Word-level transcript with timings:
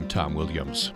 I'm 0.00 0.08
Tom 0.08 0.32
Williams. 0.32 0.94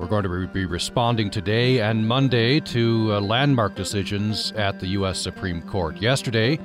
We're 0.00 0.08
going 0.08 0.24
to 0.24 0.48
be 0.48 0.66
responding 0.66 1.30
today 1.30 1.78
and 1.78 2.08
Monday 2.08 2.58
to 2.58 3.10
uh, 3.12 3.20
landmark 3.20 3.76
decisions 3.76 4.50
at 4.56 4.80
the 4.80 4.88
U.S. 4.88 5.20
Supreme 5.20 5.62
Court. 5.62 6.02
Yesterday, 6.02 6.58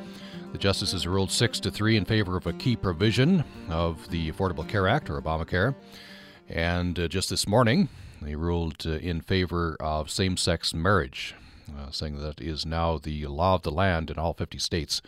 the 0.53 0.57
justices 0.57 1.05
ruled 1.05 1.29
6 1.29 1.59
to 1.59 1.69
3 1.69 1.97
in 1.97 2.05
favor 2.05 2.35
of 2.35 2.47
a 2.47 2.53
key 2.53 2.75
provision 2.75 3.43
of 3.69 4.09
the 4.09 4.31
Affordable 4.31 4.67
Care 4.67 4.87
Act, 4.87 5.07
or 5.11 5.21
Obamacare. 5.21 5.75
And 6.49 6.97
uh, 6.97 7.07
just 7.07 7.29
this 7.29 7.47
morning, 7.47 7.89
they 8.23 8.33
ruled 8.33 8.83
uh, 8.87 8.93
in 8.93 9.21
favor 9.21 9.77
of 9.79 10.09
same 10.09 10.37
sex 10.37 10.73
marriage, 10.73 11.35
uh, 11.77 11.91
saying 11.91 12.17
that 12.23 12.41
is 12.41 12.65
now 12.65 12.97
the 12.97 13.27
law 13.27 13.53
of 13.53 13.61
the 13.61 13.71
land 13.71 14.09
in 14.09 14.17
all 14.17 14.33
50 14.33 14.57
states. 14.57 14.99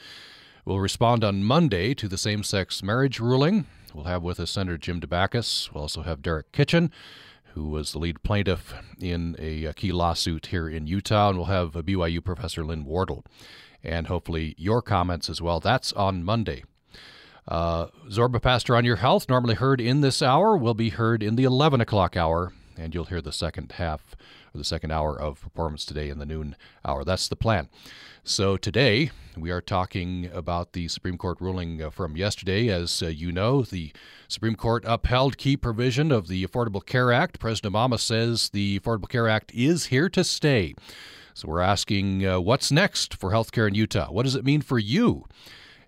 We'll 0.65 0.79
respond 0.79 1.23
on 1.23 1.43
Monday 1.43 1.95
to 1.95 2.07
the 2.07 2.17
same 2.17 2.43
sex 2.43 2.83
marriage 2.83 3.19
ruling. 3.19 3.65
We'll 3.93 4.05
have 4.05 4.23
with 4.23 4.39
us 4.39 4.51
Senator 4.51 4.77
Jim 4.77 4.99
Dabakis. 4.99 5.71
We'll 5.71 5.83
also 5.83 6.01
have 6.01 6.21
Derek 6.21 6.51
Kitchen, 6.51 6.91
who 7.53 7.69
was 7.69 7.91
the 7.91 7.99
lead 7.99 8.23
plaintiff 8.23 8.73
in 8.99 9.35
a, 9.37 9.65
a 9.65 9.73
key 9.73 9.91
lawsuit 9.91 10.47
here 10.47 10.67
in 10.67 10.87
Utah, 10.87 11.29
and 11.29 11.37
we'll 11.37 11.47
have 11.47 11.73
BYU 11.73 12.23
professor 12.23 12.65
Lynn 12.65 12.85
Wardle, 12.85 13.23
and 13.83 14.07
hopefully 14.07 14.55
your 14.57 14.81
comments 14.81 15.29
as 15.29 15.41
well. 15.41 15.59
That's 15.59 15.93
on 15.93 16.23
Monday. 16.23 16.63
Uh, 17.47 17.87
Zorba 18.09 18.41
Paster 18.41 18.75
on 18.75 18.85
Your 18.85 18.95
Health, 18.95 19.29
normally 19.29 19.55
heard 19.55 19.81
in 19.81 20.01
this 20.01 20.21
hour, 20.21 20.57
will 20.57 20.73
be 20.73 20.89
heard 20.89 21.21
in 21.21 21.35
the 21.35 21.43
11 21.43 21.81
o'clock 21.81 22.17
hour, 22.17 22.53
and 22.77 22.95
you'll 22.95 23.05
hear 23.05 23.21
the 23.21 23.31
second 23.31 23.73
half 23.73 24.15
or 24.53 24.59
the 24.59 24.63
second 24.63 24.91
hour 24.91 25.19
of 25.19 25.41
performance 25.41 25.83
today 25.83 26.09
in 26.09 26.19
the 26.19 26.25
noon 26.25 26.55
hour. 26.85 27.03
That's 27.03 27.27
the 27.27 27.35
plan. 27.35 27.69
So 28.23 28.55
today 28.55 29.09
we 29.35 29.49
are 29.49 29.61
talking 29.61 30.29
about 30.31 30.73
the 30.73 30.87
Supreme 30.87 31.17
Court 31.17 31.41
ruling 31.41 31.81
uh, 31.81 31.89
from 31.89 32.15
yesterday. 32.15 32.69
As 32.69 33.01
uh, 33.01 33.07
you 33.07 33.31
know, 33.31 33.63
the 33.63 33.91
Supreme 34.27 34.55
Court 34.55 34.83
upheld 34.85 35.37
key 35.37 35.57
provision 35.57 36.11
of 36.11 36.27
the 36.27 36.45
Affordable 36.45 36.85
Care 36.85 37.11
Act. 37.11 37.39
President 37.39 37.73
Obama 37.73 37.99
says 37.99 38.49
the 38.49 38.79
Affordable 38.79 39.09
Care 39.09 39.27
Act 39.27 39.51
is 39.55 39.87
here 39.87 40.07
to 40.09 40.23
stay. 40.23 40.75
So 41.33 41.47
we're 41.47 41.61
asking 41.61 42.23
uh, 42.23 42.39
what's 42.39 42.71
next 42.71 43.15
for 43.15 43.31
healthcare 43.31 43.67
in 43.67 43.73
Utah? 43.73 44.11
What 44.11 44.23
does 44.23 44.35
it 44.35 44.45
mean 44.45 44.61
for 44.61 44.77
you? 44.77 45.25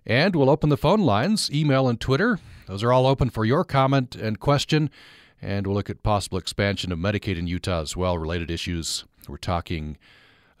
And 0.04 0.34
we'll 0.34 0.50
open 0.50 0.70
the 0.70 0.76
phone 0.76 1.00
lines, 1.00 1.50
email, 1.52 1.88
and 1.88 2.00
Twitter. 2.00 2.40
Those 2.66 2.82
are 2.82 2.92
all 2.92 3.06
open 3.06 3.30
for 3.30 3.44
your 3.44 3.64
comment 3.64 4.16
and 4.16 4.40
question. 4.40 4.90
And 5.40 5.66
we'll 5.66 5.76
look 5.76 5.90
at 5.90 6.02
possible 6.02 6.38
expansion 6.38 6.92
of 6.92 6.98
Medicaid 6.98 7.36
in 7.38 7.46
Utah 7.46 7.80
as 7.82 7.96
well, 7.96 8.18
related 8.18 8.50
issues. 8.50 9.04
We're 9.28 9.36
talking 9.36 9.98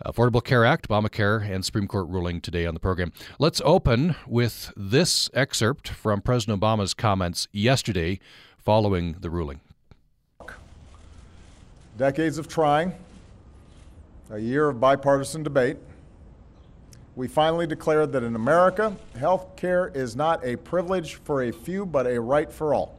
Affordable 0.04 0.44
Care 0.44 0.64
Act, 0.64 0.88
Obamacare, 0.88 1.48
and 1.48 1.64
Supreme 1.64 1.88
Court 1.88 2.08
ruling 2.08 2.40
today 2.40 2.66
on 2.66 2.74
the 2.74 2.80
program. 2.80 3.12
Let's 3.38 3.62
open 3.64 4.14
with 4.26 4.72
this 4.76 5.30
excerpt 5.32 5.88
from 5.88 6.20
President 6.20 6.60
Obama's 6.60 6.92
comments 6.92 7.48
yesterday 7.52 8.20
following 8.58 9.16
the 9.20 9.30
ruling. 9.30 9.60
Decades 11.96 12.36
of 12.36 12.46
trying, 12.46 12.92
a 14.30 14.38
year 14.38 14.68
of 14.68 14.78
bipartisan 14.78 15.42
debate, 15.42 15.78
we 17.14 17.26
finally 17.26 17.66
declared 17.66 18.12
that 18.12 18.22
in 18.22 18.36
America, 18.36 18.94
health 19.18 19.56
care 19.56 19.88
is 19.94 20.14
not 20.14 20.44
a 20.44 20.56
privilege 20.56 21.14
for 21.14 21.44
a 21.44 21.50
few, 21.50 21.86
but 21.86 22.06
a 22.06 22.20
right 22.20 22.52
for 22.52 22.74
all. 22.74 22.95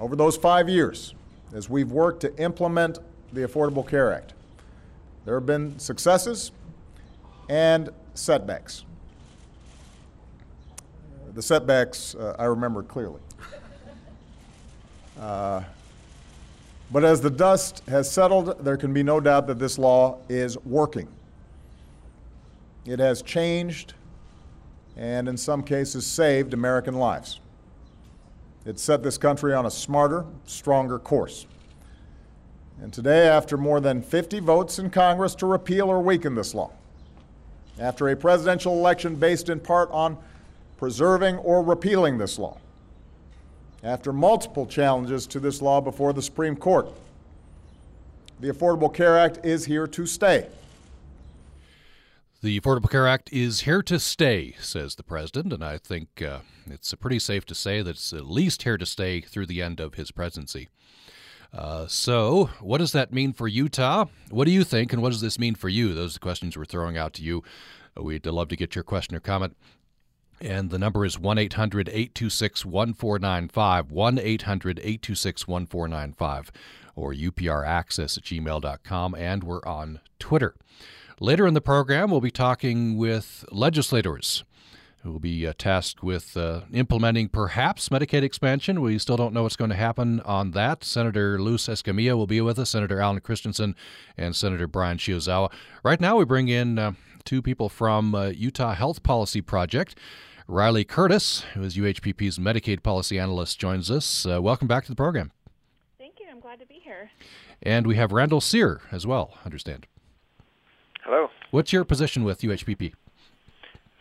Over 0.00 0.14
those 0.14 0.36
five 0.36 0.68
years, 0.68 1.14
as 1.52 1.68
we've 1.68 1.90
worked 1.90 2.20
to 2.20 2.36
implement 2.36 2.98
the 3.32 3.40
Affordable 3.40 3.86
Care 3.86 4.12
Act, 4.12 4.34
there 5.24 5.34
have 5.34 5.46
been 5.46 5.78
successes 5.78 6.52
and 7.48 7.90
setbacks. 8.14 8.84
The 11.34 11.42
setbacks 11.42 12.14
uh, 12.14 12.36
I 12.38 12.44
remember 12.44 12.82
clearly. 12.82 13.20
Uh, 15.18 15.62
but 16.90 17.04
as 17.04 17.20
the 17.20 17.30
dust 17.30 17.82
has 17.88 18.10
settled, 18.10 18.64
there 18.64 18.76
can 18.76 18.94
be 18.94 19.02
no 19.02 19.20
doubt 19.20 19.46
that 19.48 19.58
this 19.58 19.78
law 19.78 20.18
is 20.28 20.56
working. 20.58 21.08
It 22.86 23.00
has 23.00 23.20
changed 23.20 23.94
and, 24.96 25.28
in 25.28 25.36
some 25.36 25.62
cases, 25.62 26.06
saved 26.06 26.54
American 26.54 26.94
lives. 26.94 27.40
It 28.68 28.78
set 28.78 29.02
this 29.02 29.16
country 29.16 29.54
on 29.54 29.64
a 29.64 29.70
smarter, 29.70 30.26
stronger 30.44 30.98
course. 30.98 31.46
And 32.82 32.92
today, 32.92 33.26
after 33.26 33.56
more 33.56 33.80
than 33.80 34.02
50 34.02 34.40
votes 34.40 34.78
in 34.78 34.90
Congress 34.90 35.34
to 35.36 35.46
repeal 35.46 35.88
or 35.88 36.02
weaken 36.02 36.34
this 36.34 36.54
law, 36.54 36.70
after 37.78 38.10
a 38.10 38.14
presidential 38.14 38.74
election 38.74 39.14
based 39.14 39.48
in 39.48 39.58
part 39.58 39.90
on 39.90 40.18
preserving 40.76 41.36
or 41.36 41.62
repealing 41.62 42.18
this 42.18 42.38
law, 42.38 42.58
after 43.82 44.12
multiple 44.12 44.66
challenges 44.66 45.26
to 45.28 45.40
this 45.40 45.62
law 45.62 45.80
before 45.80 46.12
the 46.12 46.20
Supreme 46.20 46.54
Court, 46.54 46.90
the 48.38 48.50
Affordable 48.50 48.92
Care 48.92 49.16
Act 49.16 49.46
is 49.46 49.64
here 49.64 49.86
to 49.86 50.04
stay. 50.04 50.46
The 52.40 52.60
Affordable 52.60 52.88
Care 52.88 53.08
Act 53.08 53.32
is 53.32 53.62
here 53.62 53.82
to 53.82 53.98
stay, 53.98 54.54
says 54.60 54.94
the 54.94 55.02
president, 55.02 55.52
and 55.52 55.64
I 55.64 55.76
think 55.76 56.22
uh, 56.22 56.38
it's 56.70 56.94
pretty 56.94 57.18
safe 57.18 57.44
to 57.46 57.54
say 57.54 57.82
that 57.82 57.90
it's 57.90 58.12
at 58.12 58.26
least 58.26 58.62
here 58.62 58.78
to 58.78 58.86
stay 58.86 59.20
through 59.20 59.46
the 59.46 59.60
end 59.60 59.80
of 59.80 59.94
his 59.94 60.12
presidency. 60.12 60.68
Uh, 61.52 61.88
so, 61.88 62.44
what 62.60 62.78
does 62.78 62.92
that 62.92 63.12
mean 63.12 63.32
for 63.32 63.48
Utah? 63.48 64.04
What 64.30 64.44
do 64.44 64.52
you 64.52 64.62
think, 64.62 64.92
and 64.92 65.02
what 65.02 65.10
does 65.10 65.20
this 65.20 65.36
mean 65.36 65.56
for 65.56 65.68
you? 65.68 65.94
Those 65.94 66.12
are 66.12 66.14
the 66.14 66.20
questions 66.20 66.56
we're 66.56 66.64
throwing 66.64 66.96
out 66.96 67.12
to 67.14 67.24
you. 67.24 67.42
We'd 67.96 68.24
love 68.24 68.46
to 68.50 68.56
get 68.56 68.76
your 68.76 68.84
question 68.84 69.16
or 69.16 69.20
comment. 69.20 69.56
And 70.40 70.70
the 70.70 70.78
number 70.78 71.04
is 71.04 71.18
1 71.18 71.38
800 71.38 71.88
826 71.88 72.64
1495, 72.64 73.90
1 73.90 74.18
800 74.20 74.78
826 74.78 75.48
1495, 75.48 76.52
or 76.94 77.12
upraccess 77.12 78.16
at 78.16 78.22
gmail.com. 78.22 79.14
And 79.16 79.42
we're 79.42 79.64
on 79.64 79.98
Twitter. 80.20 80.54
Later 81.20 81.48
in 81.48 81.54
the 81.54 81.60
program, 81.60 82.12
we'll 82.12 82.20
be 82.20 82.30
talking 82.30 82.96
with 82.96 83.44
legislators 83.50 84.44
who 85.02 85.10
will 85.10 85.18
be 85.18 85.48
uh, 85.48 85.52
tasked 85.58 86.00
with 86.00 86.36
uh, 86.36 86.60
implementing 86.72 87.28
perhaps 87.28 87.88
Medicaid 87.88 88.22
expansion. 88.22 88.80
We 88.80 88.98
still 88.98 89.16
don't 89.16 89.34
know 89.34 89.42
what's 89.42 89.56
going 89.56 89.70
to 89.70 89.76
happen 89.76 90.20
on 90.20 90.52
that. 90.52 90.84
Senator 90.84 91.40
Luz 91.40 91.66
Escamilla 91.66 92.16
will 92.16 92.28
be 92.28 92.40
with 92.40 92.56
us, 92.56 92.70
Senator 92.70 93.00
Alan 93.00 93.18
Christensen, 93.18 93.74
and 94.16 94.36
Senator 94.36 94.68
Brian 94.68 94.96
Shiozawa. 94.96 95.50
Right 95.82 96.00
now, 96.00 96.16
we 96.16 96.24
bring 96.24 96.46
in 96.46 96.78
uh, 96.78 96.92
two 97.24 97.42
people 97.42 97.68
from 97.68 98.14
uh, 98.14 98.26
Utah 98.26 98.74
Health 98.74 99.02
Policy 99.02 99.40
Project. 99.40 99.98
RyLee 100.48 100.86
Curtis, 100.86 101.40
who 101.54 101.64
is 101.64 101.76
UHPP's 101.76 102.38
Medicaid 102.38 102.84
policy 102.84 103.18
analyst, 103.18 103.58
joins 103.58 103.90
us. 103.90 104.24
Uh, 104.24 104.40
welcome 104.40 104.68
back 104.68 104.84
to 104.84 104.92
the 104.92 104.96
program. 104.96 105.32
Thank 105.98 106.20
you. 106.20 106.26
I'm 106.30 106.38
glad 106.38 106.60
to 106.60 106.66
be 106.66 106.76
here. 106.76 107.10
And 107.60 107.88
we 107.88 107.96
have 107.96 108.12
Randall 108.12 108.40
Serr 108.40 108.82
as 108.92 109.04
well, 109.04 109.36
understand. 109.44 109.88
Hello. 111.08 111.30
What's 111.52 111.72
your 111.72 111.86
position 111.86 112.22
with 112.22 112.42
UHPP? 112.42 112.92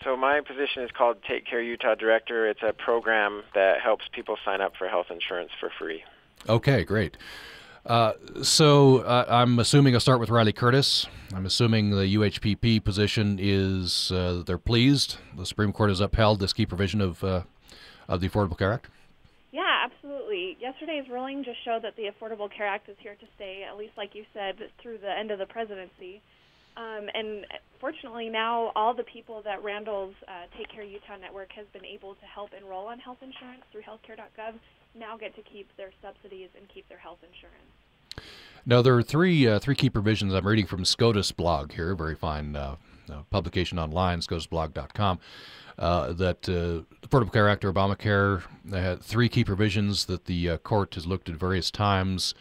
So 0.04 0.18
my 0.18 0.42
position 0.42 0.84
is 0.84 0.92
called 0.92 1.16
Take 1.26 1.48
Care 1.48 1.62
Utah 1.62 1.96
Director. 1.96 2.50
It's 2.50 2.60
a 2.62 2.74
program 2.74 3.44
that 3.56 3.80
helps 3.80 4.04
people 4.12 4.36
sign 4.44 4.60
up 4.60 4.74
for 4.78 4.90
health 4.90 5.06
insurance 5.10 5.52
for 5.58 5.72
free. 5.80 6.04
Okay, 6.50 6.84
great. 6.84 7.16
Uh, 7.86 8.12
so 8.44 8.98
uh, 9.04 9.24
I'm 9.30 9.58
assuming 9.58 9.94
I'll 9.94 10.02
start 10.02 10.20
with 10.20 10.28
RyLee 10.28 10.54
Curtis. 10.54 11.08
I'm 11.34 11.46
assuming 11.46 11.92
the 11.92 12.14
UHPP 12.16 12.84
position 12.84 13.40
is 13.42 14.12
uh, 14.12 14.44
they're 14.46 14.58
pleased. 14.58 15.16
The 15.38 15.46
Supreme 15.46 15.72
Court 15.72 15.92
has 15.92 16.02
upheld 16.02 16.42
this 16.42 16.52
key 16.52 16.66
provision 16.66 17.00
of 17.00 17.24
uh, 17.24 17.44
of 18.10 18.20
the 18.20 18.28
Affordable 18.28 18.58
Care 18.58 18.74
Act. 18.74 18.90
Yeah, 19.54 19.86
absolutely. 19.86 20.58
Yesterday's 20.60 21.08
ruling 21.10 21.46
just 21.46 21.64
showed 21.64 21.84
that 21.84 21.96
the 21.96 22.12
Affordable 22.12 22.52
Care 22.52 22.68
Act 22.68 22.90
is 22.90 22.98
here 23.00 23.16
to 23.16 23.26
stay, 23.38 23.64
at 23.64 23.78
least 23.78 23.94
like 23.96 24.14
you 24.14 24.26
said, 24.34 24.58
through 24.82 24.98
the 24.98 25.18
end 25.18 25.32
of 25.32 25.40
the 25.40 25.46
presidency. 25.46 26.22
Um, 26.78 27.10
and 27.14 27.46
fortunately, 27.82 28.30
now 28.30 28.72
all 28.76 28.94
the 28.94 29.04
people 29.04 29.42
that 29.44 29.64
Randall's 29.64 30.14
uh, 30.28 30.46
Take 30.56 30.70
Care 30.70 30.84
Utah 30.84 31.18
network 31.20 31.52
has 31.54 31.66
been 31.74 31.86
able 31.86 32.14
to 32.14 32.26
help 32.26 32.52
enroll 32.54 32.86
on 32.88 33.00
health 33.00 33.18
insurance 33.22 33.64
through 33.72 33.82
healthcare.gov 33.82 34.54
now 34.96 35.18
get 35.18 35.36
to 35.36 35.42
keep 35.42 35.68
their 35.76 35.92
subsidies 36.02 36.50
and 36.58 36.68
keep 36.70 36.88
their 36.88 36.98
health 36.98 37.20
insurance. 37.22 38.28
Now 38.66 38.82
there 38.82 38.96
are 38.96 39.04
three 39.04 39.48
uh, 39.48 39.60
three 39.60 39.76
key 39.76 39.90
provisions. 39.90 40.34
I'm 40.34 40.46
reading 40.46 40.66
from 40.66 40.86
SCOTUS 40.86 41.32
blog 41.32 41.72
here, 41.72 41.96
very 41.96 42.16
fine 42.16 42.56
uh, 42.56 42.76
uh 43.10 43.22
publication 43.30 43.80
online, 43.80 44.20
SCOTUSblog.com. 44.20 45.20
Uh, 45.80 46.12
that 46.14 46.50
uh, 46.50 46.84
the 47.02 47.08
Affordable 47.08 47.32
Care 47.32 47.48
Act 47.48 47.64
or 47.64 47.72
Obamacare 47.72 48.42
had 48.72 49.00
three 49.02 49.30
key 49.30 49.44
provisions 49.44 50.06
that 50.06 50.26
the 50.26 50.50
uh, 50.50 50.58
court 50.58 50.96
has 50.96 51.06
looked 51.06 51.30
at 51.30 51.36
various 51.36 51.70
times. 51.70 52.34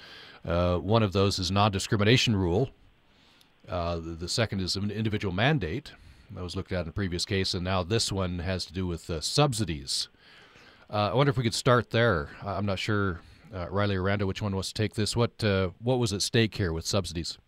Uh, 0.42 0.78
one 0.78 1.02
of 1.02 1.12
those 1.12 1.38
is 1.38 1.50
non-discrimination 1.50 2.34
rule, 2.34 2.70
uh, 3.68 4.00
the, 4.00 4.28
second 4.28 4.60
is 4.60 4.76
an 4.76 4.90
individual 4.90 5.34
mandate 5.34 5.92
that 6.32 6.42
was 6.42 6.56
looked 6.56 6.72
at 6.72 6.80
in 6.80 6.86
the 6.86 6.92
previous 6.92 7.24
case, 7.24 7.54
and 7.54 7.64
now 7.64 7.82
this 7.82 8.12
one 8.12 8.40
has 8.40 8.64
to 8.66 8.72
do 8.72 8.86
with 8.86 9.08
uh, 9.10 9.20
subsidies. 9.20 10.08
Uh, 10.88 11.10
I 11.10 11.14
wonder 11.14 11.30
if 11.30 11.36
we 11.36 11.42
could 11.42 11.54
start 11.54 11.90
there. 11.90 12.30
I'm 12.44 12.66
not 12.66 12.78
sure, 12.78 13.20
uh, 13.52 13.66
RyLee 13.66 14.20
or 14.20 14.26
which 14.26 14.40
one 14.40 14.54
wants 14.54 14.68
to 14.68 14.74
take 14.74 14.94
this. 14.94 15.16
What 15.16 15.42
uh, 15.42 15.70
what 15.82 15.98
was 15.98 16.12
at 16.12 16.22
stake 16.22 16.54
here 16.56 16.72
with 16.72 16.86
subsidies? 16.86 17.38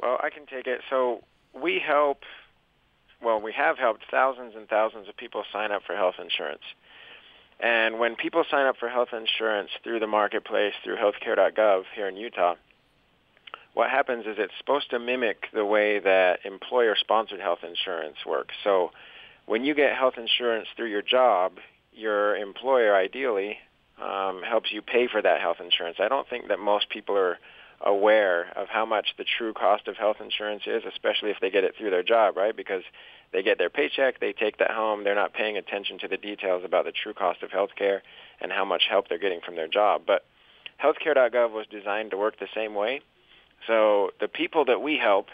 Well, 0.00 0.18
I 0.22 0.30
can 0.30 0.46
take 0.46 0.66
it. 0.66 0.80
So 0.88 1.24
we 1.52 1.80
help. 1.84 2.22
Well, 3.22 3.40
we 3.40 3.52
have 3.52 3.76
helped 3.76 4.04
thousands 4.10 4.54
and 4.56 4.68
thousands 4.68 5.08
of 5.08 5.16
people 5.16 5.44
sign 5.52 5.72
up 5.72 5.82
for 5.86 5.94
health 5.94 6.14
insurance. 6.18 6.62
And 7.58 7.98
when 7.98 8.16
people 8.16 8.44
sign 8.50 8.66
up 8.66 8.76
for 8.78 8.88
health 8.88 9.10
insurance 9.12 9.70
through 9.84 10.00
the 10.00 10.06
marketplace, 10.06 10.72
through 10.82 10.96
healthcare.gov 10.96 11.82
here 11.94 12.08
in 12.08 12.16
Utah, 12.16 12.54
what 13.74 13.90
happens 13.90 14.26
is 14.26 14.36
it's 14.38 14.52
supposed 14.58 14.90
to 14.90 14.98
mimic 14.98 15.46
the 15.52 15.64
way 15.64 15.98
that 16.00 16.40
employer-sponsored 16.44 17.40
health 17.40 17.60
insurance 17.62 18.16
works. 18.26 18.54
So 18.64 18.90
when 19.46 19.64
you 19.64 19.74
get 19.74 19.96
health 19.96 20.14
insurance 20.16 20.68
through 20.76 20.90
your 20.90 21.02
job, 21.02 21.58
your 21.92 22.36
employer 22.36 22.94
ideally 22.94 23.58
um, 24.00 24.42
helps 24.42 24.72
you 24.72 24.82
pay 24.82 25.06
for 25.06 25.22
that 25.22 25.40
health 25.40 25.58
insurance. 25.60 25.98
I 26.00 26.08
don't 26.08 26.28
think 26.28 26.48
that 26.48 26.58
most 26.58 26.88
people 26.88 27.16
are 27.16 27.38
aware 27.80 28.52
of 28.56 28.68
how 28.68 28.84
much 28.84 29.14
the 29.16 29.24
true 29.24 29.52
cost 29.52 29.88
of 29.88 29.96
health 29.96 30.16
insurance 30.20 30.62
is, 30.66 30.82
especially 30.86 31.30
if 31.30 31.38
they 31.40 31.50
get 31.50 31.64
it 31.64 31.74
through 31.76 31.90
their 31.90 32.02
job, 32.02 32.36
right? 32.36 32.56
Because 32.56 32.82
they 33.32 33.42
get 33.42 33.58
their 33.58 33.70
paycheck, 33.70 34.20
they 34.20 34.32
take 34.32 34.58
that 34.58 34.72
home, 34.72 35.04
they're 35.04 35.14
not 35.14 35.32
paying 35.32 35.56
attention 35.56 35.98
to 36.00 36.08
the 36.08 36.16
details 36.16 36.62
about 36.64 36.84
the 36.84 36.92
true 36.92 37.14
cost 37.14 37.42
of 37.42 37.50
health 37.50 37.70
care 37.76 38.02
and 38.40 38.52
how 38.52 38.64
much 38.64 38.82
help 38.90 39.08
they're 39.08 39.18
getting 39.18 39.40
from 39.40 39.56
their 39.56 39.68
job. 39.68 40.02
But 40.06 40.24
healthcare.gov 40.82 41.52
was 41.52 41.66
designed 41.70 42.10
to 42.10 42.16
work 42.16 42.38
the 42.38 42.48
same 42.54 42.74
way. 42.74 43.00
So 43.66 44.10
the 44.20 44.28
people 44.28 44.64
that 44.66 44.80
we 44.82 44.98
help 44.98 45.26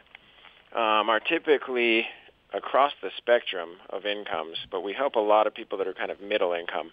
um, 0.75 1.09
are 1.09 1.21
typically 1.21 2.07
across 2.53 2.93
the 3.03 3.11
spectrum 3.17 3.71
of 3.91 4.07
incomes, 4.07 4.57
but 4.71 4.83
we 4.83 4.93
help 4.93 5.15
a 5.15 5.21
lot 5.21 5.47
of 5.47 5.55
people 5.55 5.79
that 5.79 5.87
are 5.87 5.95
kind 5.95 6.11
of 6.11 6.21
middle 6.21 6.53
income. 6.53 6.91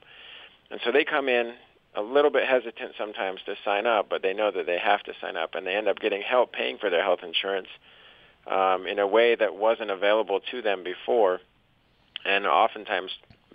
And 0.72 0.80
so 0.84 0.92
they 0.92 1.04
come 1.04 1.30
in 1.30 1.54
a 1.96 2.02
little 2.02 2.32
bit 2.32 2.48
hesitant 2.48 2.94
sometimes 2.98 3.40
to 3.46 3.56
sign 3.64 3.86
up, 3.86 4.10
but 4.10 4.22
they 4.22 4.34
know 4.34 4.52
that 4.52 4.66
they 4.66 4.80
have 4.80 5.04
to 5.04 5.14
sign 5.22 5.38
up, 5.38 5.56
and 5.56 5.66
they 5.66 5.76
end 5.76 5.88
up 5.88 6.00
getting 6.00 6.22
help 6.22 6.52
paying 6.52 6.78
for 6.78 6.90
their 6.90 7.04
health 7.04 7.20
insurance 7.24 7.68
um, 8.48 8.88
in 8.88 9.00
a 9.00 9.08
way 9.08 9.36
that 9.36 9.56
wasn't 9.56 9.92
available 9.92 10.40
to 10.52 10.62
them 10.62 10.84
before, 10.84 11.40
and 12.26 12.46
oftentimes 12.46 13.12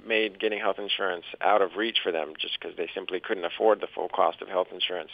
made 0.06 0.38
getting 0.38 0.60
health 0.60 0.78
insurance 0.78 1.24
out 1.40 1.60
of 1.60 1.76
reach 1.76 1.98
for 2.02 2.12
them 2.12 2.34
just 2.38 2.58
because 2.60 2.76
they 2.76 2.88
simply 2.94 3.18
couldn't 3.18 3.44
afford 3.44 3.80
the 3.80 3.88
full 3.92 4.08
cost 4.08 4.40
of 4.40 4.48
health 4.48 4.68
insurance. 4.72 5.10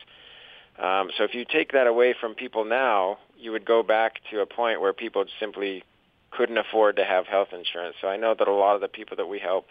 Um, 0.79 1.11
so 1.17 1.25
if 1.25 1.35
you 1.35 1.45
take 1.45 1.73
that 1.73 1.87
away 1.87 2.15
from 2.19 2.35
people 2.35 2.65
now, 2.65 3.19
you 3.39 3.53
would 3.53 3.65
go 3.65 3.83
back 3.83 4.15
to 4.31 4.41
a 4.41 4.47
point 4.47 4.81
where 4.81 4.93
people 4.93 5.25
simply 5.39 5.85
couldn't 6.31 6.59
afford 6.59 6.97
to 6.97 7.05
have 7.05 7.27
health 7.27 7.49
insurance. 7.53 7.97
So 8.01 8.09
I 8.09 8.17
know 8.17 8.35
that 8.37 8.49
a 8.49 8.53
lot 8.53 8.75
of 8.75 8.81
the 8.81 8.89
people 8.89 9.17
that 9.17 9.27
we 9.27 9.39
help 9.39 9.67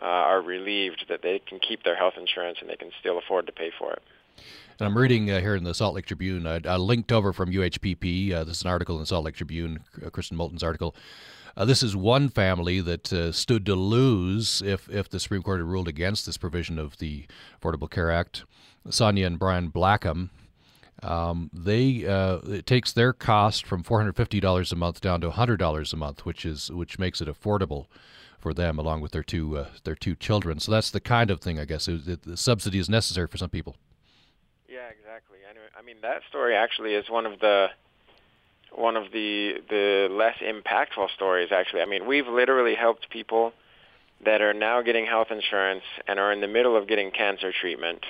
uh, 0.00 0.04
are 0.04 0.40
relieved 0.40 1.06
that 1.08 1.22
they 1.22 1.40
can 1.40 1.58
keep 1.58 1.82
their 1.82 1.96
health 1.96 2.14
insurance 2.18 2.58
and 2.60 2.70
they 2.70 2.76
can 2.76 2.90
still 3.00 3.18
afford 3.18 3.46
to 3.46 3.52
pay 3.52 3.70
for 3.76 3.92
it. 3.92 4.02
And 4.78 4.86
I'm 4.86 4.96
reading 4.96 5.30
uh, 5.30 5.40
here 5.40 5.56
in 5.56 5.64
the 5.64 5.74
Salt 5.74 5.94
Lake 5.94 6.06
Tribune, 6.06 6.46
I, 6.46 6.60
I 6.64 6.76
linked 6.76 7.12
over 7.12 7.34
from 7.34 7.52
UHPP. 7.52 8.32
Uh, 8.32 8.44
this 8.44 8.58
is 8.58 8.62
an 8.62 8.70
article 8.70 8.94
in 8.96 9.02
the 9.02 9.06
Salt 9.06 9.24
Lake 9.24 9.34
Tribune, 9.34 9.80
uh, 10.04 10.08
Kristen 10.08 10.38
Moulton's 10.38 10.62
article. 10.62 10.94
Uh, 11.56 11.64
this 11.64 11.82
is 11.82 11.96
one 11.96 12.28
family 12.28 12.80
that 12.80 13.12
uh, 13.12 13.32
stood 13.32 13.66
to 13.66 13.74
lose 13.74 14.62
if, 14.62 14.88
if 14.88 15.08
the 15.08 15.20
Supreme 15.20 15.42
Court 15.42 15.60
had 15.60 15.68
ruled 15.68 15.88
against 15.88 16.26
this 16.26 16.36
provision 16.36 16.78
of 16.78 16.98
the 16.98 17.26
Affordable 17.60 17.90
Care 17.90 18.10
Act. 18.10 18.44
Sonia 18.88 19.26
and 19.26 19.38
Brian 19.38 19.68
Blackham. 19.68 20.30
Um, 21.02 21.50
they 21.52 22.06
uh, 22.06 22.38
it 22.46 22.66
takes 22.66 22.92
their 22.92 23.12
cost 23.12 23.66
from 23.66 23.82
four 23.82 23.98
hundred 23.98 24.16
fifty 24.16 24.40
dollars 24.40 24.72
a 24.72 24.76
month 24.76 25.00
down 25.00 25.20
to 25.22 25.30
hundred 25.30 25.58
dollars 25.58 25.92
a 25.92 25.96
month, 25.96 26.24
which 26.24 26.44
is 26.44 26.70
which 26.70 26.98
makes 26.98 27.20
it 27.20 27.28
affordable 27.28 27.86
for 28.38 28.54
them, 28.54 28.78
along 28.78 29.00
with 29.00 29.12
their 29.12 29.22
two 29.22 29.58
uh, 29.58 29.68
their 29.84 29.94
two 29.94 30.14
children. 30.14 30.60
So 30.60 30.72
that's 30.72 30.90
the 30.90 31.00
kind 31.00 31.30
of 31.30 31.40
thing, 31.40 31.58
I 31.58 31.64
guess. 31.64 31.88
It, 31.88 32.06
it, 32.08 32.22
the 32.22 32.36
subsidy 32.36 32.78
is 32.78 32.88
necessary 32.88 33.26
for 33.26 33.38
some 33.38 33.50
people. 33.50 33.76
Yeah, 34.68 34.88
exactly. 34.88 35.38
I 35.80 35.82
mean, 35.82 35.96
that 36.02 36.20
story 36.28 36.54
actually 36.54 36.92
is 36.92 37.08
one 37.08 37.24
of 37.24 37.40
the 37.40 37.68
one 38.72 38.96
of 38.96 39.12
the 39.12 39.54
the 39.68 40.08
less 40.10 40.36
impactful 40.38 41.10
stories. 41.14 41.50
Actually, 41.52 41.82
I 41.82 41.86
mean, 41.86 42.06
we've 42.06 42.26
literally 42.26 42.74
helped 42.74 43.10
people 43.10 43.52
that 44.24 44.40
are 44.42 44.52
now 44.54 44.82
getting 44.82 45.06
health 45.06 45.28
insurance 45.30 45.84
and 46.06 46.18
are 46.18 46.32
in 46.32 46.40
the 46.40 46.48
middle 46.48 46.76
of 46.76 46.86
getting 46.86 47.10
cancer 47.10 47.52
treatment 47.58 48.04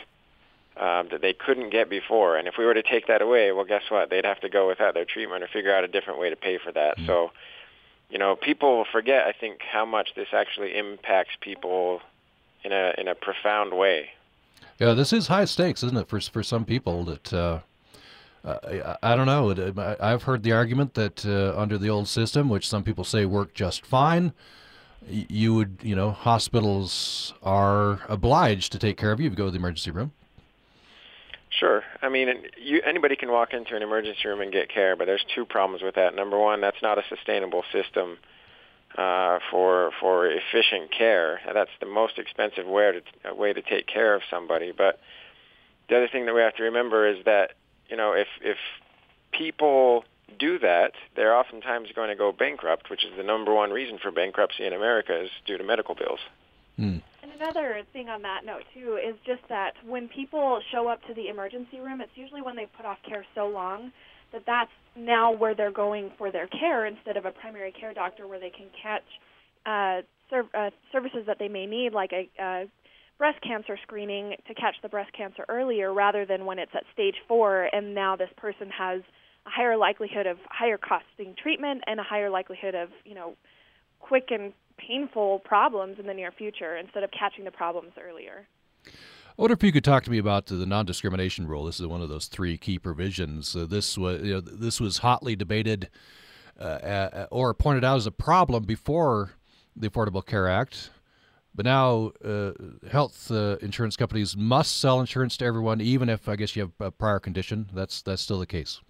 um, 0.76 1.08
that 1.10 1.20
they 1.20 1.32
couldn't 1.32 1.70
get 1.70 1.88
before. 1.88 2.36
And 2.36 2.48
if 2.48 2.54
we 2.58 2.64
were 2.64 2.74
to 2.74 2.82
take 2.82 3.06
that 3.06 3.22
away, 3.22 3.52
well, 3.52 3.64
guess 3.64 3.84
what? 3.90 4.10
They'd 4.10 4.24
have 4.24 4.40
to 4.40 4.48
go 4.48 4.66
without 4.66 4.94
their 4.94 5.04
treatment 5.04 5.44
or 5.44 5.48
figure 5.48 5.74
out 5.74 5.84
a 5.84 5.88
different 5.88 6.18
way 6.18 6.30
to 6.30 6.36
pay 6.36 6.58
for 6.58 6.72
that. 6.72 6.96
Mm-hmm. 6.96 7.06
So 7.06 7.30
you 8.10 8.18
know, 8.18 8.36
people 8.36 8.84
forget, 8.90 9.26
I 9.26 9.32
think, 9.32 9.60
how 9.62 9.86
much 9.86 10.10
this 10.16 10.28
actually 10.32 10.76
impacts 10.76 11.30
people 11.40 12.00
in 12.64 12.72
a 12.72 12.92
in 12.98 13.08
a 13.08 13.14
profound 13.14 13.72
way. 13.72 14.10
Yeah, 14.78 14.94
this 14.94 15.12
is 15.12 15.28
high 15.28 15.44
stakes, 15.44 15.82
isn't 15.84 15.96
it, 15.96 16.08
for 16.08 16.20
for 16.20 16.42
some 16.42 16.64
people 16.64 17.04
that. 17.04 17.32
Uh, 17.32 17.36
uh, 17.36 17.60
I, 18.44 18.96
I, 19.02 19.16
don't 19.16 19.26
know. 19.26 19.96
I've 20.00 20.22
heard 20.22 20.42
the 20.42 20.52
argument 20.52 20.94
that 20.94 21.26
uh, 21.26 21.58
under 21.58 21.76
the 21.76 21.90
old 21.90 22.08
system, 22.08 22.48
which 22.48 22.66
some 22.66 22.82
people 22.82 23.04
say 23.04 23.26
worked 23.26 23.54
just 23.54 23.84
fine, 23.84 24.32
you 25.06 25.54
would, 25.54 25.78
you 25.82 25.94
know, 25.94 26.10
hospitals 26.10 27.34
are 27.42 28.00
obliged 28.08 28.72
to 28.72 28.78
take 28.78 28.96
care 28.96 29.12
of 29.12 29.20
you 29.20 29.26
if 29.26 29.32
you 29.32 29.36
go 29.36 29.46
to 29.46 29.50
the 29.50 29.58
emergency 29.58 29.90
room. 29.90 30.12
Sure. 31.50 31.82
I 32.00 32.08
mean, 32.08 32.28
you, 32.56 32.80
anybody 32.86 33.16
can 33.16 33.30
walk 33.30 33.52
into 33.52 33.76
an 33.76 33.82
emergency 33.82 34.26
room 34.26 34.40
and 34.40 34.52
get 34.52 34.72
care, 34.72 34.96
but 34.96 35.06
there's 35.06 35.24
two 35.34 35.44
problems 35.44 35.82
with 35.82 35.96
that. 35.96 36.14
Number 36.14 36.38
one, 36.38 36.60
that's 36.60 36.80
not 36.80 36.98
a 36.98 37.02
sustainable 37.08 37.64
system 37.72 38.18
uh, 38.96 39.38
for 39.50 39.90
for 40.00 40.26
efficient 40.26 40.90
care. 40.96 41.40
That's 41.52 41.70
the 41.80 41.86
most 41.86 42.18
expensive 42.18 42.66
way 42.66 43.00
to 43.24 43.34
way 43.34 43.52
to 43.52 43.62
take 43.62 43.86
care 43.86 44.14
of 44.14 44.22
somebody. 44.30 44.72
But 44.72 45.00
the 45.88 45.96
other 45.96 46.08
thing 46.08 46.26
that 46.26 46.34
we 46.34 46.40
have 46.40 46.54
to 46.56 46.62
remember 46.62 47.08
is 47.08 47.24
that 47.24 47.52
you 47.90 47.96
know 47.96 48.12
if 48.12 48.28
if 48.40 48.58
people 49.32 50.04
do 50.38 50.58
that, 50.60 50.92
they're 51.16 51.34
oftentimes 51.34 51.88
going 51.94 52.08
to 52.08 52.14
go 52.14 52.32
bankrupt, 52.32 52.88
which 52.88 53.04
is 53.04 53.10
the 53.16 53.22
number 53.24 53.52
one 53.52 53.70
reason 53.70 53.98
for 54.00 54.10
bankruptcy 54.10 54.64
in 54.64 54.72
America 54.72 55.22
is 55.22 55.30
due 55.46 55.58
to 55.58 55.64
medical 55.64 55.94
bills. 55.94 56.20
Mm 56.78 57.02
another 57.40 57.82
thing 57.92 58.08
on 58.08 58.22
that 58.22 58.44
note 58.44 58.62
too 58.74 58.98
is 59.02 59.14
just 59.26 59.40
that 59.48 59.72
when 59.86 60.08
people 60.08 60.60
show 60.72 60.88
up 60.88 61.00
to 61.06 61.14
the 61.14 61.28
emergency 61.28 61.80
room, 61.80 62.00
it's 62.00 62.12
usually 62.14 62.42
when 62.42 62.56
they've 62.56 62.72
put 62.76 62.86
off 62.86 62.98
care 63.06 63.24
so 63.34 63.48
long 63.48 63.92
that 64.32 64.42
that's 64.46 64.70
now 64.96 65.32
where 65.32 65.54
they're 65.54 65.72
going 65.72 66.10
for 66.18 66.30
their 66.30 66.46
care 66.48 66.86
instead 66.86 67.16
of 67.16 67.24
a 67.24 67.30
primary 67.30 67.72
care 67.72 67.94
doctor 67.94 68.26
where 68.28 68.38
they 68.38 68.50
can 68.50 68.66
catch 68.80 69.02
uh, 69.66 70.02
ser- 70.28 70.48
uh, 70.54 70.70
services 70.92 71.24
that 71.26 71.38
they 71.38 71.48
may 71.48 71.66
need, 71.66 71.92
like 71.92 72.12
a 72.12 72.28
uh, 72.42 72.64
breast 73.20 73.38
cancer 73.42 73.78
screening 73.82 74.34
to 74.48 74.54
catch 74.54 74.76
the 74.82 74.88
breast 74.88 75.12
cancer 75.12 75.44
earlier 75.50 75.92
rather 75.92 76.24
than 76.24 76.46
when 76.46 76.58
it's 76.58 76.72
at 76.74 76.84
stage 76.90 77.16
four 77.28 77.68
and 77.70 77.94
now 77.94 78.16
this 78.16 78.30
person 78.38 78.70
has 78.70 79.02
a 79.46 79.50
higher 79.50 79.76
likelihood 79.76 80.26
of 80.26 80.38
higher 80.48 80.78
costing 80.78 81.34
treatment 81.40 81.82
and 81.86 82.00
a 82.00 82.02
higher 82.02 82.30
likelihood 82.30 82.74
of, 82.74 82.88
you 83.04 83.14
know, 83.14 83.34
quick 84.00 84.28
and 84.30 84.54
painful 84.78 85.40
problems 85.40 85.98
in 85.98 86.06
the 86.06 86.14
near 86.14 86.32
future 86.32 86.78
instead 86.78 87.02
of 87.02 87.10
catching 87.10 87.44
the 87.44 87.50
problems 87.50 87.92
earlier. 88.02 88.48
I 88.86 88.90
wonder 89.36 89.52
if 89.52 89.62
you 89.62 89.70
could 89.70 89.84
talk 89.84 90.02
to 90.04 90.10
me 90.10 90.16
about 90.16 90.46
the 90.46 90.64
non-discrimination 90.64 91.46
rule. 91.46 91.66
This 91.66 91.78
is 91.78 91.86
one 91.86 92.00
of 92.00 92.08
those 92.08 92.24
three 92.24 92.56
key 92.56 92.78
provisions. 92.78 93.54
Uh, 93.54 93.66
this 93.66 93.98
was 93.98 94.22
you 94.22 94.32
know, 94.32 94.40
this 94.40 94.80
was 94.80 94.98
hotly 94.98 95.36
debated 95.36 95.90
uh, 96.58 96.62
uh, 96.62 97.26
or 97.30 97.52
pointed 97.52 97.84
out 97.84 97.98
as 97.98 98.06
a 98.06 98.10
problem 98.10 98.64
before 98.64 99.32
the 99.76 99.90
Affordable 99.90 100.24
Care 100.24 100.48
Act, 100.48 100.88
but 101.54 101.64
now 101.64 102.12
uh, 102.24 102.52
health 102.90 103.30
uh, 103.30 103.56
insurance 103.60 103.96
companies 103.96 104.36
must 104.36 104.80
sell 104.80 105.00
insurance 105.00 105.36
to 105.38 105.44
everyone, 105.44 105.80
even 105.80 106.08
if 106.08 106.28
I 106.28 106.36
guess 106.36 106.54
you 106.54 106.62
have 106.62 106.72
a 106.80 106.90
prior 106.90 107.18
condition. 107.18 107.68
That's 107.72 108.02
that's 108.02 108.22
still 108.22 108.38
the 108.38 108.46
case. 108.46 108.80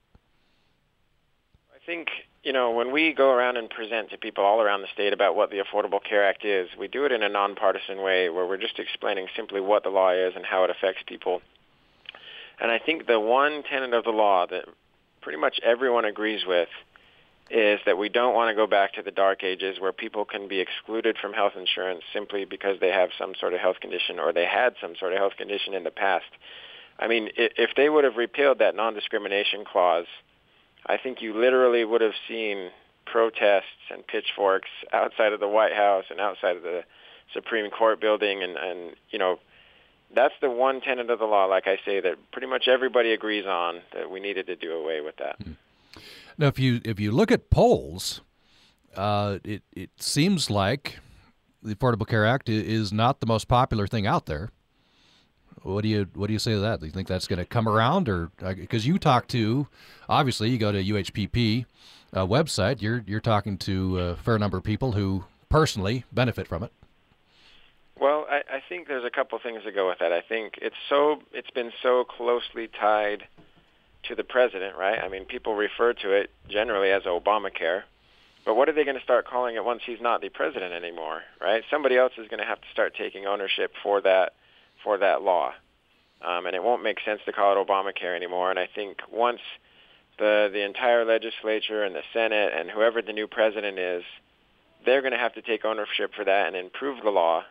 I 1.74 1.78
think 1.84 2.08
you 2.42 2.52
know, 2.52 2.70
when 2.70 2.90
we 2.90 3.12
go 3.12 3.30
around 3.30 3.58
and 3.58 3.68
present 3.68 4.10
to 4.10 4.18
people 4.18 4.44
all 4.44 4.62
around 4.62 4.80
the 4.80 4.88
state 4.94 5.12
about 5.12 5.36
what 5.36 5.50
the 5.50 5.58
Affordable 5.58 6.02
Care 6.02 6.26
Act 6.26 6.44
is, 6.44 6.68
we 6.78 6.88
do 6.88 7.04
it 7.04 7.12
in 7.12 7.22
a 7.22 7.28
nonpartisan 7.28 8.00
way 8.02 8.30
where 8.30 8.46
we're 8.46 8.56
just 8.56 8.78
explaining 8.78 9.26
simply 9.36 9.60
what 9.60 9.82
the 9.82 9.90
law 9.90 10.10
is 10.10 10.34
and 10.34 10.46
how 10.46 10.64
it 10.64 10.70
affects 10.70 11.02
people. 11.06 11.42
And 12.58 12.70
I 12.70 12.78
think 12.78 13.06
the 13.06 13.20
one 13.20 13.62
tenet 13.62 13.92
of 13.92 14.04
the 14.04 14.10
law 14.10 14.46
that 14.46 14.64
pretty 15.20 15.38
much 15.38 15.60
everyone 15.62 16.06
agrees 16.06 16.46
with 16.46 16.68
is 17.50 17.80
that 17.84 17.98
we 17.98 18.08
don't 18.08 18.34
want 18.34 18.48
to 18.48 18.54
go 18.54 18.66
back 18.66 18.94
to 18.94 19.02
the 19.02 19.10
dark 19.10 19.42
ages 19.42 19.80
where 19.80 19.92
people 19.92 20.24
can 20.24 20.46
be 20.46 20.60
excluded 20.60 21.16
from 21.20 21.32
health 21.32 21.54
insurance 21.58 22.02
simply 22.12 22.44
because 22.44 22.78
they 22.80 22.90
have 22.90 23.10
some 23.18 23.34
sort 23.38 23.54
of 23.54 23.60
health 23.60 23.80
condition 23.80 24.20
or 24.20 24.32
they 24.32 24.46
had 24.46 24.74
some 24.80 24.94
sort 24.98 25.12
of 25.12 25.18
health 25.18 25.36
condition 25.36 25.74
in 25.74 25.82
the 25.82 25.90
past. 25.90 26.30
I 26.98 27.08
mean, 27.08 27.30
if 27.36 27.70
they 27.76 27.88
would 27.88 28.04
have 28.04 28.16
repealed 28.16 28.58
that 28.58 28.76
non-discrimination 28.76 29.64
clause, 29.64 30.06
I 30.86 30.96
think 30.96 31.20
you 31.20 31.34
literally 31.38 31.84
would 31.84 32.02
have 32.02 32.14
seen 32.28 32.70
protests 33.06 33.90
and 33.90 34.06
pitchforks 34.06 34.68
outside 34.92 35.32
of 35.32 35.40
the 35.40 35.48
White 35.48 35.72
House 35.72 36.04
and 36.10 36.20
outside 36.20 36.56
of 36.56 36.62
the 36.62 36.84
Supreme 37.32 37.70
Court 37.70 38.00
building, 38.00 38.42
and 38.42 38.56
and 38.56 38.96
you 39.10 39.18
know 39.18 39.38
that's 40.14 40.34
the 40.40 40.50
one 40.50 40.80
tenet 40.80 41.10
of 41.10 41.18
the 41.18 41.24
law, 41.24 41.46
like 41.46 41.66
I 41.66 41.78
say, 41.84 42.00
that 42.00 42.16
pretty 42.32 42.46
much 42.46 42.68
everybody 42.68 43.12
agrees 43.12 43.46
on 43.46 43.80
that 43.94 44.10
we 44.10 44.20
needed 44.20 44.46
to 44.46 44.56
do 44.56 44.72
away 44.72 45.00
with 45.00 45.16
that. 45.16 45.36
Hmm. 45.42 45.52
Now, 46.40 46.46
if 46.46 46.58
you 46.58 46.80
if 46.86 46.98
you 46.98 47.12
look 47.12 47.30
at 47.30 47.50
polls, 47.50 48.22
uh, 48.96 49.40
it 49.44 49.62
it 49.72 49.90
seems 49.98 50.48
like 50.48 50.98
the 51.62 51.74
Affordable 51.74 52.08
Care 52.08 52.24
Act 52.24 52.48
is 52.48 52.94
not 52.94 53.20
the 53.20 53.26
most 53.26 53.46
popular 53.46 53.86
thing 53.86 54.06
out 54.06 54.24
there. 54.24 54.48
What 55.62 55.82
do 55.82 55.88
you 55.88 56.08
what 56.14 56.28
do 56.28 56.32
you 56.32 56.38
say 56.38 56.52
to 56.52 56.60
that? 56.60 56.80
Do 56.80 56.86
you 56.86 56.92
think 56.92 57.08
that's 57.08 57.26
going 57.26 57.40
to 57.40 57.44
come 57.44 57.68
around, 57.68 58.08
or 58.08 58.30
because 58.38 58.86
you 58.86 58.98
talk 58.98 59.28
to, 59.28 59.68
obviously 60.08 60.48
you 60.48 60.56
go 60.56 60.72
to 60.72 60.82
UHPP 60.82 61.66
uh, 62.14 62.26
website, 62.26 62.80
you're 62.80 63.04
you're 63.06 63.20
talking 63.20 63.58
to 63.58 63.98
a 63.98 64.16
fair 64.16 64.38
number 64.38 64.56
of 64.56 64.64
people 64.64 64.92
who 64.92 65.24
personally 65.50 66.06
benefit 66.10 66.48
from 66.48 66.62
it. 66.62 66.72
Well, 68.00 68.24
I, 68.30 68.38
I 68.50 68.62
think 68.66 68.88
there's 68.88 69.04
a 69.04 69.10
couple 69.10 69.38
things 69.42 69.62
to 69.64 69.72
go 69.72 69.88
with 69.88 69.98
that. 69.98 70.10
I 70.10 70.22
think 70.22 70.54
it's 70.62 70.76
so 70.88 71.20
it's 71.34 71.50
been 71.50 71.70
so 71.82 72.04
closely 72.04 72.66
tied 72.66 73.24
to 74.04 74.14
the 74.14 74.24
president, 74.24 74.76
right? 74.76 74.98
I 74.98 75.08
mean, 75.08 75.24
people 75.24 75.54
refer 75.54 75.92
to 75.94 76.12
it 76.12 76.30
generally 76.48 76.90
as 76.90 77.02
Obamacare. 77.02 77.82
But 78.44 78.54
what 78.54 78.68
are 78.68 78.72
they 78.72 78.84
going 78.84 78.96
to 78.96 79.02
start 79.02 79.26
calling 79.26 79.56
it 79.56 79.64
once 79.64 79.82
he's 79.84 80.00
not 80.00 80.22
the 80.22 80.30
president 80.30 80.72
anymore, 80.72 81.22
right? 81.40 81.62
Somebody 81.70 81.96
else 81.96 82.12
is 82.16 82.28
going 82.28 82.40
to 82.40 82.46
have 82.46 82.60
to 82.60 82.66
start 82.72 82.94
taking 82.96 83.26
ownership 83.26 83.72
for 83.82 84.00
that 84.00 84.32
for 84.82 84.96
that 84.98 85.22
law. 85.22 85.52
Um, 86.22 86.46
and 86.46 86.56
it 86.56 86.62
won't 86.62 86.82
make 86.82 86.98
sense 87.04 87.20
to 87.26 87.32
call 87.32 87.52
it 87.52 87.66
Obamacare 87.66 88.16
anymore. 88.16 88.50
And 88.50 88.58
I 88.58 88.68
think 88.74 88.98
once 89.12 89.40
the 90.18 90.48
the 90.52 90.64
entire 90.64 91.04
legislature 91.04 91.84
and 91.84 91.94
the 91.94 92.02
Senate 92.12 92.52
and 92.56 92.70
whoever 92.70 93.02
the 93.02 93.12
new 93.12 93.26
president 93.26 93.78
is, 93.78 94.04
they're 94.84 95.02
going 95.02 95.12
to 95.12 95.18
have 95.18 95.34
to 95.34 95.42
take 95.42 95.64
ownership 95.64 96.12
for 96.14 96.24
that 96.24 96.46
and 96.46 96.56
improve 96.56 97.02
the 97.02 97.10
law 97.10 97.44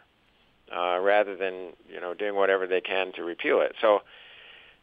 uh, 0.75 0.99
rather 0.99 1.35
than 1.35 1.73
you 1.87 1.99
know 2.01 2.13
doing 2.13 2.35
whatever 2.35 2.67
they 2.67 2.81
can 2.81 3.11
to 3.13 3.23
repeal 3.23 3.61
it. 3.61 3.75
So 3.81 4.01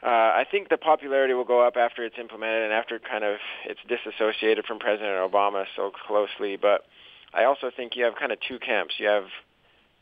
uh, 0.02 0.06
I 0.06 0.44
think 0.50 0.68
the 0.68 0.76
popularity 0.76 1.34
will 1.34 1.44
go 1.44 1.66
up 1.66 1.76
after 1.76 2.04
it's 2.04 2.18
implemented 2.18 2.64
and 2.64 2.72
after 2.72 2.98
kind 2.98 3.24
of 3.24 3.38
it's 3.64 3.80
disassociated 3.88 4.66
from 4.66 4.78
President 4.78 5.14
Obama 5.30 5.64
so 5.74 5.90
closely. 5.90 6.56
But 6.56 6.84
I 7.32 7.44
also 7.44 7.70
think 7.74 7.96
you 7.96 8.04
have 8.04 8.14
kind 8.16 8.32
of 8.32 8.38
two 8.46 8.58
camps. 8.58 8.94
You 8.98 9.08
have 9.08 9.24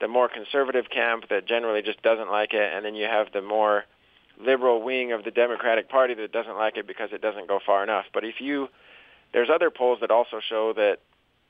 the 0.00 0.08
more 0.08 0.28
conservative 0.28 0.90
camp 0.90 1.28
that 1.30 1.46
generally 1.46 1.82
just 1.82 2.02
doesn't 2.02 2.30
like 2.30 2.52
it, 2.54 2.72
and 2.74 2.84
then 2.84 2.94
you 2.94 3.06
have 3.06 3.28
the 3.32 3.40
more 3.40 3.84
liberal 4.38 4.82
wing 4.82 5.12
of 5.12 5.22
the 5.24 5.30
Democratic 5.30 5.88
Party 5.88 6.14
that 6.14 6.32
doesn't 6.32 6.56
like 6.56 6.76
it 6.76 6.86
because 6.86 7.10
it 7.12 7.22
doesn't 7.22 7.46
go 7.46 7.60
far 7.64 7.84
enough. 7.84 8.06
But 8.12 8.24
if 8.24 8.40
you, 8.40 8.68
there's 9.32 9.48
other 9.48 9.70
polls 9.70 9.98
that 10.00 10.10
also 10.10 10.40
show 10.46 10.72
that 10.74 10.98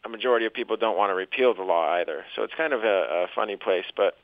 a 0.04 0.08
majority 0.08 0.44
of 0.44 0.52
people 0.52 0.76
don't 0.76 0.96
want 0.96 1.10
to 1.10 1.14
repeal 1.14 1.54
the 1.54 1.62
law 1.62 1.94
either. 1.94 2.24
So 2.36 2.42
it's 2.42 2.52
kind 2.54 2.74
of 2.74 2.84
a, 2.84 3.24
a 3.24 3.26
funny 3.34 3.56
place. 3.56 3.86
But 3.96 4.16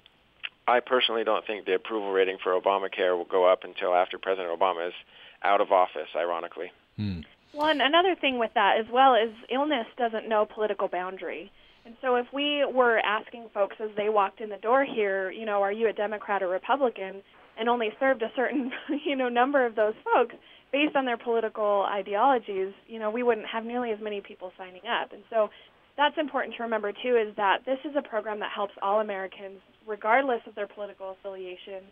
I 0.71 0.81
personally 0.81 1.25
don't 1.25 1.45
think 1.47 1.67
the 1.67 1.75
approval 1.75 2.13
rating 2.13 2.39
for 2.43 2.59
Obamacare 2.59 3.17
will 3.17 3.25
go 3.25 3.51
up 3.51 3.65
until 3.65 3.95
after 3.95 4.19
President 4.19 4.57
Obama 4.57 4.89
is 4.89 4.95
out 5.43 5.61
of 5.61 5.73
office, 5.73 6.09
ironically. 6.15 6.71
Hmm. 6.97 7.21
Well, 7.53 7.67
and 7.67 7.83
another 7.83 8.15
thing 8.15 8.39
with 8.39 8.53
that 8.55 8.77
as 8.79 8.87
well 8.93 9.15
is 9.15 9.33
illness 9.51 9.87
doesn't 9.99 10.29
know 10.29 10.47
political 10.47 10.87
boundary. 10.87 11.51
And 11.85 11.97
so 12.01 12.15
if 12.17 12.27
we 12.33 12.65
were 12.65 12.99
asking 13.01 13.49
folks 13.53 13.77
as 13.81 13.91
they 13.97 14.09
walked 14.09 14.41
in 14.41 14.51
the 14.51 14.59
door 14.59 14.85
here, 14.85 15.31
you 15.31 15.45
know, 15.45 15.63
are 15.63 15.73
you 15.73 15.89
a 15.89 15.93
Democrat 15.93 16.43
or 16.43 16.49
Republican, 16.49 17.23
and 17.59 17.69
only 17.69 17.91
served 17.99 18.23
a 18.23 18.31
certain, 18.37 18.71
you 19.05 19.17
know, 19.17 19.29
number 19.29 19.67
of 19.67 19.75
those 19.75 19.95
folks 20.05 20.35
based 20.73 20.95
on 20.95 21.05
their 21.05 21.17
political 21.17 21.85
ideologies, 21.91 22.73
you 22.87 23.01
know, 23.01 23.11
we 23.11 23.25
wouldn't 23.25 23.47
have 23.47 23.65
nearly 23.65 23.91
as 23.91 23.99
many 24.01 24.21
people 24.21 24.53
signing 24.57 24.83
up. 24.87 25.13
And 25.13 25.23
so 25.29 25.51
that's 25.97 26.17
important 26.17 26.55
to 26.57 26.63
remember 26.63 26.93
too 26.93 27.17
is 27.17 27.35
that 27.37 27.59
this 27.67 27.79
is 27.85 27.97
a 27.97 28.03
program 28.03 28.39
that 28.41 28.51
helps 28.55 28.73
all 28.81 29.01
Americans 29.01 29.59
regardless 29.91 30.41
of 30.47 30.55
their 30.55 30.69
political 30.69 31.11
affiliation 31.11 31.83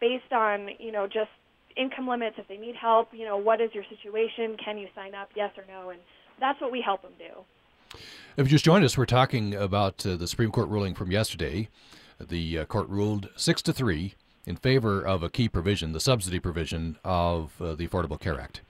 based 0.00 0.32
on, 0.32 0.68
you 0.78 0.92
know, 0.92 1.06
just 1.06 1.30
income 1.76 2.08
limits 2.08 2.36
if 2.38 2.46
they 2.48 2.56
need 2.56 2.76
help, 2.76 3.08
you 3.12 3.24
know, 3.24 3.36
what 3.36 3.60
is 3.60 3.70
your 3.74 3.84
situation? 3.90 4.56
Can 4.64 4.78
you 4.78 4.86
sign 4.94 5.14
up? 5.14 5.28
Yes 5.34 5.50
or 5.58 5.64
no? 5.68 5.90
And 5.90 5.98
that's 6.38 6.60
what 6.60 6.70
we 6.70 6.80
help 6.80 7.02
them 7.02 7.12
do. 7.18 7.98
If 8.36 8.46
you 8.46 8.50
just 8.50 8.64
joined 8.64 8.84
us, 8.84 8.96
we're 8.96 9.04
talking 9.04 9.54
about 9.54 10.06
uh, 10.06 10.16
the 10.16 10.28
Supreme 10.28 10.52
Court 10.52 10.68
ruling 10.68 10.94
from 10.94 11.10
yesterday. 11.10 11.68
The 12.20 12.60
uh, 12.60 12.64
court 12.66 12.88
ruled 12.88 13.28
6 13.36 13.62
to 13.62 13.72
3 13.72 14.14
in 14.46 14.56
favor 14.56 15.02
of 15.02 15.22
a 15.22 15.28
key 15.28 15.48
provision, 15.48 15.92
the 15.92 16.00
subsidy 16.00 16.38
provision 16.38 16.98
of 17.04 17.60
uh, 17.60 17.74
the 17.74 17.86
Affordable 17.86 18.20
Care 18.20 18.40
Act. 18.40 18.62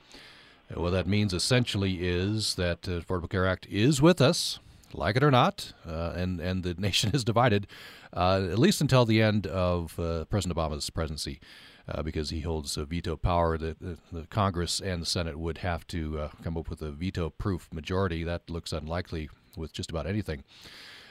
Uh, 0.75 0.81
what 0.81 0.91
that 0.91 1.07
means 1.07 1.35
essentially 1.35 1.99
is 2.01 2.55
that 2.55 2.83
the 2.83 3.01
Affordable 3.01 3.29
Care 3.29 3.47
Act 3.47 3.67
is 3.69 4.01
with 4.01 4.21
us, 4.21 4.59
like 4.95 5.17
it 5.17 5.25
or 5.25 5.31
not, 5.31 5.73
uh, 5.87 6.13
and, 6.17 6.41
and 6.41 6.63
the 6.63 6.75
nation 6.79 7.11
is 7.15 7.25
divided, 7.25 7.67
uh, 8.13 8.49
at 8.51 8.59
least 8.59 8.81
until 8.81 9.05
the 9.05 9.23
end 9.23 9.47
of 9.47 9.95
President 10.29 10.57
Obama's 10.57 10.89
presidency. 10.91 11.41
Uh, 11.89 12.03
because 12.05 12.31
he 12.31 12.41
holds 12.43 12.77
a 12.77 12.85
veto 12.85 13.17
power. 13.17 13.59
That 13.59 13.81
the, 13.81 13.99
the, 14.13 14.27
Congress 14.29 14.79
and 14.79 15.03
the 15.03 15.07
Senate 15.07 15.37
would 15.37 15.59
have 15.59 15.85
to 15.89 16.21
uh, 16.21 16.29
come 16.45 16.57
up 16.57 16.71
with 16.71 16.83
a 16.83 16.93
veto-proof 16.93 17.69
majority. 17.73 18.23
That 18.23 18.49
looks 18.49 18.73
unlikely 18.73 19.29
with 19.57 19.73
just 19.73 19.91
about 19.91 20.07
anything. 20.07 20.45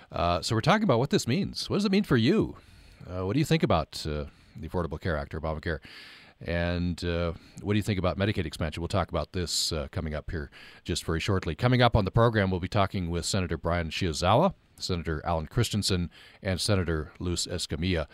Uh, 0.10 0.42
so 0.42 0.56
we're 0.56 0.62
talking 0.62 0.84
about 0.84 1.00
what 1.00 1.10
this 1.10 1.28
means. 1.28 1.70
What 1.70 1.78
does 1.78 1.86
it 1.86 1.92
mean 1.92 2.06
for 2.06 2.16
you? 2.16 2.56
what 3.08 3.34
do 3.34 3.40
you 3.40 3.46
think 3.46 3.64
about 3.64 4.06
the 4.60 4.68
Affordable 4.68 5.00
Care 5.00 5.18
Act 5.18 5.34
or 5.34 5.42
Obamacare. 5.42 5.80
And 6.42 7.04
uh, 7.04 7.34
what 7.62 7.74
do 7.74 7.78
you 7.78 7.84
think 7.84 8.00
about 8.00 8.18
Medicaid 8.18 8.46
expansion? 8.46 8.82
We'll 8.82 8.88
talk 8.88 9.10
about 9.10 9.34
this 9.34 9.72
uh, 9.72 9.88
coming 9.92 10.16
up 10.16 10.32
here 10.32 10.50
just 10.86 11.04
very 11.04 11.20
shortly. 11.20 11.54
Coming 11.54 11.82
up 11.82 11.96
on 11.96 12.06
the 12.06 12.12
program, 12.12 12.50
we'll 12.50 12.62
be 12.62 12.70
talking 12.70 13.10
with 13.10 13.26
Senator 13.26 13.58
Brian 13.58 13.90
Shiozawa, 13.90 14.54
Senator 14.78 15.22
Alan 15.26 15.48
Christensen, 15.48 16.10
and 16.42 16.62
Senator 16.62 17.12
Luz 17.20 17.46
Escamilla. 17.46 18.08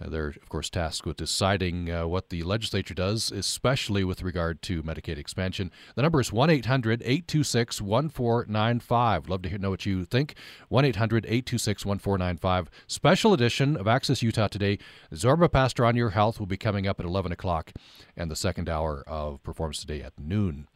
Uh, 0.00 0.08
they're, 0.08 0.28
of 0.28 0.48
course, 0.48 0.70
tasked 0.70 1.06
with 1.06 1.16
deciding 1.16 1.90
uh, 1.90 2.06
what 2.06 2.30
the 2.30 2.42
legislature 2.42 2.94
does, 2.94 3.32
especially 3.32 4.04
with 4.04 4.22
regard 4.22 4.62
to 4.62 4.82
Medicaid 4.82 5.18
expansion. 5.18 5.70
The 5.96 6.02
number 6.02 6.20
is 6.20 6.32
1 6.32 6.50
800 6.50 7.02
826 7.02 7.80
1495. 7.80 9.28
Love 9.28 9.42
to 9.42 9.48
hear, 9.48 9.58
know 9.58 9.70
what 9.70 9.86
you 9.86 10.04
think. 10.04 10.34
1 10.68 10.84
800 10.84 11.24
826 11.26 11.84
1495. 11.84 12.70
Special 12.86 13.32
edition 13.32 13.76
of 13.76 13.88
Access 13.88 14.22
Utah 14.22 14.48
today. 14.48 14.78
Zorba 15.12 15.50
Paster 15.50 15.84
on 15.84 15.96
Your 15.96 16.10
Health 16.10 16.38
will 16.38 16.46
be 16.46 16.56
coming 16.56 16.86
up 16.86 17.00
at 17.00 17.06
11 17.06 17.32
o'clock, 17.32 17.72
and 18.16 18.30
the 18.30 18.36
second 18.36 18.68
hour 18.68 19.02
of 19.06 19.42
Performance 19.42 19.80
Today 19.80 20.02
at 20.02 20.18
noon. 20.18 20.68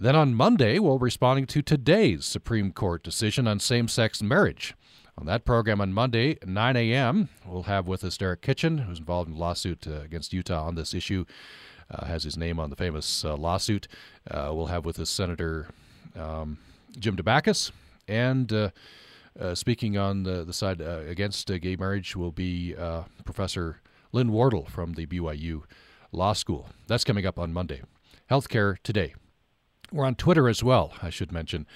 Then 0.00 0.14
on 0.14 0.34
Monday, 0.34 0.78
we'll 0.78 0.98
be 0.98 1.04
responding 1.04 1.46
to 1.46 1.60
today's 1.60 2.24
Supreme 2.24 2.70
Court 2.70 3.02
decision 3.02 3.48
on 3.48 3.58
same 3.58 3.88
sex 3.88 4.22
marriage. 4.22 4.74
On 5.18 5.26
that 5.26 5.44
program 5.44 5.80
on 5.80 5.92
Monday, 5.92 6.38
9 6.46 6.76
a.m., 6.76 7.28
we'll 7.44 7.64
have 7.64 7.88
with 7.88 8.04
us 8.04 8.16
Derek 8.16 8.40
Kitchen, 8.40 8.78
who's 8.78 9.00
involved 9.00 9.28
in 9.28 9.34
a 9.34 9.38
lawsuit 9.38 9.84
uh, 9.84 9.94
against 10.02 10.32
Utah 10.32 10.64
on 10.64 10.76
this 10.76 10.94
issue, 10.94 11.24
uh, 11.90 12.04
has 12.04 12.22
his 12.22 12.36
name 12.36 12.60
on 12.60 12.70
the 12.70 12.76
famous 12.76 13.24
uh, 13.24 13.34
lawsuit. 13.34 13.88
Uh, 14.30 14.52
we'll 14.54 14.66
have 14.66 14.84
with 14.84 15.00
us 15.00 15.10
Senator 15.10 15.70
um, 16.14 16.58
Jim 17.00 17.16
Dabakis. 17.16 17.72
And 18.06 18.52
uh, 18.52 18.70
speaking 19.54 19.98
on 19.98 20.22
the, 20.22 20.44
the 20.44 20.52
side 20.52 20.80
against 20.80 21.48
gay 21.48 21.74
marriage 21.74 22.14
will 22.14 22.30
be 22.30 22.76
Professor 23.24 23.80
Lynn 24.12 24.30
Wardle 24.30 24.66
from 24.66 24.92
the 24.92 25.06
BYU 25.06 25.62
Law 26.12 26.32
School. 26.32 26.68
That's 26.86 27.02
coming 27.02 27.26
up 27.26 27.40
on 27.40 27.52
Monday. 27.52 27.82
Healthcare 28.30 28.76
Today. 28.84 29.14
We're 29.90 30.04
on 30.04 30.14
Twitter 30.14 30.48
as 30.48 30.62
well, 30.62 30.92
I 31.02 31.10
should 31.10 31.32
mention. 31.32 31.66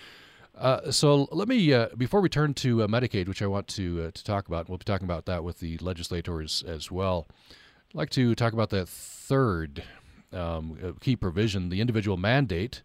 Uh, 0.57 0.91
so 0.91 1.29
let 1.33 1.49
me, 1.49 1.73
uh, 1.73 1.89
before 1.97 2.21
we 2.21 2.29
turn 2.29 2.55
to 2.55 2.83
uh, 2.83 2.87
Medicaid, 2.87 3.27
which 3.27 3.43
I 3.43 3.47
want 3.47 3.69
to 3.69 4.05
uh, 4.05 4.11
to 4.13 4.25
talk 4.25 4.49
about, 4.49 4.69
we'll 4.69 4.79
be 4.79 4.85
talking 4.85 5.07
about 5.07 5.27
that 5.27 5.45
with 5.45 5.61
the 5.61 5.79
legislators 5.79 6.63
as 6.67 6.91
well. 6.91 7.27
I'd 7.91 7.95
like 7.95 8.11
to 8.11 8.35
talk 8.35 8.53
about 8.53 8.71
that 8.71 8.89
third 8.89 9.83
um, 10.33 10.79
uh, 10.83 10.93
key 11.01 11.17
provision, 11.17 11.71
the 11.71 11.81
individual 11.81 12.17
mandate. 12.17 12.83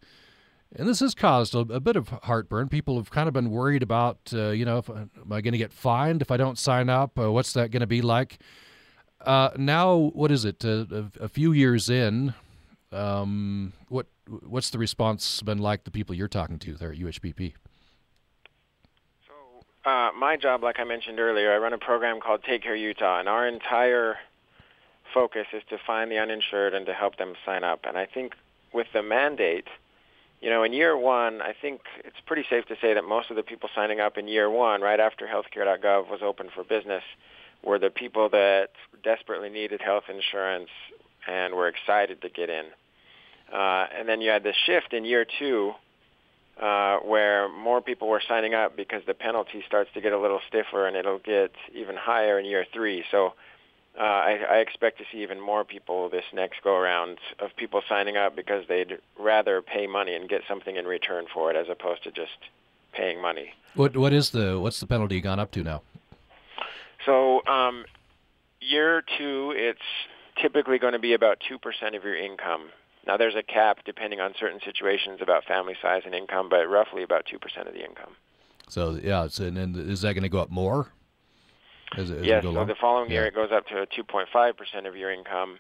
And 0.76 0.88
this 0.88 1.00
has 1.00 1.14
caused 1.14 1.56
a, 1.56 1.60
a, 1.60 1.80
bit 1.80 1.96
of 1.96 2.10
heartburn. 2.10 2.68
People 2.68 2.98
have 2.98 3.10
kind 3.10 3.28
of 3.28 3.34
been 3.34 3.52
worried 3.52 3.84
about, 3.84 4.18
you 4.32 4.66
know, 4.66 4.80
if, 4.80 4.90
am 4.90 5.10
I 5.32 5.40
going 5.40 5.54
to 5.54 5.58
get 5.58 5.72
fined 5.72 6.22
if 6.22 6.30
I 6.30 6.36
don't 6.36 6.58
sign 6.60 6.90
up? 6.90 7.18
what's 7.18 7.54
that 7.54 7.72
going 7.72 7.82
to 7.82 7.88
be 7.88 8.02
like? 8.02 8.40
now, 9.26 10.12
what 10.14 10.30
is 10.30 10.44
it? 10.44 10.64
A, 10.66 11.10
a 11.22 11.30
few 11.30 11.54
years 11.54 11.90
in, 11.90 12.34
um, 12.92 13.72
what 13.88 14.08
what's 14.28 14.70
the 14.70 14.78
response 14.78 15.42
been 15.42 15.58
like? 15.58 15.84
The 15.84 15.92
people 15.92 16.16
you're 16.16 16.28
talking 16.28 16.60
to 16.60 16.74
there 16.74 16.92
at 16.92 16.98
UHPP. 16.98 17.54
So 19.28 19.90
uh, 19.90 20.12
my 20.18 20.38
job, 20.38 20.64
like 20.64 20.80
I 20.80 20.84
mentioned 20.84 21.20
earlier, 21.20 21.54
I 21.54 21.58
run 21.58 21.74
a 21.74 21.78
program 21.78 22.20
called 22.20 22.44
Take 22.44 22.64
Care 22.64 22.76
Utah, 22.76 23.20
and 23.20 23.30
our 23.30 23.48
entire 23.48 24.18
focus 25.14 25.48
is 25.54 25.64
to 25.70 25.78
find 25.86 26.12
the 26.12 26.18
uninsured 26.18 26.74
and 26.74 26.86
to 26.86 26.94
help 26.94 27.18
them 27.18 27.34
sign 27.46 27.64
up. 27.64 27.82
And 27.86 27.98
I 27.98 28.06
think 28.06 28.34
with 28.74 28.88
the 28.94 29.02
mandate, 29.02 29.68
you 30.42 30.50
know, 30.50 30.64
in 30.64 30.74
year 30.74 30.98
one, 30.98 31.42
I 31.42 31.54
think 31.60 31.82
it's 32.04 32.18
pretty 32.26 32.46
safe 32.50 32.66
to 32.66 32.76
say 32.82 32.94
that 32.94 33.04
most 33.04 33.30
of 33.30 33.36
the 33.36 33.44
people 33.44 33.70
signing 33.74 34.00
up 34.00 34.18
in 34.18 34.28
year 34.28 34.50
one, 34.50 34.82
right 34.82 35.00
after 35.00 35.26
healthcare.gov 35.26 36.10
was 36.10 36.20
open 36.22 36.50
for 36.54 36.64
business, 36.64 37.04
were 37.64 37.80
the 37.80 37.90
people 37.90 38.30
that 38.30 38.70
desperately 39.04 39.50
needed 39.50 39.82
health 39.82 40.04
insurance 40.10 40.70
and 41.28 41.56
were 41.56 41.68
excited 41.68 42.22
to 42.22 42.30
get 42.30 42.50
in. 42.50 42.66
Uh, 43.52 43.86
and 43.98 44.08
then 44.08 44.22
you 44.22 44.30
had 44.30 44.44
the 44.44 44.54
shift 44.66 44.94
in 44.94 45.06
year 45.06 45.26
two 45.40 45.74
uh, 46.62 46.98
where 47.00 47.48
more 47.50 47.82
people 47.82 48.08
were 48.08 48.22
signing 48.28 48.54
up 48.54 48.76
because 48.76 49.02
the 49.06 49.14
penalty 49.14 49.64
starts 49.66 49.90
to 49.94 50.02
get 50.02 50.12
a 50.12 50.20
little 50.20 50.42
stiffer 50.48 50.88
and 50.88 50.98
it'll 50.98 51.20
get 51.20 51.52
even 51.74 51.96
higher 51.96 52.40
in 52.40 52.46
year 52.46 52.66
three. 52.74 53.04
So 53.12 53.34
uh, 53.98 54.04
I, 54.04 54.40
I 54.50 54.56
expect 54.58 54.98
to 55.00 55.06
see 55.12 55.24
even 55.24 55.40
more 55.40 55.64
people 55.64 56.10
this 56.10 56.26
next 56.34 56.62
go 56.64 56.76
around 56.76 57.20
of 57.40 57.56
people 57.56 57.82
signing 57.88 58.18
up 58.18 58.36
because 58.36 58.66
they'd 58.68 58.98
rather 59.20 59.62
pay 59.62 59.88
money 59.88 60.14
and 60.14 60.30
get 60.30 60.42
something 60.48 60.76
in 60.76 60.86
return 60.86 61.26
for 61.34 61.50
it 61.50 61.56
as 61.56 61.68
opposed 61.70 62.04
to 62.04 62.12
just 62.12 62.38
paying 62.94 63.22
money. 63.22 63.54
What 63.76 63.96
what 63.96 64.14
is 64.14 64.32
the 64.32 64.60
what's 64.60 64.80
the 64.80 64.88
penalty 64.88 65.22
gone 65.22 65.40
up 65.40 65.52
to 65.52 65.64
now? 65.64 65.82
So 67.06 67.46
um, 67.48 67.86
year 68.60 69.04
two, 69.18 69.54
it's 69.56 69.80
typically 70.42 70.78
going 70.78 70.94
to 70.94 71.00
be 71.00 71.14
about 71.14 71.42
2% 71.50 71.96
of 71.96 72.04
your 72.04 72.16
income. 72.16 72.70
Now, 73.08 73.16
there's 73.16 73.36
a 73.36 73.44
cap 73.44 73.80
depending 73.86 74.20
on 74.20 74.34
certain 74.38 74.60
situations 74.64 75.20
about 75.22 75.46
family 75.46 75.76
size 75.82 76.02
and 76.06 76.14
income, 76.14 76.50
but 76.50 76.68
roughly 76.68 77.04
about 77.04 77.26
2% 77.26 77.68
of 77.68 77.74
the 77.74 77.84
income. 77.84 78.18
So, 78.68 79.00
yeah, 79.02 79.28
so, 79.30 79.46
and 79.46 79.56
then 79.56 79.76
is 79.76 80.02
that 80.02 80.14
going 80.14 80.24
to 80.24 80.30
go 80.30 80.40
up 80.40 80.52
more? 80.52 80.92
As, 81.98 82.12
as 82.12 82.26
yes, 82.26 82.44
so 82.44 82.66
the 82.66 82.76
following 82.76 83.10
year 83.10 83.22
Yeah. 83.22 83.28
it 83.30 83.36
goes 83.36 83.50
up 83.54 83.66
to 83.68 83.88
2.5% 84.04 84.88
of 84.88 84.98
your 84.98 85.10
income. 85.12 85.58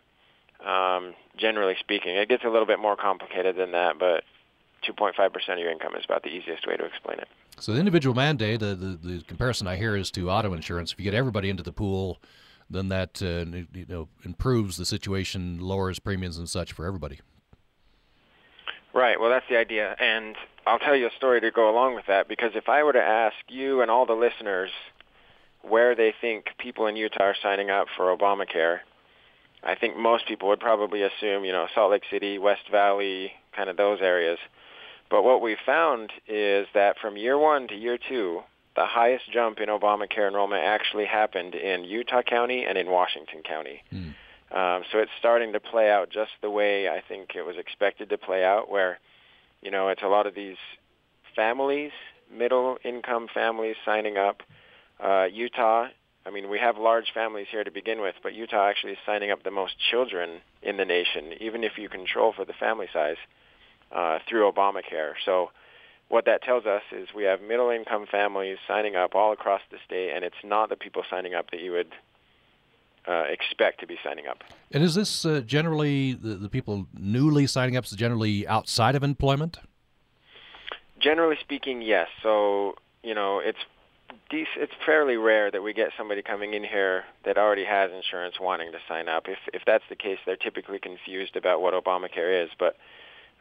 Um, 0.65 1.13
generally 1.37 1.75
speaking, 1.79 2.17
it 2.17 2.27
gets 2.27 2.43
a 2.43 2.49
little 2.49 2.65
bit 2.65 2.79
more 2.79 2.97
complicated 2.97 3.55
than 3.55 3.71
that, 3.71 3.97
but 3.97 4.25
2.5% 4.85 5.53
of 5.53 5.59
your 5.59 5.71
income 5.71 5.95
is 5.95 6.03
about 6.03 6.23
the 6.23 6.29
easiest 6.29 6.67
way 6.67 6.75
to 6.75 6.83
explain 6.83 7.19
it. 7.19 7.29
So 7.59 7.71
the 7.71 7.79
individual 7.79 8.13
mandate, 8.13 8.59
the, 8.59 8.75
the, 8.75 8.99
the 9.01 9.23
comparison 9.23 9.67
I 9.67 9.77
hear 9.77 9.95
is 9.95 10.11
to 10.11 10.29
auto 10.29 10.53
insurance. 10.53 10.91
If 10.91 10.99
you 10.99 11.05
get 11.05 11.13
everybody 11.13 11.49
into 11.49 11.63
the 11.63 11.71
pool, 11.71 12.19
then 12.69 12.89
that 12.89 13.21
uh, 13.21 13.45
you 13.73 13.85
know 13.87 14.09
improves 14.25 14.75
the 14.75 14.85
situation, 14.85 15.59
lowers 15.61 15.99
premiums 15.99 16.37
and 16.37 16.49
such 16.49 16.73
for 16.73 16.85
everybody. 16.85 17.19
Right. 18.97 19.19
Well, 19.21 19.29
that's 19.29 19.45
the 19.47 19.57
idea, 19.57 19.95
and 19.99 20.35
I'll 20.65 20.79
tell 20.79 20.95
you 20.95 21.05
a 21.05 21.15
story 21.15 21.39
to 21.41 21.51
go 21.51 21.69
along 21.69 21.93
with 21.93 22.07
that. 22.07 22.27
Because 22.27 22.53
if 22.55 22.67
I 22.67 22.81
were 22.81 22.93
to 22.93 22.99
ask 22.99 23.35
you 23.47 23.83
and 23.83 23.91
all 23.91 24.07
the 24.07 24.13
listeners 24.13 24.71
where 25.61 25.93
they 25.93 26.15
think 26.19 26.47
people 26.57 26.87
in 26.87 26.95
Utah 26.95 27.25
are 27.25 27.35
signing 27.43 27.69
up 27.69 27.89
for 27.95 28.05
Obamacare, 28.05 28.79
I 29.63 29.75
think 29.75 29.97
most 29.97 30.27
people 30.27 30.47
would 30.49 30.59
probably 30.59 31.03
assume, 31.03 31.45
you 31.45 31.51
know, 31.51 31.67
Salt 31.75 31.91
Lake 31.91 32.05
City, 32.09 32.39
West 32.39 32.63
Valley, 32.71 33.33
kind 33.55 33.69
of 33.69 33.77
those 33.77 33.99
areas. 34.01 34.39
But 35.11 35.21
what 35.21 35.43
we 35.43 35.57
found 35.63 36.11
is 36.27 36.65
that 36.73 36.97
from 36.99 37.17
year 37.17 37.37
one 37.37 37.67
to 37.67 37.75
year 37.75 37.99
two, 37.99 38.41
the 38.75 38.87
highest 38.87 39.31
jump 39.31 39.59
in 39.59 39.69
Obamacare 39.69 40.27
enrollment 40.27 40.63
actually 40.63 41.05
happened 41.05 41.53
in 41.53 41.83
Utah 41.83 42.23
County 42.23 42.65
and 42.65 42.79
in 42.79 42.89
Washington 42.89 43.43
County. 43.47 43.83
Hmm. 43.91 44.09
Um, 44.51 44.83
so 44.91 44.99
it's 44.99 45.11
starting 45.19 45.53
to 45.53 45.59
play 45.59 45.91
out 45.91 46.09
just 46.09 46.31
the 46.41 46.49
way 46.49 46.87
I 46.87 47.01
think 47.05 47.35
it 47.35 47.45
was 47.45 47.57
expected 47.57 48.09
to 48.09 48.17
play 48.17 48.45
out, 48.45 48.69
where, 48.69 48.99
you 49.61 49.71
know, 49.71 49.89
it's 49.89 50.03
a 50.03 50.07
lot 50.07 50.25
of 50.25 50.35
these 50.35 50.57
families, 51.35 51.91
middle 52.31 52.77
income 52.83 53.27
families 53.33 53.75
signing 53.83 54.17
up. 54.17 54.43
Uh, 55.03 55.25
Utah, 55.25 55.87
I 56.25 56.29
mean, 56.29 56.49
we 56.49 56.59
have 56.59 56.77
large 56.77 57.11
families 57.13 57.47
here 57.51 57.63
to 57.63 57.71
begin 57.71 58.01
with, 58.01 58.15
but 58.23 58.33
Utah 58.33 58.67
actually 58.67 58.93
is 58.93 58.99
signing 59.05 59.31
up 59.31 59.43
the 59.43 59.51
most 59.51 59.75
children 59.91 60.41
in 60.61 60.77
the 60.77 60.85
nation, 60.85 61.33
even 61.39 61.63
if 61.63 61.77
you 61.77 61.89
control 61.89 62.33
for 62.33 62.45
the 62.45 62.53
family 62.53 62.87
size, 62.91 63.17
uh, 63.91 64.19
through 64.27 64.51
Obamacare. 64.51 65.13
So 65.23 65.51
what 66.09 66.25
that 66.25 66.41
tells 66.41 66.65
us 66.65 66.83
is 66.91 67.09
we 67.15 67.23
have 67.23 67.41
middle 67.41 67.69
income 67.69 68.05
families 68.09 68.57
signing 68.67 68.95
up 68.95 69.13
all 69.13 69.31
across 69.31 69.61
the 69.71 69.77
state, 69.85 70.11
and 70.13 70.23
it's 70.23 70.35
not 70.43 70.69
the 70.69 70.75
people 70.75 71.03
signing 71.09 71.33
up 71.33 71.51
that 71.51 71.61
you 71.61 71.71
would 71.73 71.93
uh, 73.07 73.23
expect 73.29 73.79
to 73.79 73.87
be 73.87 73.97
signing 74.03 74.27
up. 74.27 74.43
And 74.71 74.83
is 74.83 74.95
this 74.95 75.25
uh, 75.25 75.41
generally 75.45 76.13
the, 76.13 76.35
the 76.35 76.49
people 76.49 76.87
newly 76.97 77.47
signing 77.47 77.77
up 77.77 77.85
is 77.85 77.91
generally 77.91 78.47
outside 78.47 78.95
of 78.95 79.03
employment? 79.03 79.59
Generally 80.99 81.37
speaking, 81.41 81.81
yes. 81.81 82.07
So 82.21 82.75
you 83.03 83.13
know, 83.15 83.39
it's 83.39 83.59
it's 84.29 84.73
fairly 84.85 85.15
rare 85.15 85.49
that 85.51 85.63
we 85.63 85.73
get 85.73 85.91
somebody 85.97 86.21
coming 86.21 86.53
in 86.53 86.63
here 86.63 87.05
that 87.23 87.37
already 87.37 87.63
has 87.63 87.91
insurance 87.91 88.35
wanting 88.39 88.71
to 88.71 88.79
sign 88.87 89.07
up. 89.07 89.27
If 89.27 89.37
if 89.53 89.63
that's 89.65 89.83
the 89.89 89.95
case, 89.95 90.17
they're 90.25 90.35
typically 90.35 90.79
confused 90.79 91.35
about 91.35 91.61
what 91.61 91.73
Obamacare 91.73 92.43
is. 92.43 92.49
But 92.59 92.75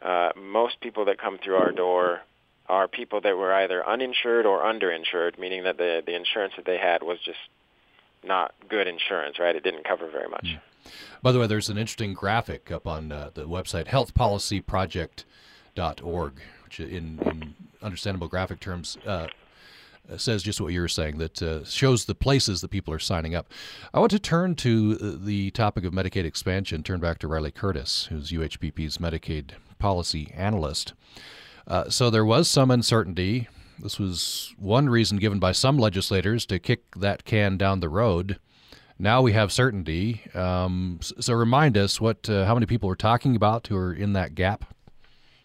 uh, 0.02 0.30
most 0.37 0.80
people 0.80 1.06
that 1.06 1.18
come 1.18 1.38
through 1.42 1.56
our 1.56 1.73
door 1.73 2.20
are 2.68 2.88
people 2.88 3.20
that 3.20 3.37
were 3.37 3.52
either 3.52 3.87
uninsured 3.87 4.46
or 4.46 4.62
underinsured, 4.62 5.38
meaning 5.38 5.64
that 5.64 5.78
the 5.78 6.02
the 6.04 6.14
insurance 6.14 6.54
that 6.56 6.66
they 6.66 6.78
had 6.78 7.02
was 7.02 7.18
just 7.25 7.38
not 8.26 8.54
good 8.68 8.87
insurance, 8.87 9.38
right? 9.38 9.56
It 9.56 9.64
didn't 9.64 9.85
cover 9.85 10.11
very 10.11 10.28
much. 10.28 10.56
By 11.23 11.33
the 11.33 11.40
way, 11.40 11.47
there's 11.47 11.68
an 11.68 11.78
interesting 11.78 12.14
graphic 12.14 12.71
up 12.71 12.87
on 12.87 13.11
uh, 13.11 13.30
the 13.35 13.49
website 13.49 13.87
healthpolicyproject.org, 13.87 16.33
which 16.64 16.80
in, 16.80 17.18
in 17.21 17.54
understandable 17.83 18.28
graphic 18.28 18.61
terms 18.61 18.97
uh, 19.06 19.26
says 20.16 20.42
just 20.42 20.61
what 20.61 20.73
you 20.73 20.80
were 20.80 20.88
saying, 20.88 21.18
that 21.18 21.42
uh, 21.42 21.64
shows 21.64 22.04
the 22.04 22.14
places 22.14 22.61
that 22.61 22.68
people 22.68 22.95
are 22.95 22.99
signing 22.99 23.35
up. 23.35 23.50
I 23.92 23.99
want 23.99 24.12
to 24.12 24.18
turn 24.18 24.54
to 24.56 24.99
uh, 25.00 25.25
the 25.25 25.50
topic 25.50 25.85
of 25.85 25.92
Medicaid 25.92 26.25
expansion, 26.25 26.83
turn 26.83 27.00
back 27.00 27.18
to 27.21 27.28
RyLee 27.28 27.54
Curtis, 27.54 28.06
who's 28.06 28.30
UHPP's 28.30 28.99
Medicaid 28.99 29.52
policy 29.78 30.30
analyst. 30.35 30.95
Uh, 31.66 31.90
so 31.90 32.11
there 32.11 32.24
was 32.24 32.48
some 32.48 32.70
uncertainty. 32.70 33.48
This 33.78 33.98
was 33.98 34.54
one 34.58 34.88
reason 34.88 35.18
given 35.18 35.38
by 35.38 35.52
some 35.52 35.78
legislators 35.78 36.46
to 36.46 36.58
kick 36.58 36.94
that 36.96 37.24
can 37.24 37.56
down 37.56 37.80
the 37.80 37.88
road. 37.88 38.38
Now 38.98 39.20
we 39.20 39.32
have 39.32 39.52
certainty. 39.52 40.22
Um, 40.34 41.00
so 41.02 41.34
remind 41.34 41.76
us 41.76 42.00
what, 42.00 42.28
uh, 42.30 42.46
how 42.46 42.54
many 42.54 42.66
people 42.66 42.88
we're 42.88 42.94
talking 42.94 43.36
about 43.36 43.66
who 43.66 43.76
are 43.76 43.92
in 43.92 44.14
that 44.14 44.34
gap. 44.34 44.72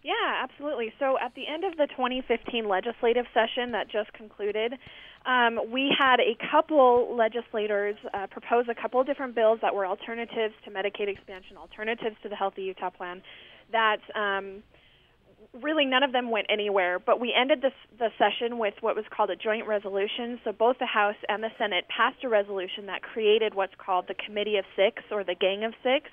Yeah, 0.03 0.13
absolutely. 0.41 0.93
So 0.97 1.17
at 1.19 1.35
the 1.35 1.47
end 1.47 1.63
of 1.63 1.77
the 1.77 1.87
2015 1.87 2.67
legislative 2.67 3.25
session 3.33 3.71
that 3.71 3.89
just 3.89 4.13
concluded, 4.13 4.73
um, 5.25 5.59
we 5.71 5.93
had 5.97 6.19
a 6.19 6.35
couple 6.49 7.15
legislators 7.15 7.95
uh, 8.13 8.27
propose 8.27 8.65
a 8.69 8.73
couple 8.73 9.03
different 9.03 9.35
bills 9.35 9.59
that 9.61 9.75
were 9.75 9.85
alternatives 9.85 10.55
to 10.65 10.71
Medicaid 10.71 11.07
expansion, 11.07 11.57
alternatives 11.57 12.15
to 12.23 12.29
the 12.29 12.35
Healthy 12.35 12.63
Utah 12.63 12.89
Plan. 12.89 13.21
That 13.71 13.99
um, 14.15 14.63
really 15.62 15.86
none 15.86 16.04
of 16.04 16.12
them 16.12 16.30
went 16.30 16.47
anywhere. 16.50 17.00
But 17.00 17.19
we 17.19 17.34
ended 17.34 17.62
this, 17.62 17.74
the 17.97 18.10
session 18.17 18.58
with 18.58 18.74
what 18.82 18.95
was 18.95 19.06
called 19.10 19.30
a 19.30 19.36
joint 19.36 19.67
resolution. 19.67 20.39
So 20.43 20.52
both 20.52 20.78
the 20.80 20.86
House 20.86 21.15
and 21.30 21.43
the 21.43 21.50
Senate 21.58 21.86
passed 21.95 22.24
a 22.24 22.30
resolution 22.30 22.86
that 22.88 23.02
created 23.02 23.54
what's 23.54 23.74
called 23.78 24.06
the 24.08 24.15
Committee 24.15 24.58
of 24.58 24.65
Six 24.76 25.04
or 25.12 25.24
the 25.24 25.36
Gang 25.36 25.63
of 25.63 25.74
Six. 25.84 26.10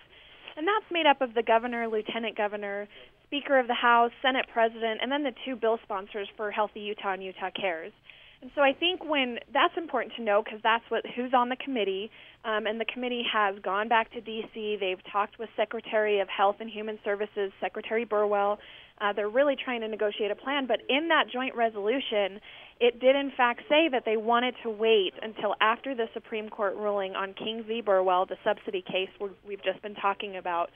And 0.56 0.66
that's 0.66 0.90
made 0.90 1.06
up 1.06 1.20
of 1.20 1.34
the 1.34 1.42
governor, 1.42 1.86
lieutenant 1.88 2.36
governor, 2.36 2.88
Speaker 3.26 3.58
of 3.58 3.66
the 3.66 3.74
House, 3.74 4.10
Senate 4.22 4.46
President, 4.52 5.00
and 5.02 5.12
then 5.12 5.22
the 5.22 5.34
two 5.44 5.54
bill 5.54 5.78
sponsors 5.84 6.28
for 6.36 6.50
Healthy 6.50 6.80
Utah 6.80 7.12
and 7.12 7.22
Utah 7.22 7.50
Cares. 7.54 7.92
And 8.40 8.50
so 8.54 8.62
I 8.62 8.72
think 8.72 9.04
when 9.04 9.38
that's 9.52 9.76
important 9.76 10.14
to 10.16 10.22
know 10.22 10.42
because 10.42 10.60
that's 10.62 10.84
what 10.88 11.04
who's 11.16 11.34
on 11.34 11.48
the 11.48 11.56
committee, 11.56 12.10
um, 12.44 12.66
and 12.66 12.80
the 12.80 12.84
committee 12.84 13.24
has 13.32 13.56
gone 13.62 13.88
back 13.88 14.12
to 14.12 14.20
D.C. 14.20 14.76
They've 14.80 15.02
talked 15.12 15.38
with 15.38 15.48
Secretary 15.56 16.20
of 16.20 16.28
Health 16.28 16.56
and 16.60 16.70
Human 16.70 16.98
Services, 17.04 17.52
Secretary 17.60 18.04
Burwell. 18.04 18.58
Uh, 19.00 19.12
they're 19.12 19.28
really 19.28 19.56
trying 19.56 19.80
to 19.80 19.88
negotiate 19.88 20.30
a 20.30 20.34
plan. 20.34 20.66
But 20.66 20.80
in 20.88 21.08
that 21.08 21.24
joint 21.32 21.54
resolution, 21.54 22.40
it 22.80 23.00
did 23.00 23.16
in 23.16 23.30
fact 23.36 23.62
say 23.68 23.88
that 23.88 24.04
they 24.04 24.16
wanted 24.16 24.54
to 24.62 24.70
wait 24.70 25.14
until 25.22 25.54
after 25.60 25.94
the 25.94 26.06
Supreme 26.14 26.48
Court 26.48 26.74
ruling 26.76 27.14
on 27.14 27.34
King 27.34 27.64
v. 27.66 27.80
Burwell, 27.80 28.26
the 28.26 28.38
subsidy 28.44 28.82
case 28.82 29.10
we- 29.20 29.28
we've 29.46 29.62
just 29.62 29.80
been 29.82 29.94
talking 29.94 30.36
about, 30.36 30.70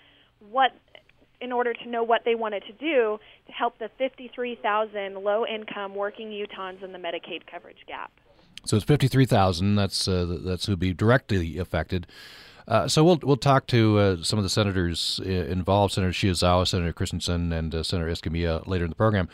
what 0.51 0.73
in 1.41 1.51
order 1.51 1.75
to 1.75 1.89
know 1.89 2.05
what 2.05 2.23
they 2.25 2.37
wanted 2.37 2.63
to 2.67 2.73
do 2.73 3.19
to 3.47 3.53
help 3.53 3.77
the 3.79 3.89
53,000 3.99 5.17
low-income 5.17 5.93
working 5.93 6.31
Utahns 6.31 6.83
in 6.85 6.93
the 6.93 6.99
Medicaid 6.99 7.47
coverage 7.51 7.85
gap. 7.89 8.13
So 8.65 8.77
it's 8.77 8.85
fifty-three 8.85 9.27
thousand. 9.27 9.75
That's 9.75 10.07
uh, 10.07 10.39
that's 10.45 10.67
who'd 10.67 10.79
be 10.79 10.95
directly 10.95 11.59
affected. 11.59 12.07
Uh, 12.69 12.87
so 12.89 13.03
we'll 13.05 13.19
we'll 13.23 13.37
talk 13.37 13.67
to 13.69 13.99
uh, 13.99 14.17
some 14.23 14.39
of 14.39 14.43
the 14.45 14.49
senators 14.49 15.21
involved, 15.25 15.95
Senator 15.95 16.13
Shiozawa, 16.13 16.67
Senator 16.67 16.93
Christensen, 16.93 17.53
and 17.53 17.75
uh, 17.75 17.83
Senator 17.83 18.11
Escamilla 18.11 18.67
later 18.67 18.85
in 18.85 18.91
the 18.91 18.97
program. 18.97 19.29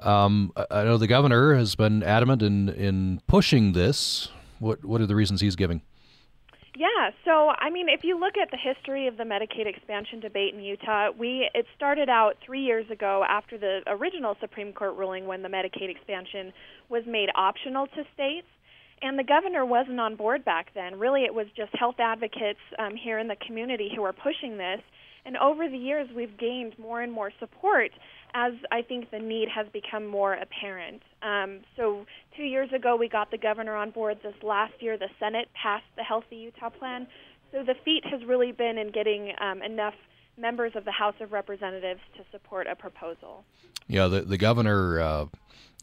Um, 0.00 0.52
I- 0.56 0.66
I 0.80 0.84
know 0.84 0.98
the 0.98 1.06
governor 1.06 1.54
has 1.54 1.74
been 1.74 2.02
adamant 2.02 2.42
in 2.42 2.68
in 2.68 3.20
pushing 3.26 3.72
this. 3.72 4.28
What 4.58 4.84
what 4.84 5.00
are 5.00 5.06
the 5.06 5.16
reasons 5.16 5.40
he's 5.40 5.56
giving? 5.56 5.82
Yeah, 6.78 7.08
so 7.24 7.48
I 7.58 7.70
mean, 7.70 7.88
if 7.88 8.04
you 8.04 8.20
look 8.20 8.34
at 8.36 8.50
the 8.50 8.58
history 8.58 9.06
of 9.06 9.16
the 9.16 9.24
Medicaid 9.24 9.66
expansion 9.66 10.20
debate 10.20 10.52
in 10.52 10.60
Utah, 10.62 11.08
we 11.18 11.48
it 11.54 11.64
started 11.74 12.10
out 12.10 12.36
three 12.44 12.60
years 12.60 12.90
ago 12.90 13.24
after 13.26 13.56
the 13.56 13.80
original 13.86 14.36
Supreme 14.40 14.74
Court 14.74 14.94
ruling 14.94 15.26
when 15.26 15.40
the 15.42 15.48
Medicaid 15.48 15.88
expansion 15.88 16.52
was 16.90 17.04
made 17.06 17.30
optional 17.34 17.86
to 17.86 18.04
states. 18.12 18.46
And 19.02 19.18
the 19.18 19.24
governor 19.24 19.64
wasn't 19.64 20.00
on 20.00 20.16
board 20.16 20.44
back 20.44 20.68
then. 20.74 20.98
Really, 20.98 21.24
it 21.24 21.34
was 21.34 21.46
just 21.56 21.70
health 21.74 21.96
advocates 21.98 22.60
um, 22.78 22.96
here 22.96 23.18
in 23.18 23.28
the 23.28 23.36
community 23.46 23.90
who 23.94 24.02
were 24.02 24.12
pushing 24.12 24.56
this. 24.56 24.80
And 25.26 25.36
over 25.36 25.68
the 25.68 25.76
years, 25.76 26.08
we've 26.14 26.38
gained 26.38 26.78
more 26.78 27.02
and 27.02 27.12
more 27.12 27.32
support 27.40 27.90
as 28.32 28.52
I 28.70 28.82
think 28.82 29.10
the 29.10 29.18
need 29.18 29.48
has 29.54 29.66
become 29.72 30.06
more 30.06 30.34
apparent. 30.34 31.02
Um, 31.22 31.60
so, 31.76 32.06
two 32.36 32.44
years 32.44 32.70
ago, 32.72 32.96
we 32.96 33.08
got 33.08 33.30
the 33.30 33.38
governor 33.38 33.74
on 33.74 33.90
board. 33.90 34.18
This 34.22 34.34
last 34.42 34.74
year, 34.80 34.96
the 34.96 35.08
Senate 35.18 35.48
passed 35.60 35.86
the 35.96 36.04
Healthy 36.04 36.36
Utah 36.36 36.70
Plan. 36.70 37.08
So, 37.50 37.64
the 37.64 37.74
feat 37.84 38.04
has 38.10 38.20
really 38.24 38.52
been 38.52 38.78
in 38.78 38.92
getting 38.92 39.32
um, 39.40 39.62
enough 39.62 39.94
members 40.38 40.72
of 40.74 40.84
the 40.84 40.92
House 40.92 41.14
of 41.20 41.32
Representatives 41.32 42.00
to 42.16 42.24
support 42.30 42.66
a 42.66 42.76
proposal. 42.76 43.44
Yeah, 43.88 44.06
the 44.06 44.22
the 44.22 44.38
governor 44.38 45.00
uh, 45.00 45.26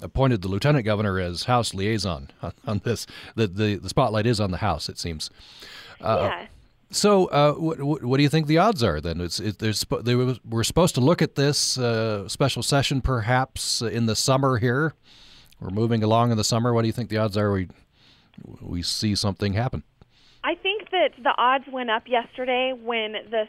appointed 0.02 0.42
the 0.42 0.48
lieutenant 0.48 0.86
governor 0.86 1.20
as 1.20 1.44
House 1.44 1.74
liaison 1.74 2.30
on, 2.42 2.54
on 2.66 2.82
this. 2.84 3.06
The, 3.36 3.48
the 3.48 3.76
the 3.76 3.90
spotlight 3.90 4.26
is 4.26 4.40
on 4.40 4.52
the 4.52 4.58
House, 4.58 4.90
it 4.90 5.00
seems. 5.00 5.30
Uh, 6.02 6.30
yeah. 6.30 6.48
So, 6.94 7.26
uh, 7.26 7.54
what, 7.54 7.82
what, 7.82 8.04
what 8.04 8.18
do 8.18 8.24
you 8.24 8.30
think 8.30 8.46
the 8.46 8.60
odds 8.60 8.84
are 8.84 9.02
then? 9.02 9.20
It's 9.20 9.40
it, 9.40 9.58
they 9.58 10.16
were, 10.16 10.64
supposed 10.64 10.94
to 10.96 11.02
look 11.02 11.24
at 11.24 11.34
this 11.34 11.76
uh, 11.76 12.28
special 12.28 12.62
session 12.62 13.02
perhaps 13.02 13.82
in 13.82 14.06
the 14.06 14.16
summer 14.16 14.58
here. 14.60 14.94
We're 15.60 15.72
moving 15.72 16.04
along 16.04 16.30
in 16.30 16.38
the 16.38 16.44
summer. 16.44 16.72
What 16.72 16.82
do 16.82 16.88
you 16.88 16.94
think 16.94 17.10
the 17.10 17.18
odds 17.18 17.36
are 17.36 17.52
we 17.52 17.68
we 18.62 18.84
see 18.84 19.16
something 19.16 19.54
happen? 19.54 19.84
I 20.44 20.56
think 20.56 20.92
that 20.92 21.12
the 21.22 21.34
odds 21.38 21.66
went 21.72 21.90
up 21.90 22.04
yesterday 22.06 22.74
when 22.74 23.14
the 23.32 23.46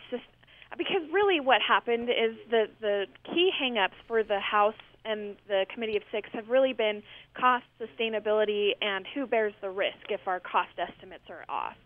because 0.77 1.03
really 1.13 1.41
what 1.41 1.61
happened 1.61 2.09
is 2.09 2.37
the 2.51 2.67
the 2.81 3.07
key 3.25 3.51
hangups 3.61 3.99
for 4.07 4.23
the 4.23 4.41
House 4.41 4.75
and 5.05 5.37
the 5.49 5.67
Committee 5.73 5.97
of 5.97 6.03
Six 6.11 6.29
have 6.33 6.49
really 6.49 6.73
been 6.73 7.03
cost, 7.39 7.65
sustainability, 7.81 8.71
and 8.81 9.05
who 9.15 9.27
bears 9.27 9.53
the 9.61 9.71
risk 9.71 10.11
if 10.11 10.21
our 10.27 10.41
cost 10.41 10.71
estimates 10.79 11.25
are 11.29 11.45
off. 11.49 11.77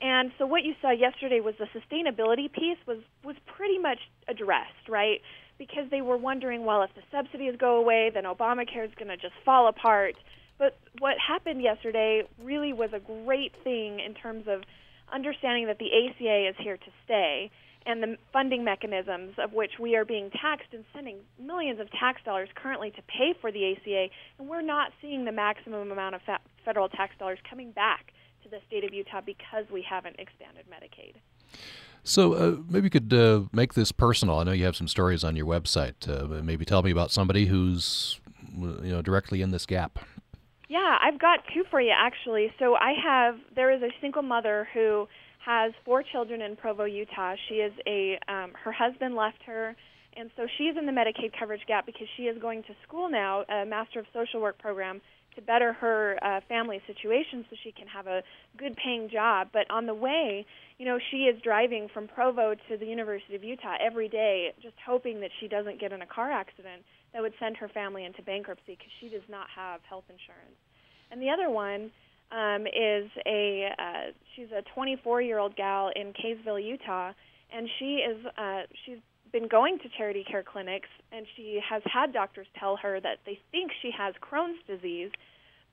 And 0.00 0.30
so 0.38 0.46
what 0.46 0.64
you 0.64 0.74
saw 0.80 0.90
yesterday 0.90 1.40
was 1.40 1.54
the 1.58 1.66
sustainability 1.66 2.52
piece 2.52 2.78
was 2.86 2.98
was 3.24 3.36
pretty 3.46 3.78
much 3.78 3.98
addressed, 4.28 4.88
right? 4.88 5.20
Because 5.58 5.90
they 5.90 6.02
were 6.02 6.16
wondering, 6.16 6.64
well, 6.64 6.82
if 6.82 6.90
the 6.94 7.02
subsidies 7.10 7.54
go 7.58 7.76
away, 7.76 8.10
then 8.14 8.24
Obamacare 8.24 8.84
is 8.84 8.94
going 8.96 9.08
to 9.08 9.16
just 9.16 9.34
fall 9.44 9.66
apart. 9.66 10.14
But 10.56 10.76
what 11.00 11.16
happened 11.18 11.62
yesterday 11.62 12.22
really 12.42 12.72
was 12.72 12.90
a 12.92 13.00
great 13.00 13.52
thing 13.64 14.00
in 14.00 14.14
terms 14.14 14.46
of 14.46 14.62
understanding 15.12 15.66
that 15.66 15.78
the 15.78 15.86
ACA 15.86 16.48
is 16.48 16.54
here 16.58 16.76
to 16.76 16.90
stay 17.04 17.50
and 17.88 18.02
the 18.02 18.16
funding 18.34 18.62
mechanisms 18.62 19.32
of 19.38 19.54
which 19.54 19.72
we 19.80 19.96
are 19.96 20.04
being 20.04 20.30
taxed 20.30 20.68
and 20.72 20.84
sending 20.94 21.16
millions 21.40 21.80
of 21.80 21.90
tax 21.90 22.20
dollars 22.22 22.50
currently 22.54 22.90
to 22.90 23.02
pay 23.02 23.34
for 23.40 23.50
the 23.50 23.72
ACA, 23.72 24.08
and 24.38 24.46
we're 24.46 24.60
not 24.60 24.92
seeing 25.00 25.24
the 25.24 25.32
maximum 25.32 25.90
amount 25.90 26.14
of 26.14 26.20
fa- 26.22 26.38
federal 26.66 26.90
tax 26.90 27.14
dollars 27.18 27.38
coming 27.48 27.72
back 27.72 28.12
to 28.42 28.48
the 28.50 28.58
state 28.66 28.84
of 28.84 28.92
Utah 28.92 29.22
because 29.24 29.64
we 29.72 29.82
haven't 29.82 30.16
expanded 30.18 30.66
Medicaid. 30.70 31.14
So 32.04 32.34
uh, 32.34 32.56
maybe 32.68 32.86
you 32.86 32.90
could 32.90 33.12
uh, 33.12 33.44
make 33.52 33.72
this 33.72 33.90
personal. 33.90 34.38
I 34.38 34.44
know 34.44 34.52
you 34.52 34.66
have 34.66 34.76
some 34.76 34.88
stories 34.88 35.24
on 35.24 35.34
your 35.34 35.46
website. 35.46 36.06
Uh, 36.06 36.42
maybe 36.42 36.66
tell 36.66 36.82
me 36.82 36.90
about 36.90 37.10
somebody 37.10 37.46
who's 37.46 38.20
you 38.54 38.92
know 38.92 39.00
directly 39.00 39.40
in 39.40 39.50
this 39.50 39.64
gap. 39.64 39.98
Yeah, 40.68 40.98
I've 41.00 41.18
got 41.18 41.40
two 41.54 41.64
for 41.70 41.80
you 41.80 41.94
actually. 41.96 42.52
So 42.58 42.74
I 42.74 42.92
have 43.02 43.36
there 43.56 43.70
is 43.70 43.80
a 43.80 43.88
single 44.02 44.22
mother 44.22 44.68
who 44.74 45.08
has 45.44 45.72
four 45.84 46.02
children 46.02 46.42
in 46.42 46.56
Provo, 46.56 46.84
Utah. 46.84 47.34
She 47.48 47.56
is 47.56 47.72
a 47.86 48.18
um, 48.28 48.52
her 48.64 48.72
husband 48.72 49.14
left 49.14 49.42
her, 49.46 49.74
and 50.16 50.30
so 50.36 50.46
she's 50.58 50.76
in 50.76 50.86
the 50.86 50.92
Medicaid 50.92 51.32
coverage 51.38 51.62
gap 51.66 51.86
because 51.86 52.08
she 52.16 52.24
is 52.24 52.40
going 52.40 52.62
to 52.64 52.74
school 52.86 53.08
now, 53.08 53.44
a 53.48 53.64
Master 53.64 54.00
of 54.00 54.06
Social 54.12 54.40
Work 54.40 54.58
program 54.58 55.00
to 55.36 55.42
better 55.42 55.72
her 55.72 56.18
uh, 56.22 56.40
family 56.48 56.80
situation 56.86 57.44
so 57.48 57.56
she 57.62 57.70
can 57.70 57.86
have 57.86 58.08
a 58.08 58.22
good 58.56 58.76
paying 58.76 59.08
job. 59.08 59.48
But 59.52 59.70
on 59.70 59.86
the 59.86 59.94
way, 59.94 60.44
you 60.78 60.84
know, 60.84 60.98
she 61.10 61.30
is 61.30 61.40
driving 61.42 61.88
from 61.94 62.08
Provo 62.08 62.54
to 62.68 62.76
the 62.76 62.86
University 62.86 63.36
of 63.36 63.44
Utah 63.44 63.76
every 63.80 64.08
day, 64.08 64.52
just 64.60 64.74
hoping 64.84 65.20
that 65.20 65.30
she 65.38 65.46
doesn't 65.46 65.80
get 65.80 65.92
in 65.92 66.02
a 66.02 66.06
car 66.06 66.32
accident 66.32 66.82
that 67.12 67.22
would 67.22 67.34
send 67.38 67.56
her 67.56 67.68
family 67.68 68.04
into 68.04 68.22
bankruptcy 68.22 68.74
because 68.74 68.92
she 69.00 69.08
does 69.08 69.22
not 69.28 69.46
have 69.54 69.80
health 69.88 70.04
insurance. 70.08 70.58
And 71.10 71.22
the 71.22 71.30
other 71.30 71.48
one 71.48 71.90
um, 72.30 72.66
is 72.66 73.10
a 73.26 73.70
uh, 73.78 74.12
she's 74.34 74.48
a 74.52 74.62
24 74.74 75.22
year 75.22 75.38
old 75.38 75.56
gal 75.56 75.90
in 75.94 76.12
Kaysville, 76.12 76.62
Utah, 76.62 77.12
and 77.52 77.68
she 77.78 77.96
is 77.96 78.24
uh, 78.36 78.62
she's 78.84 78.98
been 79.32 79.48
going 79.48 79.78
to 79.78 79.88
charity 79.96 80.24
care 80.24 80.42
clinics, 80.42 80.88
and 81.12 81.26
she 81.36 81.60
has 81.68 81.82
had 81.84 82.12
doctors 82.12 82.46
tell 82.58 82.76
her 82.76 83.00
that 83.00 83.18
they 83.26 83.38
think 83.50 83.72
she 83.82 83.90
has 83.96 84.14
Crohn's 84.22 84.58
disease, 84.66 85.10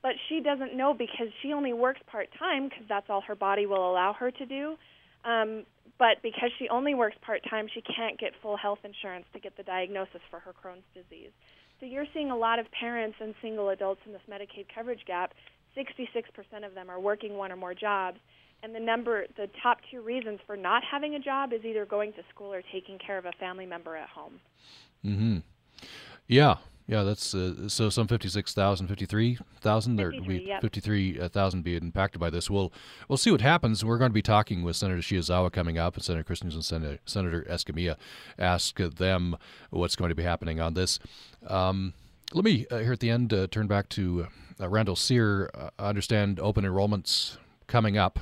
but 0.02 0.12
she 0.28 0.40
doesn't 0.40 0.76
know 0.76 0.94
because 0.94 1.28
she 1.42 1.52
only 1.52 1.72
works 1.72 2.00
part 2.06 2.28
time 2.38 2.68
because 2.68 2.84
that's 2.88 3.06
all 3.08 3.22
her 3.22 3.34
body 3.34 3.66
will 3.66 3.90
allow 3.90 4.12
her 4.12 4.30
to 4.30 4.46
do. 4.46 4.76
Um, 5.24 5.64
but 5.98 6.20
because 6.22 6.50
she 6.58 6.68
only 6.68 6.94
works 6.94 7.16
part 7.22 7.40
time, 7.48 7.66
she 7.72 7.80
can't 7.80 8.18
get 8.18 8.32
full 8.42 8.56
health 8.56 8.80
insurance 8.84 9.24
to 9.32 9.40
get 9.40 9.56
the 9.56 9.62
diagnosis 9.62 10.20
for 10.30 10.38
her 10.40 10.52
Crohn's 10.52 10.84
disease. 10.94 11.30
So 11.80 11.86
you're 11.86 12.06
seeing 12.14 12.30
a 12.30 12.36
lot 12.36 12.58
of 12.58 12.66
parents 12.70 13.16
and 13.20 13.34
single 13.42 13.70
adults 13.70 14.00
in 14.06 14.12
this 14.12 14.22
Medicaid 14.30 14.66
coverage 14.74 15.04
gap. 15.06 15.32
66% 15.76 16.66
of 16.66 16.74
them 16.74 16.90
are 16.90 17.00
working 17.00 17.36
one 17.36 17.52
or 17.52 17.56
more 17.56 17.74
jobs, 17.74 18.18
and 18.62 18.74
the 18.74 18.80
number 18.80 19.26
the 19.36 19.48
top 19.62 19.78
two 19.90 20.00
reasons 20.00 20.40
for 20.46 20.56
not 20.56 20.82
having 20.82 21.14
a 21.14 21.18
job 21.18 21.52
is 21.52 21.64
either 21.64 21.84
going 21.84 22.12
to 22.14 22.22
school 22.34 22.52
or 22.52 22.62
taking 22.72 22.98
care 22.98 23.18
of 23.18 23.26
a 23.26 23.32
family 23.38 23.66
member 23.66 23.96
at 23.96 24.08
home. 24.08 24.40
Mm-hmm. 25.04 25.38
Yeah. 26.26 26.56
Yeah 26.88 27.02
that's 27.02 27.34
uh, 27.34 27.68
so 27.68 27.90
some 27.90 28.06
56,000 28.06 28.86
53,000 28.86 29.96
there 29.96 30.10
be 30.10 30.52
53,000 30.60 31.62
be 31.62 31.76
impacted 31.76 32.20
by 32.20 32.30
this. 32.30 32.48
We'll 32.48 32.72
we'll 33.08 33.16
see 33.16 33.30
what 33.30 33.40
happens. 33.40 33.84
We're 33.84 33.98
going 33.98 34.10
to 34.10 34.14
be 34.14 34.22
talking 34.22 34.62
with 34.62 34.76
Senator 34.76 35.00
Shiozawa 35.00 35.52
coming 35.52 35.78
up 35.78 35.96
and 35.96 36.04
Senator 36.04 36.24
Christensen 36.24 36.62
Senator, 36.62 36.98
Senator 37.04 37.44
Escamilla 37.50 37.96
ask 38.38 38.76
them 38.78 39.36
what's 39.70 39.96
going 39.96 40.08
to 40.10 40.14
be 40.14 40.22
happening 40.22 40.60
on 40.60 40.74
this. 40.74 40.98
Um, 41.46 41.92
let 42.32 42.44
me 42.44 42.66
uh, 42.70 42.78
here 42.78 42.92
at 42.92 43.00
the 43.00 43.10
end 43.10 43.32
uh, 43.32 43.46
turn 43.48 43.66
back 43.66 43.88
to 43.90 44.28
uh, 44.60 44.68
Randall 44.68 44.96
Serr 44.96 45.50
uh, 45.54 45.70
understand 45.78 46.40
open 46.40 46.64
enrollments 46.64 47.36
coming 47.66 47.98
up 47.98 48.18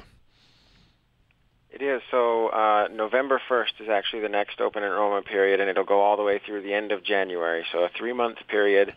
it 1.75 1.83
is. 1.83 2.03
So 2.13 2.49
uh, 2.49 2.87
November 2.93 3.41
1st 3.49 3.81
is 3.81 3.89
actually 3.89 4.23
the 4.23 4.29
next 4.29 4.61
open 4.61 4.85
enrollment 4.85 5.27
period, 5.27 5.59
and 5.59 5.69
it'll 5.69 5.85
go 5.85 6.01
all 6.01 6.17
the 6.17 6.23
way 6.23 6.39
through 6.39 6.63
the 6.63 6.73
end 6.73 6.93
of 6.93 7.03
January. 7.03 7.67
So 7.73 7.81
a 7.81 7.89
three-month 7.89 8.39
period 8.49 8.95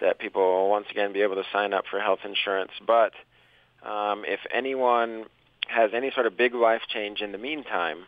that 0.00 0.18
people 0.18 0.42
will 0.42 0.68
once 0.68 0.86
again 0.90 1.14
be 1.14 1.22
able 1.22 1.36
to 1.36 1.44
sign 1.52 1.72
up 1.72 1.84
for 1.90 2.00
health 2.00 2.18
insurance. 2.24 2.72
But 2.86 3.12
um, 3.82 4.24
if 4.26 4.40
anyone 4.52 5.24
has 5.68 5.92
any 5.94 6.10
sort 6.10 6.26
of 6.26 6.36
big 6.36 6.54
life 6.54 6.82
change 6.86 7.22
in 7.22 7.32
the 7.32 7.38
meantime, 7.38 8.04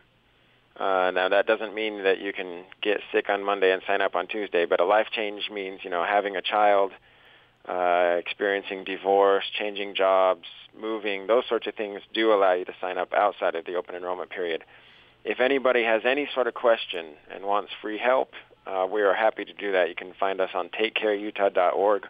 uh, 0.77 1.11
now 1.15 1.31
that 1.31 1.47
doesn't 1.47 1.75
mean 1.75 2.03
that 2.03 2.21
you 2.21 2.35
can 2.35 2.65
get 2.83 3.01
sick 3.11 3.31
on 3.31 3.43
Monday 3.43 3.73
and 3.73 3.81
sign 3.87 4.03
up 4.03 4.15
on 4.15 4.27
Tuesday, 4.27 4.67
but 4.67 4.81
a 4.81 4.85
life 4.85 5.07
change 5.13 5.49
means 5.51 5.81
you 5.83 5.89
know 5.89 6.05
having 6.05 6.37
a 6.37 6.43
child, 6.43 6.93
uh, 7.69 8.17
experiencing 8.19 8.85
divorce, 8.85 9.45
changing 9.59 9.95
jobs, 9.95 10.47
moving, 10.79 11.27
those 11.27 11.45
sorts 11.49 11.67
of 11.67 11.75
things 11.75 12.01
do 12.13 12.33
allow 12.33 12.53
you 12.53 12.65
to 12.65 12.75
sign 12.81 12.99
up 12.99 13.13
outside 13.15 13.55
of 13.55 13.65
the 13.65 13.75
open 13.75 13.95
enrollment 13.95 14.31
period. 14.31 14.65
If 15.25 15.41
anybody 15.41 15.83
has 15.85 16.03
any 16.05 16.29
sort 16.35 16.47
of 16.47 16.55
question 16.55 17.15
and 17.33 17.45
wants 17.45 17.71
free 17.81 17.99
help, 17.99 18.33
uh, 18.67 18.87
we 18.91 19.03
are 19.03 19.15
happy 19.15 19.45
to 19.45 19.53
do 19.53 19.73
that. 19.73 19.89
You 19.89 19.95
can 19.95 20.13
find 20.13 20.41
us 20.41 20.51
on 20.55 20.69
takecareutah.org 20.69 22.07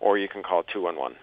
or 0.00 0.18
you 0.18 0.28
can 0.28 0.42
call 0.42 0.62
211. 0.64 1.16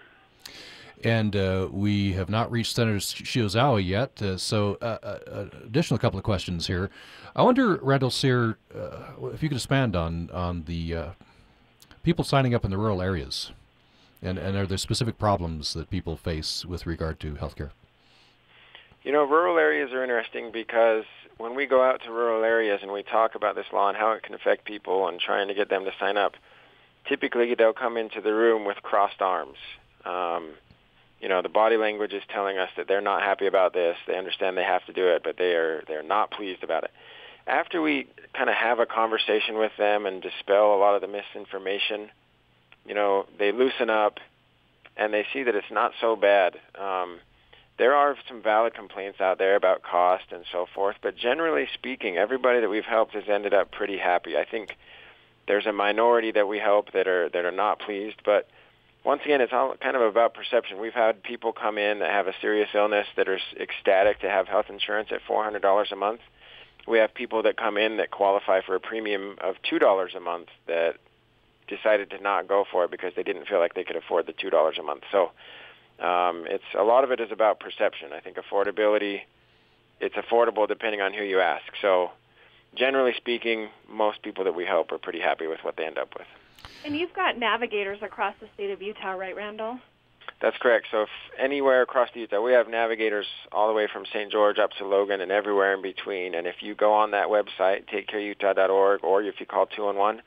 And 1.02 1.36
uh, 1.36 1.68
we 1.70 2.12
have 2.12 2.30
not 2.30 2.50
reached 2.50 2.74
Senator 2.74 2.96
Shiozawa 2.96 3.86
yet, 3.86 4.22
uh, 4.22 4.38
so 4.38 4.78
uh, 4.80 4.98
uh, 5.02 5.48
additional 5.64 5.98
couple 5.98 6.18
of 6.18 6.24
questions 6.24 6.66
here. 6.66 6.88
I 7.36 7.42
wonder, 7.42 7.76
Randall 7.82 8.10
Serr, 8.10 8.56
uh, 8.74 9.28
if 9.32 9.42
you 9.42 9.50
could 9.50 9.56
expand 9.56 9.96
on 9.96 10.30
on 10.30 10.64
the 10.64 11.12
people 12.02 12.24
signing 12.24 12.54
up 12.54 12.64
in 12.64 12.70
the 12.70 12.78
rural 12.78 13.02
areas. 13.02 13.52
And, 14.24 14.38
and 14.38 14.56
are 14.56 14.66
there 14.66 14.78
specific 14.78 15.18
problems 15.18 15.74
that 15.74 15.90
people 15.90 16.16
face 16.16 16.64
with 16.64 16.86
regard 16.86 17.20
to 17.20 17.34
healthcare? 17.34 17.70
You 19.02 19.12
know, 19.12 19.24
rural 19.24 19.58
areas 19.58 19.92
are 19.92 20.02
interesting 20.02 20.50
because 20.50 21.04
when 21.36 21.54
we 21.54 21.66
go 21.66 21.82
out 21.82 22.00
to 22.04 22.10
rural 22.10 22.42
areas 22.42 22.80
and 22.82 22.90
we 22.90 23.02
talk 23.02 23.34
about 23.34 23.54
this 23.54 23.66
law 23.72 23.88
and 23.88 23.96
how 23.96 24.12
it 24.12 24.22
can 24.22 24.34
affect 24.34 24.64
people 24.64 25.08
and 25.08 25.20
trying 25.20 25.48
to 25.48 25.54
get 25.54 25.68
them 25.68 25.84
to 25.84 25.90
sign 26.00 26.16
up, 26.16 26.32
typically 27.06 27.54
they'll 27.54 27.74
come 27.74 27.98
into 27.98 28.22
the 28.22 28.32
room 28.32 28.64
with 28.64 28.78
crossed 28.82 29.20
arms. 29.20 29.58
Um, 30.06 30.54
you 31.20 31.28
know, 31.28 31.42
the 31.42 31.48
body 31.50 31.76
language 31.76 32.12
is 32.12 32.22
telling 32.32 32.56
us 32.58 32.70
that 32.76 32.88
they're 32.88 33.00
not 33.00 33.22
happy 33.22 33.46
about 33.46 33.74
this. 33.74 33.96
They 34.06 34.16
understand 34.16 34.56
they 34.56 34.64
have 34.64 34.84
to 34.86 34.92
do 34.92 35.08
it, 35.08 35.22
but 35.22 35.36
they 35.36 35.52
are 35.52 35.84
they're 35.86 36.02
not 36.02 36.30
pleased 36.30 36.62
about 36.62 36.84
it. 36.84 36.90
After 37.46 37.82
we 37.82 38.06
kind 38.34 38.48
of 38.48 38.56
have 38.56 38.78
a 38.78 38.86
conversation 38.86 39.58
with 39.58 39.72
them 39.76 40.06
and 40.06 40.22
dispel 40.22 40.74
a 40.74 40.78
lot 40.78 40.94
of 40.94 41.02
the 41.02 41.08
misinformation, 41.08 42.10
you 42.86 42.94
know, 42.94 43.26
they 43.38 43.52
loosen 43.52 43.90
up 43.90 44.18
and 44.96 45.12
they 45.12 45.26
see 45.32 45.42
that 45.42 45.54
it's 45.54 45.70
not 45.70 45.92
so 46.00 46.16
bad. 46.16 46.56
Um, 46.78 47.18
there 47.78 47.94
are 47.94 48.16
some 48.28 48.42
valid 48.42 48.74
complaints 48.74 49.20
out 49.20 49.38
there 49.38 49.56
about 49.56 49.82
cost 49.82 50.24
and 50.30 50.44
so 50.52 50.66
forth, 50.74 50.96
but 51.02 51.16
generally 51.16 51.66
speaking, 51.74 52.16
everybody 52.16 52.60
that 52.60 52.68
we've 52.68 52.84
helped 52.84 53.14
has 53.14 53.24
ended 53.28 53.52
up 53.52 53.72
pretty 53.72 53.98
happy. 53.98 54.36
I 54.36 54.44
think 54.44 54.76
there's 55.48 55.66
a 55.66 55.72
minority 55.72 56.30
that 56.32 56.46
we 56.46 56.58
help 56.58 56.92
that 56.92 57.08
are 57.08 57.28
that 57.30 57.44
are 57.44 57.50
not 57.50 57.80
pleased, 57.80 58.20
but 58.24 58.48
once 59.04 59.20
again, 59.24 59.42
it's 59.42 59.52
all 59.52 59.74
kind 59.80 59.96
of 59.96 60.02
about 60.02 60.32
perception. 60.34 60.80
We've 60.80 60.94
had 60.94 61.22
people 61.22 61.52
come 61.52 61.76
in 61.76 61.98
that 61.98 62.10
have 62.10 62.26
a 62.26 62.32
serious 62.40 62.70
illness 62.74 63.06
that 63.16 63.28
are 63.28 63.38
ecstatic 63.60 64.20
to 64.20 64.30
have 64.30 64.48
health 64.48 64.66
insurance 64.70 65.10
at 65.12 65.20
$400 65.28 65.92
a 65.92 65.96
month. 65.96 66.20
We 66.88 66.98
have 66.98 67.12
people 67.12 67.42
that 67.42 67.58
come 67.58 67.76
in 67.76 67.98
that 67.98 68.10
qualify 68.10 68.62
for 68.62 68.74
a 68.74 68.80
premium 68.80 69.36
of 69.42 69.56
$2 69.70 70.16
a 70.16 70.20
month 70.20 70.48
that 70.66 70.96
decided 71.68 72.10
to 72.10 72.20
not 72.20 72.48
go 72.48 72.64
for 72.70 72.84
it 72.84 72.90
because 72.90 73.12
they 73.16 73.22
didn't 73.22 73.46
feel 73.46 73.58
like 73.58 73.74
they 73.74 73.84
could 73.84 73.96
afford 73.96 74.26
the 74.26 74.32
two 74.32 74.50
dollars 74.50 74.76
a 74.78 74.82
month. 74.82 75.02
So 75.10 75.30
um, 76.04 76.46
it's 76.48 76.64
a 76.78 76.82
lot 76.82 77.04
of 77.04 77.10
it 77.10 77.20
is 77.20 77.30
about 77.30 77.60
perception. 77.60 78.12
I 78.12 78.20
think 78.20 78.36
affordability, 78.36 79.20
it's 80.00 80.16
affordable 80.16 80.66
depending 80.66 81.00
on 81.00 81.12
who 81.12 81.22
you 81.22 81.40
ask. 81.40 81.64
So 81.80 82.10
generally 82.74 83.14
speaking, 83.16 83.68
most 83.88 84.22
people 84.22 84.44
that 84.44 84.54
we 84.54 84.64
help 84.64 84.92
are 84.92 84.98
pretty 84.98 85.20
happy 85.20 85.46
with 85.46 85.60
what 85.62 85.76
they 85.76 85.84
end 85.84 85.98
up 85.98 86.14
with. 86.18 86.26
And 86.84 86.96
you've 86.96 87.14
got 87.14 87.38
navigators 87.38 88.00
across 88.02 88.34
the 88.40 88.48
state 88.54 88.70
of 88.70 88.82
Utah, 88.82 89.12
right, 89.12 89.34
Randall? 89.34 89.78
That's 90.40 90.56
correct. 90.58 90.88
So 90.90 91.02
if 91.02 91.08
anywhere 91.38 91.80
across 91.82 92.10
the 92.12 92.20
Utah, 92.20 92.42
we 92.42 92.52
have 92.52 92.68
navigators 92.68 93.26
all 93.52 93.68
the 93.68 93.72
way 93.72 93.88
from 93.90 94.04
St. 94.06 94.30
George 94.30 94.58
up 94.58 94.72
to 94.78 94.86
Logan 94.86 95.20
and 95.20 95.32
everywhere 95.32 95.74
in 95.74 95.80
between. 95.80 96.34
And 96.34 96.46
if 96.46 96.56
you 96.60 96.74
go 96.74 96.92
on 96.92 97.12
that 97.12 97.28
website, 97.28 97.86
takecareutah.org, 97.88 99.04
or 99.04 99.22
if 99.22 99.40
you 99.40 99.46
call 99.46 99.66
211, 99.66 100.22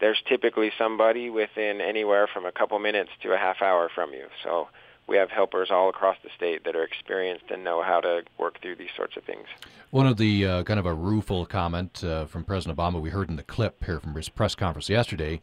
there's 0.00 0.18
typically 0.28 0.70
somebody 0.78 1.30
within 1.30 1.80
anywhere 1.80 2.28
from 2.32 2.46
a 2.46 2.52
couple 2.52 2.78
minutes 2.78 3.10
to 3.22 3.32
a 3.32 3.36
half 3.36 3.62
hour 3.62 3.90
from 3.94 4.12
you. 4.12 4.26
So 4.44 4.68
we 5.06 5.16
have 5.16 5.30
helpers 5.30 5.70
all 5.70 5.88
across 5.88 6.16
the 6.22 6.30
state 6.36 6.64
that 6.64 6.76
are 6.76 6.84
experienced 6.84 7.46
and 7.50 7.64
know 7.64 7.82
how 7.82 8.00
to 8.00 8.22
work 8.38 8.60
through 8.60 8.76
these 8.76 8.90
sorts 8.96 9.16
of 9.16 9.24
things. 9.24 9.46
One 9.90 10.06
of 10.06 10.18
the 10.18 10.46
uh, 10.46 10.62
kind 10.64 10.78
of 10.78 10.86
a 10.86 10.94
rueful 10.94 11.46
comment 11.46 12.04
uh, 12.04 12.26
from 12.26 12.44
President 12.44 12.78
Obama 12.78 13.00
we 13.00 13.10
heard 13.10 13.30
in 13.30 13.36
the 13.36 13.42
clip 13.42 13.84
here 13.84 14.00
from 14.00 14.14
his 14.14 14.28
press 14.28 14.54
conference 14.54 14.88
yesterday 14.88 15.40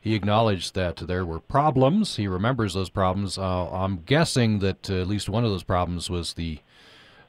he 0.00 0.14
acknowledged 0.14 0.74
that 0.74 0.96
there 0.96 1.26
were 1.26 1.40
problems. 1.40 2.16
He 2.16 2.26
remembers 2.26 2.72
those 2.72 2.88
problems. 2.88 3.36
Uh, 3.36 3.70
I'm 3.70 3.98
guessing 3.98 4.60
that 4.60 4.88
uh, 4.88 5.02
at 5.02 5.06
least 5.06 5.28
one 5.28 5.44
of 5.44 5.50
those 5.50 5.62
problems 5.62 6.08
was 6.08 6.32
the 6.32 6.60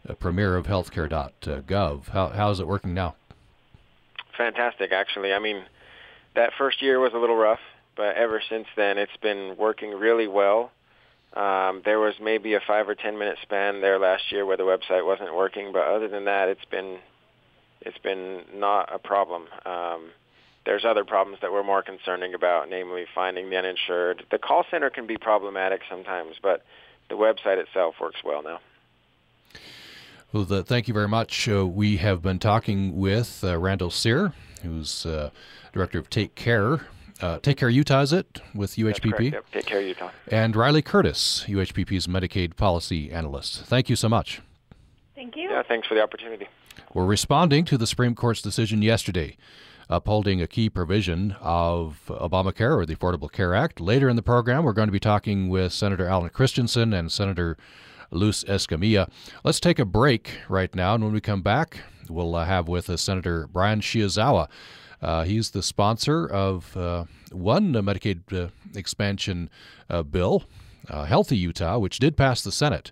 uh, 0.07 0.13
premiere 0.13 0.55
of 0.55 0.67
healthcare.gov. 0.67 2.09
How, 2.09 2.29
how 2.29 2.49
is 2.49 2.59
it 2.61 2.67
working 2.67 2.93
now? 2.93 3.15
Fantastic, 4.37 4.93
actually. 4.93 5.33
I 5.33 5.39
mean, 5.39 5.63
that 6.35 6.51
first 6.57 6.81
year 6.81 6.99
was 6.99 7.13
a 7.13 7.17
little 7.17 7.35
rough, 7.35 7.59
but 7.95 8.15
ever 8.15 8.41
since 8.49 8.67
then, 8.75 8.97
it's 8.97 9.15
been 9.21 9.55
working 9.57 9.91
really 9.91 10.27
well. 10.27 10.71
Um, 11.33 11.81
there 11.85 11.99
was 11.99 12.15
maybe 12.21 12.55
a 12.55 12.59
five 12.59 12.89
or 12.89 12.95
ten 12.95 13.17
minute 13.17 13.37
span 13.41 13.81
there 13.81 13.99
last 13.99 14.31
year 14.31 14.45
where 14.45 14.57
the 14.57 14.63
website 14.63 15.05
wasn't 15.05 15.33
working, 15.33 15.71
but 15.71 15.87
other 15.87 16.07
than 16.07 16.25
that, 16.25 16.49
it's 16.49 16.65
been 16.65 16.99
it's 17.81 17.97
been 17.97 18.43
not 18.53 18.93
a 18.93 18.99
problem. 18.99 19.47
Um, 19.65 20.09
there's 20.65 20.85
other 20.85 21.03
problems 21.03 21.39
that 21.41 21.51
we're 21.51 21.63
more 21.63 21.81
concerning 21.81 22.33
about, 22.33 22.69
namely 22.69 23.05
finding 23.15 23.49
the 23.49 23.57
uninsured. 23.57 24.25
The 24.29 24.37
call 24.37 24.65
center 24.69 24.89
can 24.89 25.07
be 25.07 25.17
problematic 25.17 25.81
sometimes, 25.89 26.35
but 26.41 26.63
the 27.09 27.15
website 27.15 27.57
itself 27.57 27.95
works 27.99 28.19
well 28.23 28.43
now. 28.43 28.59
Well, 30.31 30.43
the, 30.45 30.63
thank 30.63 30.87
you 30.87 30.93
very 30.93 31.07
much. 31.07 31.49
Uh, 31.49 31.65
we 31.65 31.97
have 31.97 32.21
been 32.21 32.39
talking 32.39 32.95
with 32.95 33.43
uh, 33.43 33.57
Randall 33.57 33.89
Serr, 33.89 34.33
who's 34.61 35.05
uh, 35.05 35.31
director 35.73 35.99
of 35.99 36.09
Take 36.09 36.35
Care. 36.35 36.87
Uh, 37.21 37.37
Take 37.39 37.57
Care 37.57 37.69
Utah, 37.69 38.01
is 38.01 38.13
it, 38.13 38.41
with 38.55 38.75
UHPP? 38.75 39.31
Yep. 39.31 39.45
Take 39.51 39.65
Care 39.65 39.81
Utah. 39.81 40.09
And 40.27 40.55
RyLee 40.55 40.83
Curtis, 40.83 41.45
UHPP's 41.47 42.07
Medicaid 42.07 42.55
Policy 42.55 43.11
Analyst. 43.11 43.65
Thank 43.65 43.89
you 43.89 43.95
so 43.95 44.09
much. 44.09 44.41
Thank 45.15 45.35
you. 45.35 45.49
Yeah, 45.49 45.61
thanks 45.63 45.87
for 45.87 45.93
the 45.93 46.01
opportunity. 46.01 46.47
We're 46.93 47.05
responding 47.05 47.63
to 47.65 47.77
the 47.77 47.85
Supreme 47.85 48.15
Court's 48.15 48.41
decision 48.41 48.81
yesterday 48.81 49.37
upholding 49.91 50.41
a 50.41 50.47
key 50.47 50.69
provision 50.69 51.35
of 51.41 52.01
Obamacare 52.07 52.75
or 52.75 52.85
the 52.85 52.95
Affordable 52.95 53.31
Care 53.31 53.53
Act. 53.53 53.81
Later 53.81 54.07
in 54.09 54.15
the 54.15 54.21
program, 54.21 54.63
we're 54.63 54.73
going 54.73 54.87
to 54.87 54.91
be 54.93 54.99
talking 54.99 55.49
with 55.49 55.73
Senator 55.73 56.07
Alan 56.07 56.29
Christensen 56.29 56.93
and 56.93 57.11
Senator 57.11 57.57
Luz 58.09 58.45
Escamilla. 58.45 59.09
Let's 59.43 59.59
take 59.59 59.79
a 59.79 59.85
break 59.85 60.39
right 60.47 60.73
now, 60.73 60.95
and 60.95 61.03
when 61.03 61.13
we 61.13 61.19
come 61.21 61.41
back, 61.41 61.81
we'll 62.09 62.35
uh, 62.35 62.45
have 62.45 62.69
with 62.69 62.89
us 62.89 63.01
Senator 63.01 63.47
Brian 63.47 63.81
Shiozawa. 63.81 64.47
Uh, 65.01 65.23
he's 65.23 65.51
the 65.51 65.63
sponsor 65.63 66.27
of 66.27 66.75
uh, 66.77 67.05
one 67.31 67.73
Medicaid 67.73 68.21
uh, 68.33 68.49
expansion 68.75 69.49
uh, 69.89 70.03
bill, 70.03 70.43
uh, 70.89 71.05
Healthy 71.05 71.37
Utah, 71.37 71.77
which 71.79 71.99
did 71.99 72.15
pass 72.15 72.41
the 72.43 72.51
Senate 72.51 72.91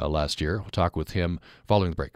last 0.00 0.40
year. 0.40 0.58
We'll 0.58 0.70
talk 0.70 0.94
with 0.94 1.10
him 1.10 1.40
following 1.66 1.90
the 1.90 1.96
break. 1.96 2.12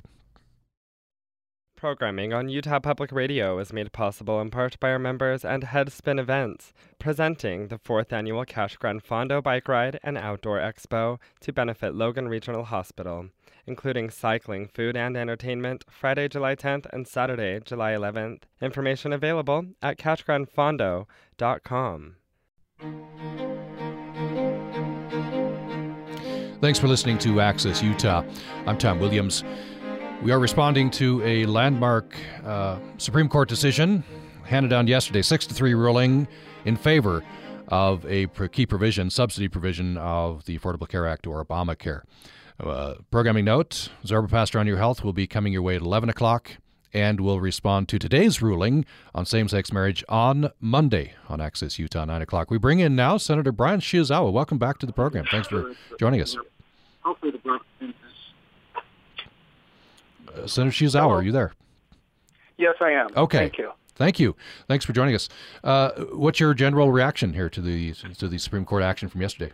Programming 1.83 2.33
on 2.33 2.49
Utah 2.49 2.79
Public 2.79 3.11
Radio 3.11 3.59
is 3.59 3.73
made 3.73 3.91
possible 3.91 4.41
in 4.41 4.53
part 4.53 4.79
by 4.79 4.93
our 4.93 5.01
members 5.01 5.45
and 5.45 5.65
Headspin 5.65 6.21
Events, 6.21 6.73
presenting 7.01 7.67
the 7.67 7.79
fourth 7.79 8.13
annual 8.13 8.45
Cache 8.45 8.77
Gran 8.77 9.01
Fondo 9.01 9.43
Bike 9.43 9.67
Ride 9.67 9.99
and 10.05 10.17
Outdoor 10.17 10.61
Expo 10.61 11.19
to 11.41 11.53
benefit 11.53 11.97
Logan 11.97 12.29
Regional 12.29 12.63
Hospital, 12.63 13.31
including 13.67 14.11
cycling, 14.11 14.69
food, 14.69 14.97
and 14.97 15.17
entertainment 15.17 15.83
Friday, 15.91 16.29
July 16.29 16.55
10th 16.55 16.87
and 16.93 17.09
Saturday, 17.09 17.59
July 17.65 17.95
11th. 17.95 18.43
Information 18.61 19.13
available 19.13 19.65
at 19.83 19.99
cachegranfondo.com. 19.99 22.17
Thanks 26.61 26.79
for 26.79 26.87
listening 26.87 27.19
to 27.19 27.41
Access 27.41 27.83
Utah. 27.83 28.23
I'm 28.67 28.79
Tom 28.79 29.01
Williams. 29.01 29.43
We 30.23 30.31
are 30.31 30.39
responding 30.39 30.89
to 30.93 31.21
a 31.25 31.47
landmark 31.47 32.15
uh, 32.45 32.79
Supreme 32.97 33.29
Court 33.29 33.49
decision 33.49 34.05
handed 34.45 34.69
down 34.69 34.87
yesterday, 34.87 35.21
6 35.21 35.47
to 35.49 35.55
3 35.55 35.75
ruling 35.75 36.29
in 36.65 36.77
favor 36.77 37.25
of 37.67 38.07
a 38.07 38.29
key 38.53 38.65
provision, 38.65 39.11
subsidy 39.11 39.49
provision 39.49 39.97
of 39.97 40.45
the 40.45 40.57
Affordable 40.57 40.89
Care 40.89 41.09
Act 41.09 41.27
or 41.27 41.45
Obamacare. 41.45 42.03
Uh, 42.61 42.95
programming 43.11 43.45
note 43.45 43.89
Zorba 44.05 44.31
Paster 44.31 44.61
on 44.61 44.67
Your 44.69 44.77
Health 44.77 45.03
will 45.03 45.13
be 45.13 45.27
coming 45.27 45.53
your 45.53 45.63
way 45.63 45.75
at 45.75 45.83
11 45.83 46.09
o'clock 46.09 46.53
and 46.95 47.19
will 47.19 47.41
respond 47.41 47.89
to 47.89 47.99
today's 47.99 48.41
ruling 48.41 48.85
on 49.17 49.27
same 49.27 49.49
sex 49.49 49.73
marriage 49.73 50.05
on 50.09 50.53
Monday 50.61 51.15
on 51.29 51.41
Access 51.41 51.81
Utah, 51.81 52.05
9 52.05 52.23
o'clock. 52.23 52.49
We 52.49 52.59
bring 52.59 52.79
in 52.79 52.95
now 52.95 53.17
Senator 53.17 53.51
Brian 53.51 53.81
Shiozawa. 53.81 54.33
Welcome 54.33 54.59
back 54.59 54.79
to 54.79 54.87
the 54.87 54.93
program. 54.93 55.25
Thanks 55.33 55.49
for 55.49 55.75
joining 55.99 56.21
us. 56.21 56.37
Hopefully, 57.01 57.33
the 57.33 57.39
Senator 60.47 60.73
Shiozawa, 60.73 61.11
are 61.11 61.23
you 61.23 61.33
there? 61.33 61.53
Yes, 62.59 62.77
I 62.81 62.91
am. 62.91 63.09
Okay. 63.17 63.39
Thank 63.39 63.59
you. 63.59 63.73
Thank 63.95 64.19
you. 64.19 64.37
Thanks 64.69 64.85
for 64.85 64.93
joining 64.93 65.15
us. 65.15 65.29
Uh, 65.63 65.91
what's 66.13 66.41
your 66.41 66.55
general 66.55 66.91
reaction 66.91 67.33
here 67.35 67.51
to 67.51 67.61
the 67.61 67.93
to 68.19 68.29
the 68.29 68.39
Supreme 68.39 68.65
Court 68.65 68.83
action 68.83 69.09
from 69.09 69.21
yesterday? 69.21 69.53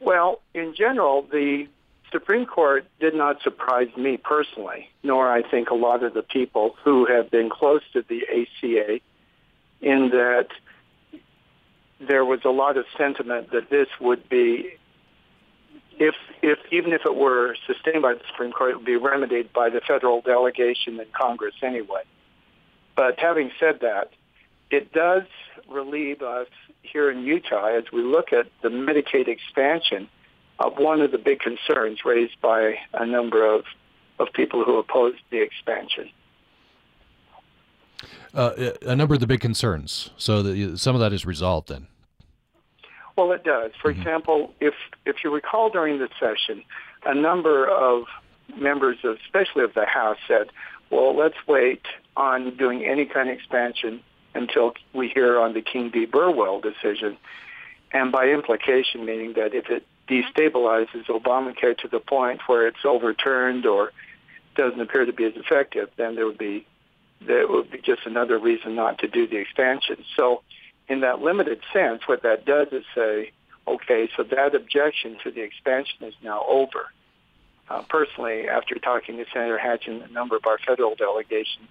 Well, 0.00 0.40
in 0.52 0.74
general, 0.74 1.22
the 1.22 1.66
Supreme 2.12 2.46
Court 2.46 2.86
did 3.00 3.14
not 3.14 3.42
surprise 3.42 3.88
me 3.96 4.18
personally, 4.18 4.88
nor 5.02 5.30
I 5.30 5.42
think 5.42 5.70
a 5.70 5.74
lot 5.74 6.04
of 6.04 6.14
the 6.14 6.22
people 6.22 6.76
who 6.84 7.06
have 7.06 7.30
been 7.30 7.50
close 7.50 7.82
to 7.92 8.02
the 8.02 8.22
ACA, 8.22 9.00
in 9.80 10.10
that 10.10 10.48
there 12.00 12.24
was 12.24 12.40
a 12.44 12.50
lot 12.50 12.76
of 12.76 12.84
sentiment 12.96 13.50
that 13.52 13.70
this 13.70 13.88
would 14.00 14.28
be 14.28 14.74
if, 15.98 16.14
if 16.42 16.58
even 16.72 16.92
if 16.92 17.02
it 17.04 17.14
were 17.14 17.56
sustained 17.66 18.02
by 18.02 18.14
the 18.14 18.20
Supreme 18.30 18.52
Court, 18.52 18.70
it 18.70 18.76
would 18.76 18.86
be 18.86 18.96
remedied 18.96 19.52
by 19.52 19.70
the 19.70 19.80
federal 19.80 20.20
delegation 20.20 20.98
in 21.00 21.06
Congress 21.12 21.54
anyway. 21.62 22.02
But 22.96 23.18
having 23.18 23.50
said 23.58 23.80
that, 23.80 24.10
it 24.70 24.92
does 24.92 25.24
relieve 25.68 26.22
us 26.22 26.48
here 26.82 27.10
in 27.10 27.24
Utah 27.24 27.66
as 27.76 27.84
we 27.92 28.02
look 28.02 28.32
at 28.32 28.46
the 28.62 28.68
Medicaid 28.68 29.28
expansion 29.28 30.08
of 30.58 30.74
one 30.78 31.00
of 31.00 31.10
the 31.10 31.18
big 31.18 31.40
concerns 31.40 32.04
raised 32.04 32.40
by 32.40 32.74
a 32.92 33.04
number 33.04 33.52
of, 33.52 33.64
of 34.18 34.28
people 34.32 34.64
who 34.64 34.78
opposed 34.78 35.18
the 35.30 35.42
expansion. 35.42 36.10
Uh, 38.32 38.72
a 38.82 38.96
number 38.96 39.14
of 39.14 39.20
the 39.20 39.26
big 39.26 39.40
concerns. 39.40 40.10
So 40.16 40.42
the, 40.42 40.76
some 40.76 40.94
of 40.94 41.00
that 41.00 41.12
is 41.12 41.24
resolved 41.24 41.68
then. 41.68 41.86
Well, 43.16 43.32
it 43.32 43.44
does. 43.44 43.72
For 43.80 43.90
mm-hmm. 43.90 44.00
example, 44.00 44.54
if 44.60 44.74
if 45.06 45.16
you 45.22 45.32
recall 45.32 45.70
during 45.70 45.98
the 45.98 46.08
session, 46.18 46.64
a 47.04 47.14
number 47.14 47.66
of 47.66 48.04
members, 48.56 48.98
of, 49.04 49.18
especially 49.24 49.64
of 49.64 49.74
the 49.74 49.86
House, 49.86 50.18
said, 50.26 50.48
"Well, 50.90 51.16
let's 51.16 51.36
wait 51.46 51.82
on 52.16 52.56
doing 52.56 52.84
any 52.84 53.06
kind 53.06 53.28
of 53.28 53.36
expansion 53.36 54.00
until 54.34 54.74
we 54.92 55.08
hear 55.08 55.38
on 55.38 55.54
the 55.54 55.62
King 55.62 55.90
v. 55.90 56.06
Burwell 56.06 56.60
decision," 56.60 57.16
and 57.92 58.10
by 58.10 58.28
implication, 58.28 59.04
meaning 59.04 59.34
that 59.34 59.54
if 59.54 59.70
it 59.70 59.86
destabilizes 60.08 61.06
Obamacare 61.06 61.76
to 61.78 61.88
the 61.88 62.00
point 62.00 62.40
where 62.46 62.66
it's 62.66 62.84
overturned 62.84 63.64
or 63.64 63.92
doesn't 64.54 64.80
appear 64.80 65.04
to 65.04 65.12
be 65.12 65.24
as 65.24 65.34
effective, 65.36 65.88
then 65.96 66.14
there 66.14 66.26
would 66.26 66.38
be 66.38 66.66
there 67.20 67.48
would 67.48 67.70
be 67.70 67.78
just 67.78 68.02
another 68.04 68.38
reason 68.38 68.74
not 68.74 68.98
to 68.98 69.08
do 69.08 69.26
the 69.26 69.36
expansion. 69.36 70.04
So 70.16 70.42
in 70.88 71.00
that 71.00 71.20
limited 71.20 71.60
sense, 71.72 72.02
what 72.06 72.22
that 72.22 72.44
does 72.44 72.68
is 72.72 72.84
say, 72.94 73.32
okay, 73.66 74.08
so 74.16 74.22
that 74.22 74.54
objection 74.54 75.16
to 75.24 75.30
the 75.30 75.40
expansion 75.40 76.02
is 76.02 76.14
now 76.22 76.44
over. 76.46 76.86
Uh, 77.68 77.82
personally, 77.88 78.46
after 78.48 78.74
talking 78.74 79.16
to 79.16 79.24
Senator 79.32 79.56
Hatch 79.56 79.86
and 79.86 80.02
a 80.02 80.08
number 80.08 80.36
of 80.36 80.44
our 80.46 80.58
federal 80.58 80.94
delegations, 80.94 81.68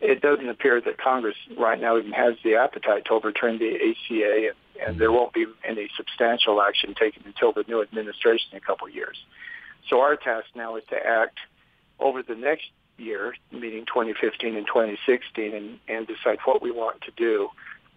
it 0.00 0.20
doesn't 0.20 0.48
appear 0.48 0.80
that 0.80 0.98
Congress 0.98 1.36
right 1.56 1.80
now 1.80 1.98
even 1.98 2.12
has 2.12 2.34
the 2.44 2.56
appetite 2.56 3.04
to 3.06 3.12
overturn 3.12 3.58
the 3.58 3.74
ACA, 3.74 4.48
and, 4.48 4.88
and 4.88 4.98
there 4.98 5.10
won't 5.10 5.32
be 5.32 5.46
any 5.64 5.88
substantial 5.96 6.60
action 6.60 6.94
taken 6.94 7.22
until 7.24 7.52
the 7.52 7.64
new 7.66 7.82
administration 7.82 8.50
in 8.52 8.58
a 8.58 8.60
couple 8.60 8.86
of 8.86 8.94
years. 8.94 9.16
So 9.88 10.00
our 10.00 10.16
task 10.16 10.46
now 10.54 10.76
is 10.76 10.84
to 10.90 10.96
act 10.96 11.38
over 11.98 12.22
the 12.22 12.34
next 12.34 12.66
year, 12.98 13.34
meaning 13.50 13.84
2015 13.86 14.56
and 14.56 14.66
2016, 14.66 15.54
and, 15.54 15.78
and 15.88 16.06
decide 16.06 16.38
what 16.44 16.62
we 16.62 16.70
want 16.70 17.00
to 17.02 17.10
do 17.16 17.48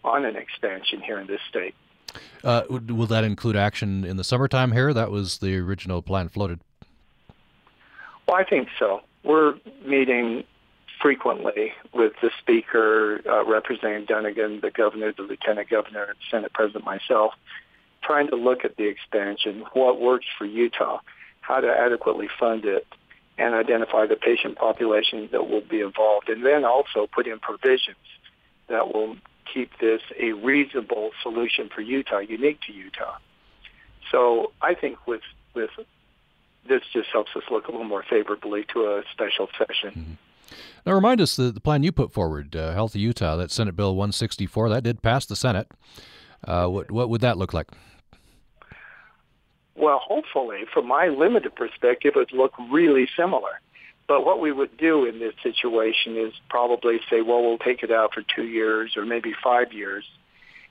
on 0.05 0.25
an 0.25 0.35
expansion 0.35 1.01
here 1.01 1.19
in 1.19 1.27
this 1.27 1.41
state. 1.49 1.75
Uh, 2.43 2.63
will 2.69 3.07
that 3.07 3.23
include 3.23 3.55
action 3.55 4.05
in 4.05 4.17
the 4.17 4.23
summertime 4.23 4.71
here? 4.71 4.93
That 4.93 5.11
was 5.11 5.39
the 5.39 5.57
original 5.57 6.01
plan 6.01 6.29
floated. 6.29 6.59
Well, 8.27 8.37
I 8.37 8.43
think 8.43 8.69
so. 8.79 9.01
We're 9.23 9.55
meeting 9.85 10.43
frequently 11.01 11.73
with 11.93 12.13
the 12.21 12.31
Speaker, 12.39 13.21
uh, 13.27 13.45
Representative 13.45 14.07
Dunnigan, 14.07 14.61
the 14.61 14.71
Governor, 14.71 15.11
the 15.11 15.23
Lieutenant 15.23 15.69
Governor, 15.69 16.03
and 16.03 16.17
Senate 16.31 16.53
President, 16.53 16.85
myself, 16.85 17.33
trying 18.03 18.27
to 18.29 18.35
look 18.35 18.63
at 18.63 18.77
the 18.77 18.85
expansion, 18.87 19.65
what 19.73 19.99
works 19.99 20.25
for 20.37 20.45
Utah, 20.45 20.99
how 21.41 21.59
to 21.59 21.67
adequately 21.67 22.29
fund 22.39 22.65
it, 22.65 22.87
and 23.37 23.53
identify 23.53 24.05
the 24.05 24.15
patient 24.15 24.57
population 24.57 25.27
that 25.31 25.49
will 25.49 25.61
be 25.61 25.81
involved, 25.81 26.29
and 26.29 26.45
then 26.45 26.63
also 26.63 27.07
put 27.13 27.27
in 27.27 27.39
provisions 27.39 27.97
that 28.67 28.93
will 28.93 29.17
keep 29.51 29.71
this 29.79 30.01
a 30.19 30.33
reasonable 30.33 31.11
solution 31.21 31.69
for 31.73 31.81
Utah, 31.81 32.19
unique 32.19 32.59
to 32.67 32.73
Utah. 32.73 33.17
So 34.11 34.51
I 34.61 34.73
think 34.73 35.07
with 35.07 35.21
with 35.53 35.71
this 36.67 36.81
just 36.93 37.09
helps 37.11 37.31
us 37.35 37.43
look 37.49 37.67
a 37.67 37.71
little 37.71 37.85
more 37.85 38.03
favorably 38.09 38.65
to 38.73 38.81
a 38.81 39.03
special 39.11 39.47
session. 39.57 40.17
Now, 40.85 40.93
remind 40.93 41.21
us 41.21 41.35
the, 41.35 41.51
the 41.51 41.59
plan 41.59 41.83
you 41.83 41.91
put 41.91 42.11
forward, 42.11 42.55
uh, 42.55 42.73
Healthy 42.73 42.99
Utah, 42.99 43.35
that 43.37 43.51
Senate 43.51 43.75
Bill 43.75 43.95
164, 43.95 44.69
that 44.69 44.83
did 44.83 45.01
pass 45.01 45.25
the 45.25 45.35
Senate. 45.35 45.67
Uh, 46.47 46.67
what, 46.67 46.91
what 46.91 47.09
would 47.09 47.21
that 47.21 47.37
look 47.37 47.53
like? 47.53 47.69
Well, 49.75 49.99
hopefully, 49.99 50.61
from 50.71 50.87
my 50.87 51.07
limited 51.07 51.55
perspective, 51.55 52.13
it 52.15 52.19
would 52.19 52.33
look 52.33 52.53
really 52.71 53.07
similar. 53.17 53.59
But 54.07 54.25
what 54.25 54.39
we 54.39 54.51
would 54.51 54.77
do 54.77 55.05
in 55.05 55.19
this 55.19 55.33
situation 55.41 56.15
is 56.15 56.33
probably 56.49 56.99
say, 57.09 57.21
well, 57.21 57.41
we'll 57.41 57.57
take 57.57 57.81
it 57.81 57.91
out 57.91 58.13
for 58.13 58.21
two 58.21 58.45
years 58.45 58.95
or 58.95 59.05
maybe 59.05 59.33
five 59.43 59.73
years, 59.73 60.05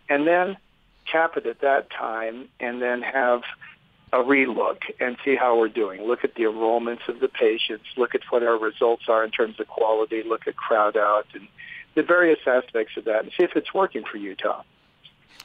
and 0.09 0.27
then 0.27 0.57
cap 1.11 1.37
it 1.37 1.47
at 1.47 1.61
that 1.61 1.91
time, 1.91 2.49
and 2.61 2.81
then 2.81 3.03
have 3.03 3.43
a 4.13 4.19
relook 4.19 4.79
and 5.01 5.17
see 5.25 5.35
how 5.35 5.59
we're 5.59 5.69
doing. 5.69 6.03
Look 6.03 6.25
at 6.25 6.37
the 6.37 6.45
enrollments 6.45 7.09
of 7.09 7.19
the 7.19 7.29
patients, 7.29 7.85
look 7.97 8.15
at 8.15 8.21
what 8.31 8.45
our 8.45 8.57
results 8.57 9.05
are 9.09 9.25
in 9.25 9.31
terms 9.31 9.59
of 9.59 9.67
quality, 9.67 10.23
look 10.23 10.47
at 10.47 10.57
crowd 10.57 10.97
out, 10.97 11.27
and 11.35 11.49
the 11.95 12.03
various 12.03 12.39
aspects 12.47 12.97
of 12.97 13.05
that, 13.05 13.25
and 13.25 13.33
see 13.37 13.43
if 13.43 13.57
it's 13.57 13.75
working 13.75 14.05
for 14.05 14.17
Utah. 14.17 14.63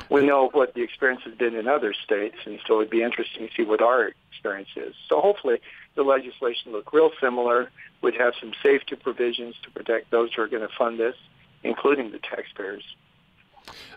We 0.10 0.26
know 0.26 0.50
what 0.50 0.76
the 0.76 0.82
experience 0.82 1.24
has 1.26 1.34
been 1.36 1.56
in 1.56 1.68
other 1.68 1.94
states, 1.94 2.38
and 2.46 2.60
so 2.68 2.80
it'd 2.80 2.90
be 2.90 3.02
interesting 3.02 3.48
to 3.48 3.54
see 3.54 3.64
what 3.64 3.82
our 3.82 4.12
experience 4.32 4.70
is. 4.76 4.94
So 5.08 5.20
hopefully 5.20 5.62
the 5.96 6.04
legislation 6.04 6.72
look 6.72 6.94
real 6.94 7.12
similar. 7.22 7.72
We'd 8.02 8.16
have 8.16 8.34
some 8.40 8.54
safety 8.64 8.96
provisions 8.96 9.56
to 9.64 9.72
protect 9.72 10.12
those 10.12 10.34
who 10.34 10.42
are 10.42 10.48
going 10.48 10.68
to 10.68 10.74
fund 10.78 11.00
this, 11.00 11.16
including 11.64 12.12
the 12.12 12.20
taxpayers. 12.20 12.84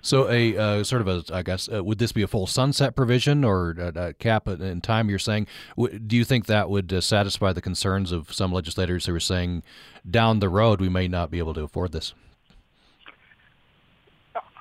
So, 0.01 0.29
a 0.29 0.57
uh, 0.57 0.85
sort 0.85 1.07
of 1.07 1.09
a, 1.09 1.35
I 1.35 1.43
guess, 1.43 1.69
uh, 1.73 1.83
would 1.83 1.99
this 1.99 2.13
be 2.13 2.23
a 2.23 2.27
full 2.27 2.47
sunset 2.47 2.97
provision 2.97 3.45
or 3.45 3.71
a, 3.79 4.09
a 4.09 4.13
cap 4.15 4.49
in 4.49 4.81
time? 4.81 5.09
You're 5.09 5.19
saying, 5.19 5.47
do 5.77 6.17
you 6.17 6.25
think 6.25 6.47
that 6.47 6.69
would 6.69 6.93
uh, 6.93 7.01
satisfy 7.01 7.53
the 7.53 7.63
concerns 7.63 8.13
of 8.13 8.33
some 8.33 8.53
legislators 8.53 9.07
who 9.07 9.15
are 9.15 9.21
saying, 9.21 9.63
down 10.09 10.41
the 10.41 10.49
road, 10.49 10.81
we 10.81 10.89
may 10.89 11.09
not 11.09 11.31
be 11.31 11.39
able 11.39 11.55
to 11.55 11.63
afford 11.63 11.93
this? 11.93 12.15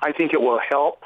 I 0.00 0.12
think 0.12 0.32
it 0.32 0.40
will 0.40 0.60
help. 0.60 1.04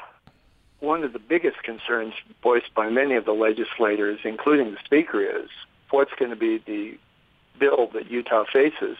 One 0.79 1.03
of 1.03 1.13
the 1.13 1.19
biggest 1.19 1.63
concerns 1.63 2.13
voiced 2.43 2.73
by 2.75 2.89
many 2.89 3.15
of 3.15 3.25
the 3.25 3.31
legislators, 3.31 4.19
including 4.23 4.71
the 4.71 4.77
Speaker, 4.85 5.21
is 5.21 5.49
what's 5.91 6.11
going 6.19 6.31
to 6.31 6.37
be 6.37 6.57
the 6.65 6.97
bill 7.59 7.89
that 7.93 8.09
Utah 8.11 8.45
faces 8.51 8.97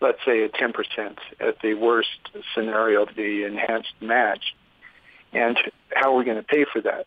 let's 0.00 0.18
say 0.24 0.42
a 0.42 0.48
10% 0.48 1.16
at 1.40 1.60
the 1.62 1.74
worst 1.74 2.08
scenario 2.54 3.02
of 3.02 3.14
the 3.16 3.44
enhanced 3.44 3.94
match. 4.00 4.54
And 5.32 5.58
how 5.94 6.14
are 6.14 6.18
we 6.18 6.24
going 6.24 6.36
to 6.36 6.42
pay 6.42 6.64
for 6.70 6.80
that? 6.82 7.06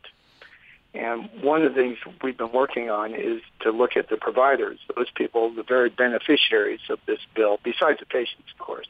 And 0.94 1.30
one 1.42 1.64
of 1.64 1.76
the 1.76 1.82
things 1.82 1.98
we've 2.24 2.38
been 2.38 2.52
working 2.52 2.90
on 2.90 3.14
is 3.14 3.42
to 3.62 3.72
look 3.72 3.96
at 3.96 4.10
the 4.10 4.18
providers, 4.18 4.80
those 4.96 5.10
people, 5.14 5.54
the 5.54 5.64
very 5.64 5.90
beneficiaries 5.90 6.80
of 6.90 7.00
this 7.06 7.20
bill, 7.36 7.60
besides 7.64 8.00
the 8.00 8.08
patients, 8.08 8.52
of 8.52 8.66
course, 8.66 8.88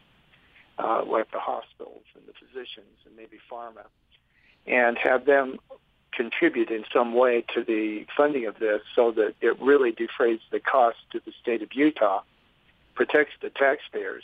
uh, 0.78 1.04
like 1.06 1.30
the 1.32 1.40
hospitals 1.40 2.04
and 2.16 2.24
the 2.26 2.34
physicians 2.34 2.96
and 3.06 3.18
maybe 3.18 3.38
pharma, 3.52 3.84
and 4.66 4.98
have 4.98 5.26
them 5.26 5.60
contribute 6.12 6.70
in 6.70 6.84
some 6.94 7.14
way 7.14 7.44
to 7.54 7.64
the 7.64 8.06
funding 8.16 8.46
of 8.46 8.60
this 8.60 8.82
so 8.96 9.12
that 9.12 9.36
it 9.42 9.60
really 9.62 9.92
defrays 9.92 10.40
the 10.52 10.60
cost 10.60 10.98
to 11.12 11.22
the 11.26 11.32
state 11.42 11.62
of 11.62 11.70
Utah 11.74 12.22
protects 12.96 13.34
the 13.42 13.50
taxpayers. 13.50 14.24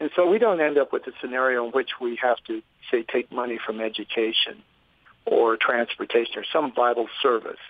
And 0.00 0.10
so 0.16 0.28
we 0.28 0.38
don't 0.38 0.60
end 0.60 0.78
up 0.78 0.92
with 0.92 1.06
a 1.06 1.12
scenario 1.20 1.64
in 1.66 1.72
which 1.72 1.90
we 2.00 2.18
have 2.22 2.38
to, 2.46 2.62
say, 2.90 3.02
take 3.02 3.30
money 3.30 3.58
from 3.64 3.80
education 3.80 4.62
or 5.26 5.56
transportation 5.56 6.38
or 6.38 6.44
some 6.52 6.72
vital 6.74 7.08
service 7.22 7.60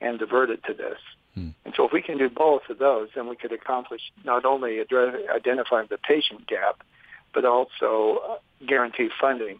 and 0.00 0.18
divert 0.18 0.50
it 0.50 0.62
to 0.64 0.74
this. 0.74 0.98
Hmm. 1.34 1.50
And 1.64 1.74
so 1.76 1.84
if 1.86 1.92
we 1.92 2.02
can 2.02 2.18
do 2.18 2.28
both 2.28 2.62
of 2.70 2.78
those, 2.78 3.08
then 3.14 3.28
we 3.28 3.36
could 3.36 3.52
accomplish 3.52 4.00
not 4.24 4.44
only 4.44 4.78
address, 4.78 5.16
identifying 5.34 5.88
the 5.90 5.98
patient 5.98 6.46
gap, 6.46 6.82
but 7.32 7.44
also 7.44 8.20
uh, 8.28 8.36
guarantee 8.66 9.08
funding. 9.20 9.58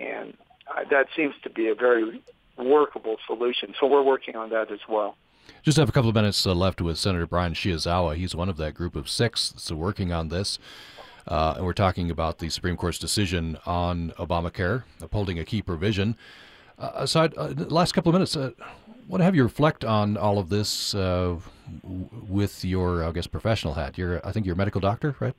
And 0.00 0.34
uh, 0.68 0.84
that 0.90 1.06
seems 1.16 1.34
to 1.42 1.50
be 1.50 1.68
a 1.68 1.74
very 1.74 2.22
workable 2.56 3.16
solution. 3.26 3.74
So 3.80 3.86
we're 3.86 4.02
working 4.02 4.36
on 4.36 4.50
that 4.50 4.70
as 4.70 4.80
well. 4.88 5.16
Just 5.62 5.78
have 5.78 5.88
a 5.88 5.92
couple 5.92 6.08
of 6.08 6.14
minutes 6.14 6.46
uh, 6.46 6.54
left 6.54 6.80
with 6.80 6.98
Senator 6.98 7.26
Brian 7.26 7.54
Shiozawa. 7.54 8.16
He's 8.16 8.34
one 8.34 8.48
of 8.48 8.56
that 8.58 8.74
group 8.74 8.96
of 8.96 9.08
six 9.08 9.50
that's 9.50 9.70
working 9.70 10.12
on 10.12 10.28
this. 10.28 10.58
Uh, 11.26 11.54
and 11.56 11.64
we're 11.64 11.72
talking 11.72 12.10
about 12.10 12.38
the 12.38 12.50
Supreme 12.50 12.76
Court's 12.76 12.98
decision 12.98 13.56
on 13.64 14.12
Obamacare, 14.18 14.84
upholding 15.00 15.38
a 15.38 15.44
key 15.44 15.62
provision. 15.62 16.16
Uh, 16.78 16.90
aside, 16.94 17.34
uh, 17.36 17.48
last 17.68 17.92
couple 17.92 18.10
of 18.10 18.14
minutes, 18.14 18.36
uh, 18.36 18.50
want 19.08 19.20
to 19.20 19.24
have 19.24 19.34
you 19.34 19.42
reflect 19.42 19.84
on 19.84 20.16
all 20.16 20.38
of 20.38 20.48
this 20.48 20.94
uh, 20.94 21.36
with 21.82 22.64
your, 22.64 23.04
I 23.04 23.12
guess, 23.12 23.26
professional 23.26 23.74
hat. 23.74 23.96
You're, 23.96 24.26
I 24.26 24.32
think, 24.32 24.44
you're 24.44 24.54
a 24.54 24.58
medical 24.58 24.80
doctor, 24.80 25.16
right? 25.20 25.34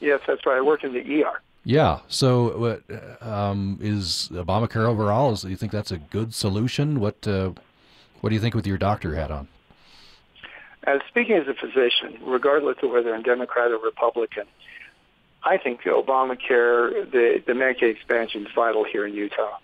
Yes, 0.00 0.20
that's 0.26 0.44
right. 0.46 0.58
I 0.58 0.60
work 0.60 0.84
in 0.84 0.92
the 0.92 1.24
ER. 1.24 1.40
Yeah. 1.64 2.00
So, 2.08 2.80
um, 3.20 3.78
is 3.80 4.28
Obamacare 4.32 4.86
overall? 4.86 5.32
Is, 5.32 5.42
do 5.42 5.48
you 5.48 5.56
think 5.56 5.72
that's 5.72 5.90
a 5.90 5.98
good 5.98 6.34
solution? 6.34 7.00
What 7.00 7.26
what 7.26 8.30
do 8.30 8.34
you 8.34 8.40
think 8.40 8.54
with 8.54 8.66
your 8.66 8.78
doctor 8.78 9.14
hat 9.14 9.30
on? 9.30 9.48
As 10.86 11.00
speaking 11.08 11.36
as 11.36 11.46
a 11.48 11.54
physician, 11.54 12.18
regardless 12.22 12.76
of 12.82 12.90
whether 12.90 13.14
I'm 13.14 13.22
Democrat 13.22 13.70
or 13.70 13.78
Republican, 13.78 14.44
I 15.42 15.58
think 15.58 15.82
the 15.84 15.90
Obamacare, 15.90 17.10
the, 17.10 17.42
the 17.46 17.52
Medicaid 17.52 17.96
expansion 17.96 18.46
is 18.46 18.52
vital 18.54 18.84
here 18.84 19.06
in 19.06 19.14
Utah. 19.14 19.58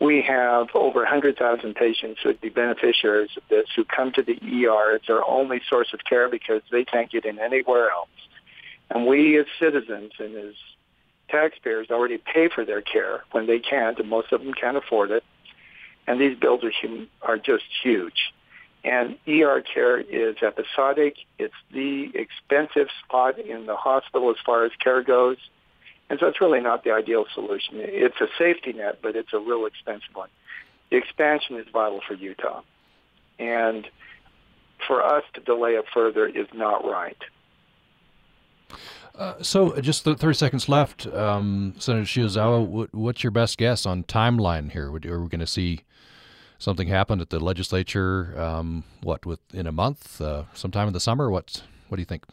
We 0.00 0.22
have 0.22 0.68
over 0.74 1.00
100,000 1.00 1.74
patients 1.74 2.20
who 2.22 2.30
would 2.30 2.40
be 2.40 2.48
beneficiaries 2.48 3.30
of 3.36 3.42
this 3.50 3.66
who 3.74 3.84
come 3.84 4.12
to 4.12 4.22
the 4.22 4.34
ER. 4.34 4.94
It's 4.94 5.06
their 5.06 5.26
only 5.28 5.60
source 5.68 5.92
of 5.92 6.00
care 6.08 6.28
because 6.28 6.62
they 6.70 6.84
can't 6.84 7.10
get 7.10 7.24
in 7.24 7.38
anywhere 7.38 7.90
else. 7.90 8.08
And 8.90 9.06
we 9.06 9.38
as 9.38 9.46
citizens 9.58 10.12
and 10.18 10.34
as 10.34 10.54
taxpayers 11.28 11.88
already 11.90 12.18
pay 12.18 12.48
for 12.48 12.64
their 12.64 12.80
care 12.80 13.24
when 13.32 13.46
they 13.46 13.58
can't, 13.58 13.98
and 13.98 14.08
most 14.08 14.32
of 14.32 14.42
them 14.42 14.52
can't 14.54 14.76
afford 14.76 15.10
it 15.10 15.24
and 16.08 16.18
these 16.18 16.36
bills 16.36 16.62
are, 16.64 16.72
are 17.20 17.36
just 17.36 17.64
huge. 17.82 18.32
And 18.82 19.18
ER 19.28 19.60
care 19.62 20.00
is 20.00 20.36
episodic. 20.42 21.16
It's 21.38 21.54
the 21.70 22.10
expensive 22.14 22.88
spot 23.04 23.38
in 23.38 23.66
the 23.66 23.76
hospital 23.76 24.30
as 24.30 24.36
far 24.44 24.64
as 24.64 24.72
care 24.82 25.02
goes. 25.02 25.36
And 26.08 26.18
so 26.18 26.26
it's 26.26 26.40
really 26.40 26.60
not 26.60 26.82
the 26.82 26.92
ideal 26.92 27.26
solution. 27.34 27.74
It's 27.74 28.18
a 28.22 28.28
safety 28.38 28.72
net, 28.72 29.00
but 29.02 29.16
it's 29.16 29.34
a 29.34 29.38
real 29.38 29.66
expensive 29.66 30.14
one. 30.14 30.30
The 30.90 30.96
expansion 30.96 31.56
is 31.56 31.66
vital 31.70 32.00
for 32.08 32.14
Utah. 32.14 32.62
And 33.38 33.86
for 34.86 35.04
us 35.04 35.24
to 35.34 35.40
delay 35.40 35.72
it 35.72 35.84
further 35.92 36.26
is 36.26 36.46
not 36.54 36.86
right. 36.86 37.18
Uh, 39.18 39.34
so, 39.42 39.78
just 39.80 40.04
30 40.04 40.32
seconds 40.32 40.68
left. 40.68 41.06
Um, 41.08 41.74
Senator 41.78 42.04
Shiozawa, 42.04 42.64
what, 42.64 42.94
what's 42.94 43.24
your 43.24 43.32
best 43.32 43.58
guess 43.58 43.84
on 43.84 44.04
timeline 44.04 44.70
here? 44.70 44.86
Are 44.86 44.92
we 44.92 45.28
going 45.28 45.40
to 45.40 45.46
see 45.46 45.80
something 46.58 46.86
happen 46.86 47.20
at 47.20 47.30
the 47.30 47.40
legislature? 47.40 48.32
Um, 48.40 48.84
what 49.02 49.26
within 49.26 49.66
a 49.66 49.72
month, 49.72 50.20
uh, 50.20 50.44
sometime 50.54 50.86
in 50.86 50.92
the 50.92 51.00
summer? 51.00 51.30
What 51.30 51.62
What 51.88 51.96
do 51.96 52.00
you 52.00 52.06
think? 52.06 52.26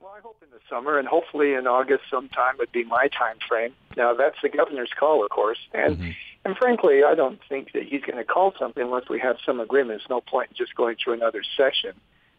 Well, 0.00 0.12
I 0.16 0.20
hope 0.20 0.42
in 0.42 0.50
the 0.50 0.58
summer, 0.68 0.98
and 0.98 1.06
hopefully 1.06 1.54
in 1.54 1.68
August 1.68 2.02
sometime 2.10 2.56
would 2.58 2.72
be 2.72 2.82
my 2.82 3.06
time 3.16 3.36
frame. 3.48 3.72
Now, 3.96 4.14
that's 4.14 4.38
the 4.42 4.48
governor's 4.48 4.90
call, 4.98 5.24
of 5.24 5.30
course, 5.30 5.58
and. 5.72 5.96
Mm-hmm. 5.96 6.10
And 6.46 6.58
frankly, 6.58 7.00
I 7.04 7.14
don't 7.14 7.40
think 7.48 7.72
that 7.72 7.84
he's 7.84 8.02
going 8.02 8.18
to 8.18 8.24
call 8.24 8.52
something 8.58 8.82
unless 8.82 9.08
we 9.08 9.18
have 9.18 9.36
some 9.46 9.60
agreement. 9.60 10.00
There's 10.00 10.10
no 10.10 10.20
point 10.20 10.50
in 10.50 10.56
just 10.58 10.74
going 10.74 10.96
through 11.02 11.14
another 11.14 11.42
session 11.56 11.98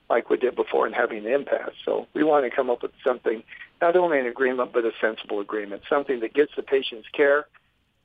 like 0.10 0.30
we 0.30 0.38
did 0.38 0.56
before 0.56 0.86
and 0.86 0.96
having 0.96 1.26
an 1.26 1.32
impasse. 1.32 1.74
So 1.84 2.08
we 2.13 2.24
want 2.24 2.50
to 2.50 2.56
come 2.56 2.70
up 2.70 2.84
with 2.84 2.91
something, 3.04 3.44
not 3.82 3.96
only 3.96 4.20
an 4.20 4.28
agreement, 4.28 4.72
but 4.74 4.86
a 4.86 4.91
sensible 5.02 5.39
agreement, 5.39 5.84
something 5.89 6.20
that 6.20 6.34
gets 6.34 6.52
the 6.56 6.63
patient's 6.63 7.08
care 7.10 7.48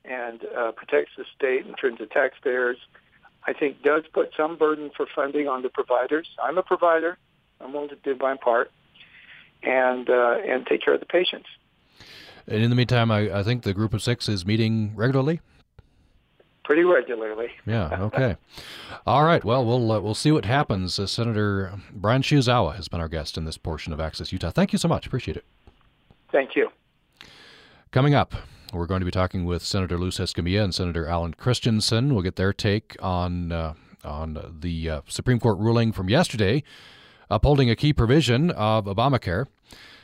and 0.03 0.41
uh, 0.57 0.71
protects 0.71 1.11
the 1.17 1.25
state 1.35 1.65
in 1.65 1.73
terms 1.75 2.01
of 2.01 2.09
taxpayers. 2.09 2.77
I 3.45 3.53
think 3.53 3.81
does 3.83 4.03
put 4.13 4.31
some 4.35 4.57
burden 4.57 4.91
for 4.95 5.05
funding 5.15 5.47
on 5.47 5.61
the 5.61 5.69
providers. 5.69 6.27
I'm 6.41 6.57
a 6.57 6.63
provider. 6.63 7.17
I'm 7.59 7.73
willing 7.73 7.89
to 7.89 7.95
do 7.95 8.15
my 8.19 8.35
part 8.35 8.71
and 9.63 10.09
uh, 10.09 10.37
and 10.45 10.65
take 10.65 10.83
care 10.83 10.93
of 10.93 10.99
the 10.99 11.05
patients. 11.05 11.47
And 12.47 12.63
in 12.63 12.69
the 12.69 12.75
meantime, 12.75 13.11
I, 13.11 13.39
I 13.39 13.43
think 13.43 13.63
the 13.63 13.73
group 13.73 13.93
of 13.93 14.01
six 14.01 14.27
is 14.27 14.45
meeting 14.45 14.93
regularly 14.95 15.41
pretty 16.63 16.83
regularly. 16.83 17.51
yeah. 17.65 17.89
Okay. 18.01 18.37
All 19.05 19.23
right. 19.23 19.43
Well, 19.43 19.65
we'll 19.65 19.91
uh, 19.91 19.99
we'll 19.99 20.15
see 20.15 20.31
what 20.31 20.45
happens. 20.45 20.99
Uh, 20.99 21.07
Senator 21.07 21.73
Brian 21.93 22.21
Shiozawa 22.21 22.75
has 22.75 22.87
been 22.87 22.99
our 22.99 23.09
guest 23.09 23.37
in 23.37 23.45
this 23.45 23.57
portion 23.57 23.93
of 23.93 23.99
Access 23.99 24.31
Utah. 24.31 24.51
Thank 24.51 24.73
you 24.73 24.79
so 24.79 24.87
much. 24.87 25.05
Appreciate 25.05 25.37
it. 25.37 25.45
Thank 26.31 26.55
you. 26.55 26.69
Coming 27.91 28.15
up, 28.15 28.33
we're 28.73 28.85
going 28.85 29.01
to 29.01 29.05
be 29.05 29.11
talking 29.11 29.43
with 29.43 29.63
Senator 29.63 29.97
Luz 29.97 30.17
Escamilla 30.17 30.63
and 30.63 30.73
Senator 30.73 31.05
Allen 31.05 31.33
Christensen. 31.33 32.13
We'll 32.13 32.23
get 32.23 32.37
their 32.37 32.53
take 32.53 32.95
on 33.01 33.51
uh, 33.51 33.73
on 34.03 34.57
the 34.61 34.89
uh, 34.89 35.01
Supreme 35.07 35.39
Court 35.39 35.57
ruling 35.59 35.91
from 35.91 36.09
yesterday, 36.09 36.63
upholding 37.29 37.69
a 37.69 37.75
key 37.75 37.93
provision 37.93 38.51
of 38.51 38.85
Obamacare. 38.85 39.47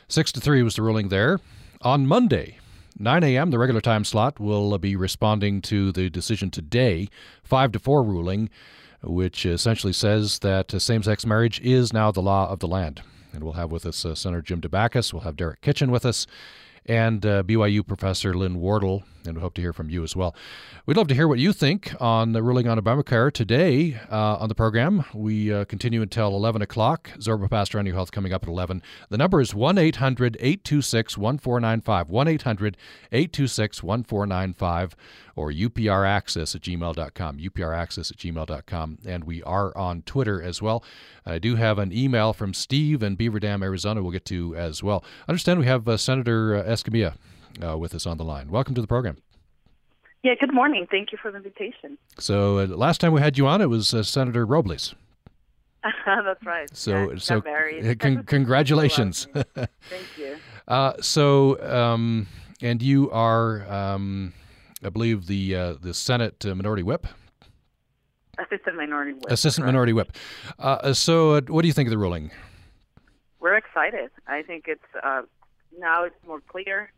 Six 0.06 0.32
to 0.32 0.40
three 0.40 0.62
was 0.62 0.76
the 0.76 0.82
ruling 0.82 1.08
there. 1.08 1.40
On 1.82 2.06
Monday, 2.06 2.57
9 2.98 3.24
a.m., 3.24 3.50
the 3.50 3.58
regular 3.58 3.80
time 3.80 4.04
slot, 4.04 4.40
will 4.40 4.76
be 4.78 4.96
responding 4.96 5.60
to 5.62 5.92
the 5.92 6.10
decision 6.10 6.50
today, 6.50 7.08
5 7.44 7.72
to 7.72 7.78
4 7.78 8.02
ruling, 8.02 8.50
which 9.02 9.46
essentially 9.46 9.92
says 9.92 10.40
that 10.40 10.70
same 10.80 11.02
sex 11.02 11.24
marriage 11.24 11.60
is 11.60 11.92
now 11.92 12.10
the 12.10 12.22
law 12.22 12.50
of 12.50 12.58
the 12.58 12.68
land. 12.68 13.02
and 13.32 13.44
we'll 13.44 13.52
have 13.54 13.70
with 13.70 13.86
us 13.86 14.04
uh, 14.04 14.14
Senator 14.14 14.42
Jim 14.42 14.60
Dabakis. 14.60 15.12
We'll 15.12 15.22
have 15.22 15.36
Derek 15.36 15.60
Kitchen 15.60 15.90
with 15.90 16.04
us 16.04 16.26
and 16.86 17.24
uh, 17.24 17.42
BYU 17.42 17.86
professor 17.86 18.34
Lynn 18.34 18.58
Wardle, 18.58 19.04
and 19.28 19.36
we 19.36 19.42
hope 19.42 19.54
to 19.54 19.60
hear 19.60 19.72
from 19.72 19.90
you 19.90 20.02
as 20.02 20.16
well. 20.16 20.34
We'd 20.86 20.96
love 20.96 21.08
to 21.08 21.14
hear 21.14 21.28
what 21.28 21.38
you 21.38 21.52
think 21.52 21.94
on 22.00 22.32
the 22.32 22.42
ruling 22.42 22.66
on 22.66 22.80
Obamacare 22.80 23.32
today 23.32 24.00
uh, 24.10 24.36
on 24.36 24.48
the 24.48 24.54
program. 24.54 25.04
We 25.14 25.52
uh, 25.52 25.64
continue 25.66 26.02
until 26.02 26.28
11 26.28 26.62
o'clock. 26.62 27.10
Zorba 27.18 27.48
Paster 27.50 27.78
on 27.78 27.86
Your 27.86 27.94
Health 27.94 28.10
coming 28.10 28.32
up 28.32 28.42
at 28.42 28.48
11. 28.48 28.82
The 29.10 29.18
number 29.18 29.40
is 29.40 29.54
1 29.54 29.78
800 29.78 30.36
826 30.40 31.18
1495. 31.18 32.10
1 32.10 32.28
800 32.28 32.76
826 33.12 33.82
1495 33.82 34.96
or 35.36 35.52
upraccess 35.52 36.54
at 36.54 36.62
gmail.com. 36.62 37.38
upraccess 37.38 38.10
at 38.10 38.16
gmail.com. 38.16 38.98
And 39.06 39.24
we 39.24 39.42
are 39.44 39.76
on 39.76 40.02
Twitter 40.02 40.42
as 40.42 40.60
well. 40.60 40.82
I 41.24 41.38
do 41.38 41.54
have 41.56 41.78
an 41.78 41.92
email 41.92 42.32
from 42.32 42.52
Steve 42.54 43.02
in 43.02 43.14
Beaver 43.14 43.38
Dam, 43.38 43.62
Arizona, 43.62 44.02
we'll 44.02 44.12
get 44.12 44.24
to 44.26 44.56
as 44.56 44.82
well. 44.82 45.04
I 45.26 45.32
understand 45.32 45.60
we 45.60 45.66
have 45.66 45.86
uh, 45.86 45.96
Senator 45.96 46.56
uh, 46.56 46.64
Escamilla 46.64 47.14
uh, 47.64 47.76
with 47.78 47.94
us 47.94 48.06
on 48.06 48.16
the 48.18 48.24
line. 48.24 48.50
Welcome 48.50 48.74
to 48.74 48.80
the 48.80 48.86
program. 48.86 49.18
Yeah, 50.22 50.34
good 50.38 50.52
morning. 50.52 50.86
Thank 50.90 51.12
you 51.12 51.18
for 51.20 51.30
the 51.30 51.36
invitation. 51.36 51.96
So, 52.18 52.58
uh, 52.58 52.66
last 52.66 53.00
time 53.00 53.12
we 53.12 53.20
had 53.20 53.38
you 53.38 53.46
on, 53.46 53.60
it 53.60 53.70
was 53.70 53.94
uh, 53.94 54.02
Senator 54.02 54.44
Robles. 54.44 54.94
That's 56.06 56.44
right. 56.44 56.68
So, 56.76 57.12
yeah, 57.12 57.18
so 57.18 57.40
married. 57.44 57.98
con- 58.00 58.22
congratulations. 58.26 59.28
Thank 59.32 59.68
you. 60.16 60.36
Uh, 60.66 60.94
so, 61.00 61.60
um, 61.62 62.26
and 62.60 62.82
you 62.82 63.10
are, 63.12 63.70
um, 63.72 64.32
I 64.82 64.88
believe, 64.88 65.26
the 65.26 65.54
uh, 65.54 65.74
the 65.80 65.94
Senate 65.94 66.44
uh, 66.44 66.54
Minority 66.54 66.82
Whip. 66.82 67.06
Assistant 68.38 68.76
Minority 68.76 69.12
Whip. 69.14 69.30
Assistant 69.30 69.64
correct. 69.64 69.72
Minority 69.72 69.92
Whip. 69.92 70.12
Uh, 70.58 70.92
so, 70.92 71.34
uh, 71.34 71.40
what 71.48 71.62
do 71.62 71.68
you 71.68 71.74
think 71.74 71.86
of 71.86 71.90
the 71.90 71.98
ruling? 71.98 72.30
We're 73.40 73.56
excited. 73.56 74.10
I 74.26 74.42
think 74.42 74.64
it's 74.66 74.82
uh, 75.02 75.22
now 75.78 76.04
it's 76.04 76.16
more 76.26 76.40
clear. 76.40 76.92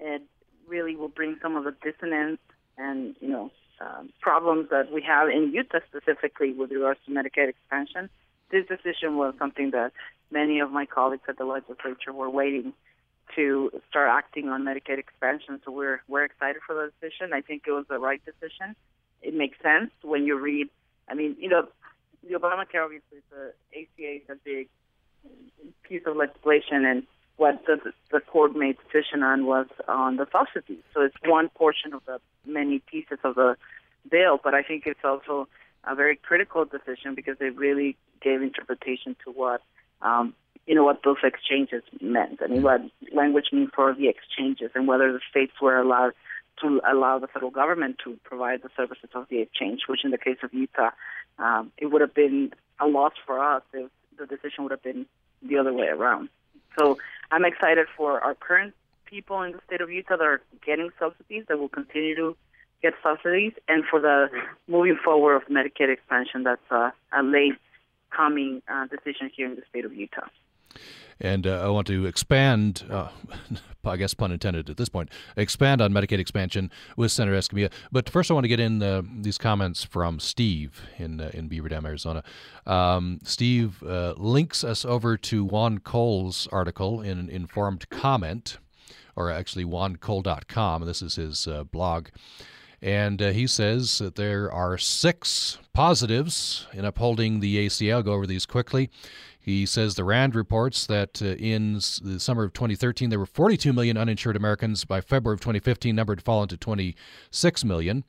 It 0.00 0.22
really 0.66 0.96
will 0.96 1.08
bring 1.08 1.36
some 1.42 1.56
of 1.56 1.64
the 1.64 1.74
dissonance 1.82 2.40
and 2.78 3.14
you 3.20 3.28
know 3.28 3.50
um, 3.80 4.10
problems 4.20 4.68
that 4.70 4.92
we 4.92 5.02
have 5.02 5.28
in 5.28 5.52
Utah 5.52 5.78
specifically 5.88 6.52
with 6.52 6.70
regards 6.70 7.00
to 7.06 7.12
Medicaid 7.12 7.48
expansion. 7.48 8.10
This 8.50 8.66
decision 8.66 9.16
was 9.16 9.34
something 9.38 9.70
that 9.70 9.92
many 10.30 10.60
of 10.60 10.70
my 10.70 10.86
colleagues 10.86 11.22
at 11.28 11.38
the 11.38 11.44
legislature 11.44 12.12
were 12.12 12.30
waiting 12.30 12.72
to 13.36 13.70
start 13.88 14.08
acting 14.10 14.48
on 14.48 14.64
Medicaid 14.64 14.98
expansion. 14.98 15.60
So 15.64 15.70
we're 15.70 16.02
we're 16.08 16.24
excited 16.24 16.62
for 16.66 16.74
the 16.74 16.92
decision. 17.00 17.32
I 17.32 17.40
think 17.40 17.64
it 17.66 17.72
was 17.72 17.86
the 17.88 17.98
right 17.98 18.20
decision. 18.24 18.74
It 19.22 19.34
makes 19.34 19.58
sense 19.62 19.90
when 20.02 20.24
you 20.24 20.38
read. 20.38 20.68
I 21.08 21.14
mean, 21.14 21.36
you 21.38 21.48
know, 21.48 21.68
the 22.28 22.34
Obamacare 22.34 22.84
obviously 22.84 23.18
the 23.30 23.52
ACA 23.74 24.16
is 24.16 24.28
a 24.28 24.36
big 24.44 24.68
piece 25.82 26.02
of 26.06 26.16
legislation, 26.16 26.84
and 26.84 27.02
what 27.40 27.64
the 27.66 27.78
the 28.12 28.20
court 28.20 28.54
made 28.54 28.76
decision 28.84 29.22
on 29.22 29.46
was 29.46 29.66
on 29.88 30.16
the 30.16 30.26
subsidies. 30.30 30.84
So 30.92 31.00
it's 31.00 31.16
one 31.24 31.48
portion 31.48 31.94
of 31.94 32.02
the 32.04 32.18
many 32.44 32.80
pieces 32.80 33.18
of 33.24 33.34
the 33.34 33.56
bill, 34.10 34.38
but 34.44 34.52
I 34.52 34.62
think 34.62 34.82
it's 34.84 35.04
also 35.04 35.48
a 35.84 35.94
very 35.94 36.16
critical 36.16 36.66
decision 36.66 37.14
because 37.14 37.36
it 37.40 37.56
really 37.56 37.96
gave 38.20 38.42
interpretation 38.42 39.16
to 39.24 39.30
what 39.30 39.62
um, 40.02 40.34
you 40.66 40.74
know 40.74 40.84
what 40.84 41.00
those 41.02 41.22
exchanges 41.24 41.82
meant. 42.02 42.40
I 42.44 42.48
mean, 42.48 42.62
what 42.62 42.82
language 43.14 43.46
means 43.52 43.70
for 43.74 43.94
the 43.94 44.08
exchanges, 44.08 44.70
and 44.74 44.86
whether 44.86 45.10
the 45.10 45.20
states 45.30 45.54
were 45.62 45.78
allowed 45.78 46.12
to 46.60 46.82
allow 46.86 47.18
the 47.18 47.26
federal 47.26 47.50
government 47.50 47.96
to 48.04 48.18
provide 48.22 48.60
the 48.62 48.68
services 48.76 49.08
of 49.14 49.26
the 49.30 49.40
exchange, 49.40 49.80
which 49.88 50.04
in 50.04 50.10
the 50.10 50.18
case 50.18 50.36
of 50.42 50.52
Utah, 50.52 50.90
um, 51.38 51.72
it 51.78 51.86
would 51.86 52.02
have 52.02 52.12
been 52.12 52.52
a 52.78 52.86
loss 52.86 53.14
for 53.24 53.42
us 53.42 53.62
if 53.72 53.90
the 54.18 54.26
decision 54.26 54.64
would 54.64 54.72
have 54.72 54.82
been 54.82 55.06
the 55.42 55.56
other 55.56 55.72
way 55.72 55.86
around. 55.86 56.28
So 56.78 56.98
I'm 57.30 57.44
excited 57.44 57.86
for 57.96 58.20
our 58.20 58.34
current 58.34 58.74
people 59.06 59.42
in 59.42 59.52
the 59.52 59.60
state 59.66 59.80
of 59.80 59.90
Utah 59.90 60.16
that 60.16 60.24
are 60.24 60.40
getting 60.64 60.90
subsidies, 60.98 61.44
that 61.48 61.58
will 61.58 61.68
continue 61.68 62.14
to 62.16 62.36
get 62.82 62.94
subsidies, 63.02 63.52
and 63.68 63.84
for 63.90 64.00
the 64.00 64.28
moving 64.66 64.96
forward 65.04 65.36
of 65.36 65.42
Medicaid 65.48 65.92
expansion, 65.92 66.44
that's 66.44 66.70
a 66.70 66.92
late 67.22 67.56
coming 68.10 68.62
uh, 68.68 68.86
decision 68.86 69.30
here 69.34 69.46
in 69.46 69.56
the 69.56 69.62
state 69.68 69.84
of 69.84 69.94
Utah. 69.94 70.26
And 71.20 71.46
uh, 71.46 71.64
I 71.64 71.68
want 71.68 71.86
to 71.88 72.06
expand, 72.06 72.84
uh, 72.90 73.08
I 73.84 73.96
guess 73.96 74.14
pun 74.14 74.32
intended 74.32 74.70
at 74.70 74.76
this 74.76 74.88
point, 74.88 75.10
expand 75.36 75.80
on 75.80 75.92
Medicaid 75.92 76.18
expansion 76.18 76.70
with 76.96 77.12
Senator 77.12 77.36
Escamilla. 77.36 77.70
But 77.92 78.08
first, 78.08 78.30
I 78.30 78.34
want 78.34 78.44
to 78.44 78.48
get 78.48 78.60
in 78.60 78.82
uh, 78.82 79.02
these 79.20 79.38
comments 79.38 79.84
from 79.84 80.18
Steve 80.18 80.82
in 80.98 81.20
uh, 81.20 81.30
in 81.34 81.48
Beaver 81.48 81.68
Dam, 81.68 81.84
Arizona. 81.84 82.22
Um, 82.66 83.20
Steve 83.22 83.82
uh, 83.82 84.14
links 84.16 84.64
us 84.64 84.84
over 84.84 85.16
to 85.18 85.44
Juan 85.44 85.78
Cole's 85.78 86.48
article 86.50 87.00
in 87.02 87.28
informed 87.28 87.88
comment, 87.90 88.58
or 89.14 89.30
actually 89.30 89.64
juancole.com. 89.64 90.86
This 90.86 91.02
is 91.02 91.16
his 91.16 91.46
uh, 91.46 91.64
blog. 91.64 92.08
And 92.82 93.20
he 93.20 93.46
says 93.46 93.98
that 93.98 94.14
there 94.14 94.50
are 94.50 94.78
six 94.78 95.58
positives 95.74 96.66
in 96.72 96.86
upholding 96.86 97.40
the 97.40 97.66
ACA. 97.66 97.92
I'll 97.92 98.02
go 98.02 98.14
over 98.14 98.26
these 98.26 98.46
quickly. 98.46 98.88
He 99.50 99.66
says 99.66 99.96
the 99.96 100.04
RAND 100.04 100.36
reports 100.36 100.86
that 100.86 101.20
uh, 101.20 101.34
in 101.34 101.74
the 101.74 102.20
summer 102.20 102.44
of 102.44 102.52
2013 102.52 103.10
there 103.10 103.18
were 103.18 103.26
42 103.26 103.72
million 103.72 103.96
uninsured 103.96 104.36
Americans. 104.36 104.84
By 104.84 105.00
February 105.00 105.34
of 105.34 105.40
2015, 105.40 105.96
number 105.96 106.12
had 106.12 106.22
fallen 106.22 106.46
to 106.48 106.56
26 106.56 107.64
million. 107.64 108.04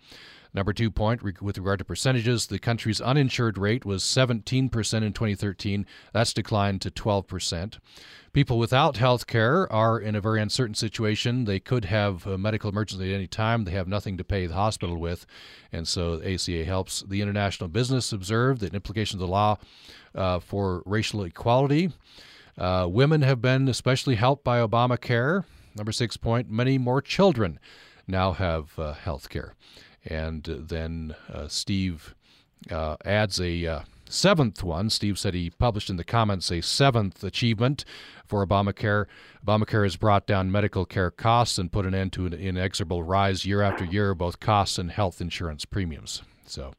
Number 0.54 0.72
two 0.72 0.92
point, 0.92 1.24
with 1.42 1.58
regard 1.58 1.80
to 1.80 1.86
percentages, 1.86 2.46
the 2.46 2.60
country's 2.60 3.02
uninsured 3.02 3.58
rate 3.58 3.86
was 3.86 4.04
17% 4.04 4.44
in 4.44 4.70
2013. 4.70 5.86
That's 6.14 6.34
declined 6.34 6.82
to 6.82 6.92
12%. 6.92 7.80
People 8.34 8.60
without 8.60 8.98
health 8.98 9.26
care 9.26 9.72
are 9.72 10.00
in 10.00 10.14
a 10.14 10.22
very 10.22 10.42
uncertain 10.42 10.76
situation. 10.76 11.46
They 11.46 11.60
could 11.60 11.86
have 11.86 12.28
a 12.28 12.38
medical 12.38 12.70
emergency 12.70 13.12
at 13.12 13.16
any 13.16 13.28
time. 13.28 13.64
They 13.64 13.72
have 13.72 13.88
nothing 13.88 14.16
to 14.18 14.24
pay 14.24 14.46
the 14.46 14.54
hospital 14.54 14.98
with. 14.98 15.26
And 15.72 15.88
so 15.88 16.22
ACA 16.22 16.66
helps. 16.66 17.02
The 17.02 17.22
international 17.22 17.70
business 17.70 18.14
observed 18.14 18.62
that 18.62 18.76
implications 18.76 19.22
of 19.22 19.28
the 19.28 19.32
law 19.32 19.58
uh, 20.16 20.39
for 20.39 20.84
racial 20.86 21.24
equality. 21.24 21.91
Uh, 22.57 22.88
women 22.89 23.22
have 23.22 23.41
been 23.41 23.68
especially 23.68 24.16
helped 24.16 24.43
by 24.43 24.59
Obamacare. 24.59 25.45
Number 25.76 25.91
six 25.91 26.18
point, 26.18 26.49
many 26.49 26.78
more 26.78 27.01
children 27.01 27.59
now 28.07 28.34
have 28.34 28.78
uh, 28.78 28.93
health 28.93 29.30
care. 29.30 29.55
And 30.05 30.43
then 30.43 31.16
uh, 31.32 31.47
Steve 31.47 32.16
uh, 32.70 32.97
adds 33.05 33.39
a 33.39 33.66
uh, 33.66 33.82
seventh 34.09 34.64
one. 34.64 34.89
Steve 34.89 35.18
said 35.18 35.34
he 35.34 35.49
published 35.49 35.89
in 35.89 35.95
the 35.95 36.03
comments 36.03 36.51
a 36.51 36.62
seventh 36.62 37.24
achievement 37.24 37.86
for 38.26 38.45
Obamacare. 38.45 39.05
Obamacare 39.45 39.84
has 39.84 39.95
brought 39.95 40.28
down 40.28 40.51
medical 40.51 40.86
care 40.86 41.12
costs 41.12 41.57
and 41.57 41.72
put 41.72 41.86
an 41.86 41.95
end 41.95 42.14
to 42.14 42.26
an 42.26 42.34
inexorable 42.34 43.03
rise 43.03 43.45
year 43.45 43.62
after 43.62 43.86
year, 43.86 44.14
both 44.14 44.39
costs 44.39 44.78
and 44.78 44.91
health 44.91 45.22
insurance 45.22 45.66
premiums. 45.66 46.22
So, 46.45 46.74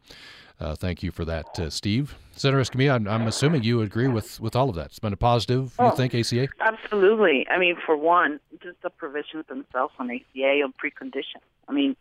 uh, 0.60 0.76
thank 0.76 1.02
you 1.02 1.10
for 1.10 1.24
that, 1.24 1.58
uh, 1.58 1.70
Steve. 1.70 2.16
Senator 2.34 2.62
Escamilla, 2.62 2.94
I'm, 2.94 3.08
I'm, 3.08 3.26
assuming 3.26 3.62
you 3.62 3.82
agree 3.82 4.08
with, 4.08 4.40
with 4.40 4.56
all 4.56 4.68
of 4.68 4.74
that. 4.76 4.86
It's 4.86 4.98
been 4.98 5.12
a 5.12 5.16
positive, 5.16 5.74
you 5.78 5.86
oh, 5.86 5.90
think, 5.90 6.14
ACA? 6.14 6.48
Absolutely. 6.60 7.46
I 7.48 7.58
mean, 7.58 7.76
for 7.84 7.96
one, 7.96 8.40
just 8.62 8.80
the 8.82 8.90
provisions 8.90 9.46
themselves 9.48 9.92
on 9.98 10.10
ACA 10.10 10.62
on 10.64 10.72
preconditions. 10.72 11.42
I 11.68 11.72
mean, 11.72 11.96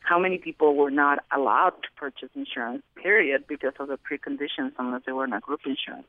how 0.00 0.18
many 0.18 0.38
people 0.38 0.74
were 0.74 0.90
not 0.90 1.20
allowed 1.34 1.74
to 1.82 1.88
purchase 1.96 2.28
insurance, 2.34 2.82
period, 3.02 3.44
because 3.46 3.72
of 3.78 3.88
the 3.88 3.98
preconditions 3.98 4.72
unless 4.78 5.02
they 5.06 5.12
were 5.12 5.24
in 5.24 5.32
a 5.32 5.40
group 5.40 5.60
insurance. 5.64 6.06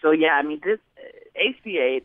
So, 0.00 0.10
yeah, 0.10 0.32
I 0.32 0.42
mean, 0.42 0.60
this 0.64 0.78
uh, 0.98 1.48
ACA, 1.48 2.00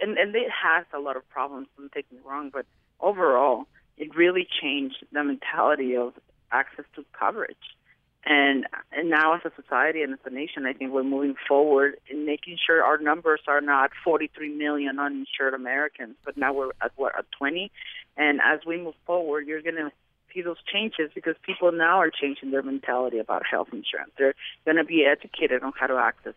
and, 0.00 0.18
and 0.18 0.34
it 0.34 0.50
has 0.50 0.84
a 0.92 0.98
lot 0.98 1.16
of 1.16 1.28
problems, 1.28 1.68
don't 1.78 1.92
take 1.92 2.10
me 2.12 2.18
wrong, 2.24 2.50
but 2.52 2.66
overall, 3.00 3.66
it 3.96 4.14
really 4.16 4.46
changed 4.60 5.04
the 5.12 5.22
mentality 5.22 5.96
of 5.96 6.14
access 6.52 6.84
to 6.96 7.04
coverage. 7.18 7.56
And 8.24 8.66
and 8.92 9.08
now 9.08 9.34
as 9.34 9.40
a 9.44 9.52
society 9.60 10.02
and 10.02 10.12
as 10.12 10.18
a 10.24 10.30
nation, 10.30 10.66
I 10.66 10.74
think 10.74 10.92
we're 10.92 11.02
moving 11.02 11.36
forward 11.48 11.96
in 12.08 12.26
making 12.26 12.58
sure 12.64 12.84
our 12.84 12.98
numbers 12.98 13.40
are 13.48 13.62
not 13.62 13.92
43 14.04 14.56
million 14.56 14.98
uninsured 14.98 15.54
Americans, 15.54 16.16
but 16.24 16.36
now 16.36 16.52
we're 16.52 16.70
at 16.82 16.92
what 16.96 17.18
at 17.18 17.24
20. 17.38 17.70
And 18.18 18.40
as 18.44 18.60
we 18.66 18.76
move 18.76 18.94
forward, 19.06 19.46
you're 19.46 19.62
going 19.62 19.76
to 19.76 19.90
see 20.34 20.42
those 20.42 20.62
changes 20.70 21.10
because 21.14 21.34
people 21.42 21.72
now 21.72 21.98
are 21.98 22.10
changing 22.10 22.50
their 22.50 22.62
mentality 22.62 23.18
about 23.18 23.42
health 23.50 23.68
insurance. 23.72 24.12
They're 24.18 24.34
going 24.64 24.76
to 24.76 24.84
be 24.84 25.06
educated 25.06 25.62
on 25.62 25.72
how 25.74 25.86
to 25.86 25.96
access 25.96 26.34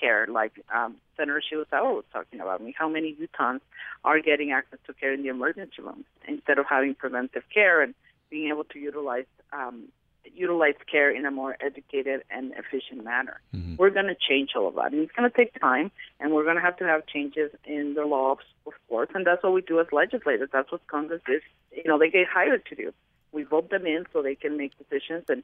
care, 0.00 0.26
like 0.26 0.52
um, 0.74 0.96
Senator 1.16 1.40
Shiozawa 1.40 1.94
was 1.94 2.04
talking 2.12 2.40
about. 2.40 2.60
I 2.60 2.64
mean, 2.64 2.74
how 2.76 2.88
many 2.88 3.14
Utahns 3.14 3.60
are 4.04 4.20
getting 4.20 4.52
access 4.52 4.78
to 4.86 4.94
care 4.94 5.12
in 5.12 5.22
the 5.22 5.28
emergency 5.28 5.82
room 5.82 6.04
instead 6.26 6.58
of 6.58 6.66
having 6.68 6.94
preventive 6.94 7.44
care 7.52 7.82
and 7.82 7.94
being 8.30 8.48
able 8.48 8.64
to 8.64 8.78
utilize 8.78 9.24
um, 9.52 9.88
utilize 10.34 10.74
care 10.90 11.10
in 11.10 11.24
a 11.26 11.30
more 11.30 11.56
educated 11.60 12.22
and 12.30 12.52
efficient 12.52 13.04
manner. 13.04 13.40
Mm-hmm. 13.54 13.76
We're 13.76 13.90
going 13.90 14.06
to 14.06 14.16
change 14.16 14.50
all 14.56 14.68
of 14.68 14.74
that. 14.76 14.92
And 14.92 15.02
it's 15.02 15.12
going 15.12 15.30
to 15.30 15.36
take 15.36 15.58
time, 15.60 15.90
and 16.20 16.32
we're 16.32 16.44
going 16.44 16.56
to 16.56 16.62
have 16.62 16.76
to 16.78 16.84
have 16.84 17.06
changes 17.06 17.50
in 17.64 17.94
the 17.94 18.04
law 18.04 18.32
of, 18.32 18.74
course, 18.88 19.08
and 19.14 19.26
that's 19.26 19.42
what 19.42 19.52
we 19.52 19.62
do 19.62 19.80
as 19.80 19.86
legislators. 19.92 20.48
That's 20.52 20.70
what 20.72 20.86
Congress 20.86 21.22
is, 21.28 21.42
you 21.72 21.84
know, 21.86 21.98
they 21.98 22.10
get 22.10 22.26
hired 22.28 22.64
to 22.66 22.74
do. 22.74 22.92
We 23.32 23.42
vote 23.42 23.70
them 23.70 23.86
in 23.86 24.06
so 24.12 24.22
they 24.22 24.34
can 24.34 24.56
make 24.56 24.72
decisions 24.78 25.24
and, 25.28 25.42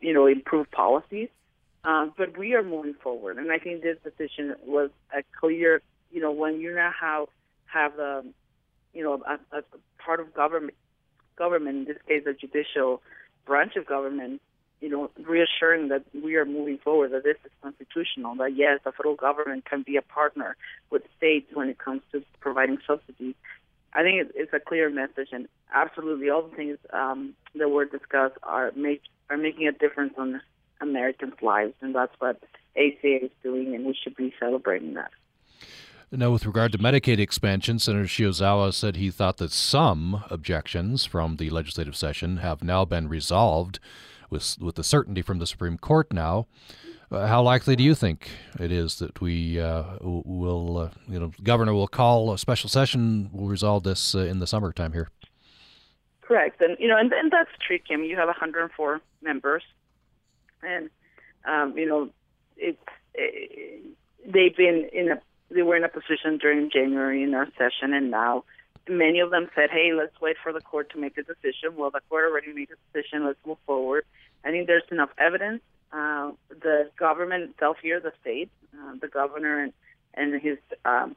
you 0.00 0.12
know, 0.12 0.26
improve 0.26 0.70
policies. 0.70 1.28
Uh, 1.84 2.06
but 2.16 2.36
we 2.36 2.54
are 2.54 2.62
moving 2.62 2.94
forward, 2.94 3.38
and 3.38 3.52
I 3.52 3.58
think 3.58 3.82
this 3.82 3.96
decision 4.02 4.56
was 4.64 4.90
a 5.16 5.22
clear 5.38 5.82
you 6.10 6.20
know, 6.20 6.32
when 6.32 6.60
you 6.60 6.74
now 6.74 6.92
have 6.98 7.28
have 7.66 7.96
the, 7.96 8.24
you 8.94 9.02
know, 9.02 9.22
a, 9.26 9.58
a 9.58 9.62
part 9.98 10.20
of 10.20 10.32
government, 10.32 10.74
government 11.36 11.76
in 11.76 11.84
this 11.84 11.98
case, 12.08 12.22
a 12.26 12.32
judicial 12.32 13.02
branch 13.46 13.76
of 13.76 13.86
government, 13.86 14.42
you 14.80 14.88
know, 14.90 15.10
reassuring 15.22 15.88
that 15.88 16.04
we 16.22 16.36
are 16.36 16.44
moving 16.44 16.78
forward, 16.78 17.12
that 17.12 17.24
this 17.24 17.36
is 17.44 17.52
constitutional, 17.62 18.34
that 18.36 18.54
yes, 18.54 18.80
the 18.84 18.92
federal 18.92 19.14
government 19.14 19.64
can 19.64 19.82
be 19.82 19.96
a 19.96 20.02
partner 20.02 20.56
with 20.90 21.02
states 21.16 21.46
when 21.54 21.68
it 21.68 21.78
comes 21.78 22.02
to 22.12 22.22
providing 22.40 22.78
subsidies. 22.86 23.34
I 23.94 24.02
think 24.02 24.30
it's 24.34 24.52
a 24.52 24.60
clear 24.60 24.90
message, 24.90 25.28
and 25.32 25.48
absolutely 25.74 26.28
all 26.28 26.42
the 26.42 26.54
things 26.54 26.78
um, 26.92 27.34
that 27.54 27.70
were 27.70 27.86
discussed 27.86 28.36
are 28.42 28.70
make 28.76 29.00
are 29.30 29.38
making 29.38 29.66
a 29.66 29.72
difference 29.72 30.14
on 30.18 30.42
Americans' 30.80 31.40
lives, 31.40 31.72
and 31.80 31.94
that's 31.94 32.12
what 32.18 32.36
ACA 32.76 33.24
is 33.24 33.30
doing, 33.42 33.74
and 33.74 33.86
we 33.86 33.94
should 33.94 34.14
be 34.14 34.34
celebrating 34.38 34.94
that. 34.94 35.10
Now, 36.12 36.30
with 36.30 36.46
regard 36.46 36.70
to 36.70 36.78
Medicaid 36.78 37.18
expansion, 37.18 37.80
Senator 37.80 38.04
Shiozawa 38.04 38.72
said 38.72 38.94
he 38.94 39.10
thought 39.10 39.38
that 39.38 39.50
some 39.50 40.22
objections 40.30 41.04
from 41.04 41.36
the 41.36 41.50
legislative 41.50 41.96
session 41.96 42.36
have 42.36 42.62
now 42.62 42.84
been 42.84 43.08
resolved 43.08 43.80
with 44.30 44.56
with 44.60 44.76
the 44.76 44.84
certainty 44.84 45.20
from 45.20 45.40
the 45.40 45.48
Supreme 45.48 45.76
Court 45.76 46.12
now. 46.12 46.46
Uh, 47.10 47.26
how 47.26 47.42
likely 47.42 47.74
do 47.74 47.82
you 47.82 47.94
think 47.94 48.30
it 48.58 48.70
is 48.70 49.00
that 49.00 49.20
we 49.20 49.60
uh, 49.60 49.96
will, 50.00 50.78
uh, 50.78 50.90
you 51.08 51.18
know, 51.18 51.32
governor 51.42 51.74
will 51.74 51.88
call 51.88 52.32
a 52.32 52.38
special 52.38 52.68
session, 52.68 53.28
will 53.32 53.48
resolve 53.48 53.82
this 53.82 54.14
uh, 54.14 54.20
in 54.20 54.38
the 54.38 54.46
summertime 54.46 54.92
here? 54.92 55.08
Correct, 56.20 56.60
and 56.60 56.76
you 56.78 56.86
know, 56.86 56.96
and, 56.96 57.12
and 57.12 57.32
that's 57.32 57.50
tricky. 57.64 57.94
I 57.94 57.96
mean, 57.96 58.10
you 58.10 58.16
have 58.16 58.28
104 58.28 59.00
members, 59.22 59.62
and 60.62 60.88
um, 61.44 61.76
you 61.76 61.86
know, 61.86 62.10
it's 62.56 62.78
it, 63.14 63.82
they've 64.24 64.56
been 64.56 64.88
in 64.92 65.10
a 65.10 65.20
they 65.50 65.62
were 65.62 65.76
in 65.76 65.84
a 65.84 65.88
position 65.88 66.38
during 66.38 66.70
January 66.70 67.22
in 67.22 67.34
our 67.34 67.48
session, 67.58 67.92
and 67.92 68.10
now 68.10 68.44
many 68.88 69.20
of 69.20 69.30
them 69.30 69.48
said, 69.54 69.70
"Hey, 69.70 69.92
let's 69.92 70.20
wait 70.20 70.36
for 70.42 70.52
the 70.52 70.60
court 70.60 70.90
to 70.90 70.98
make 70.98 71.16
a 71.18 71.22
decision." 71.22 71.76
Well, 71.76 71.90
the 71.90 72.00
court 72.08 72.24
already 72.24 72.52
made 72.52 72.68
a 72.70 72.78
decision. 72.92 73.24
Let's 73.24 73.44
move 73.46 73.58
forward. 73.66 74.04
I 74.44 74.50
think 74.50 74.66
there's 74.66 74.90
enough 74.90 75.10
evidence. 75.18 75.62
Uh, 75.92 76.32
the 76.48 76.90
government 76.98 77.50
itself 77.50 77.78
here, 77.82 78.00
the 78.00 78.12
state, 78.20 78.50
uh, 78.74 78.94
the 79.00 79.08
governor 79.08 79.62
and, 79.62 79.72
and 80.14 80.40
his 80.40 80.58
um, 80.84 81.16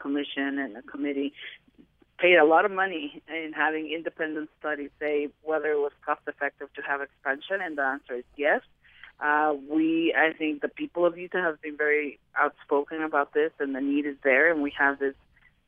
Commission 0.00 0.58
and 0.58 0.76
the 0.76 0.82
committee 0.82 1.32
paid 2.18 2.36
a 2.36 2.44
lot 2.44 2.64
of 2.64 2.70
money 2.70 3.22
in 3.28 3.52
having 3.52 3.90
independent 3.90 4.48
studies 4.60 4.90
say 5.00 5.28
whether 5.42 5.72
it 5.72 5.78
was 5.78 5.92
cost 6.04 6.20
effective 6.28 6.72
to 6.74 6.82
have 6.82 7.00
expansion, 7.00 7.60
and 7.60 7.76
the 7.76 7.82
answer 7.82 8.14
is 8.14 8.24
yes. 8.36 8.60
Uh, 9.20 9.54
we, 9.70 10.14
I 10.16 10.32
think, 10.36 10.60
the 10.60 10.68
people 10.68 11.06
of 11.06 11.16
Utah 11.16 11.42
have 11.42 11.62
been 11.62 11.76
very 11.76 12.18
outspoken 12.36 13.02
about 13.02 13.32
this, 13.32 13.52
and 13.58 13.74
the 13.74 13.80
need 13.80 14.06
is 14.06 14.16
there, 14.22 14.52
and 14.52 14.62
we 14.62 14.72
have 14.78 14.98
this 14.98 15.14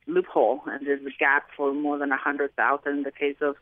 loophole, 0.05 0.61
and 0.65 0.85
there's 0.85 1.05
a 1.05 1.17
gap 1.19 1.47
for 1.55 1.73
more 1.73 1.97
than 1.97 2.11
a 2.11 2.17
hundred 2.17 2.55
thousand 2.55 2.97
in 2.97 3.03
the 3.03 3.11
case 3.11 3.37
of 3.41 3.55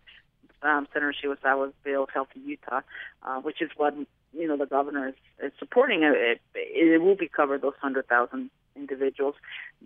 um, 0.61 0.87
Senator 0.93 1.13
Shiozawa's 1.13 1.73
bill, 1.83 2.07
Healthy 2.13 2.39
Utah, 2.45 2.81
uh, 3.23 3.39
which 3.41 3.61
is 3.61 3.69
what 3.77 3.95
you 4.33 4.47
know 4.47 4.57
the 4.57 4.65
governor 4.65 5.09
is, 5.09 5.15
is 5.43 5.51
supporting. 5.59 6.03
It, 6.03 6.41
it, 6.55 6.93
it 6.93 7.01
will 7.01 7.15
be 7.15 7.27
covered 7.27 7.61
those 7.61 7.73
hundred 7.81 8.07
thousand 8.07 8.49
individuals. 8.75 9.35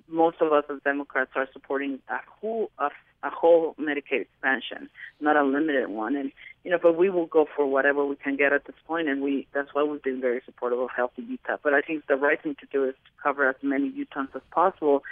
Most 0.08 0.38
of 0.42 0.52
us 0.52 0.66
as 0.70 0.82
Democrats 0.84 1.32
are 1.36 1.48
supporting 1.54 2.00
a 2.10 2.18
whole 2.40 2.72
a, 2.80 2.90
a 3.24 3.30
whole 3.30 3.76
Medicaid 3.80 4.22
expansion, 4.22 4.90
not 5.20 5.36
a 5.36 5.44
limited 5.44 5.90
one. 5.90 6.16
And 6.16 6.32
you 6.64 6.72
know, 6.72 6.80
but 6.82 6.98
we 6.98 7.10
will 7.10 7.26
go 7.26 7.48
for 7.56 7.66
whatever 7.66 8.06
we 8.06 8.16
can 8.16 8.36
get 8.36 8.54
at 8.54 8.66
this 8.66 8.76
point, 8.86 9.08
and 9.08 9.22
we 9.22 9.48
that's 9.54 9.70
why 9.74 9.84
we've 9.84 10.04
been 10.04 10.22
very 10.22 10.42
supportive 10.46 10.80
of 10.80 10.90
Healthy 10.96 11.24
Utah. 11.24 11.58
But 11.64 11.74
I 11.74 11.82
think 11.82 12.08
the 12.08 12.16
right 12.16 12.42
thing 12.42 12.56
to 12.60 12.68
do 12.72 12.86
is 12.86 12.96
to 13.06 13.24
cover 13.24 13.48
as 13.48 13.56
many 13.62 13.92
Utahns 13.92 14.36
as 14.36 14.42
possible, 14.52 15.04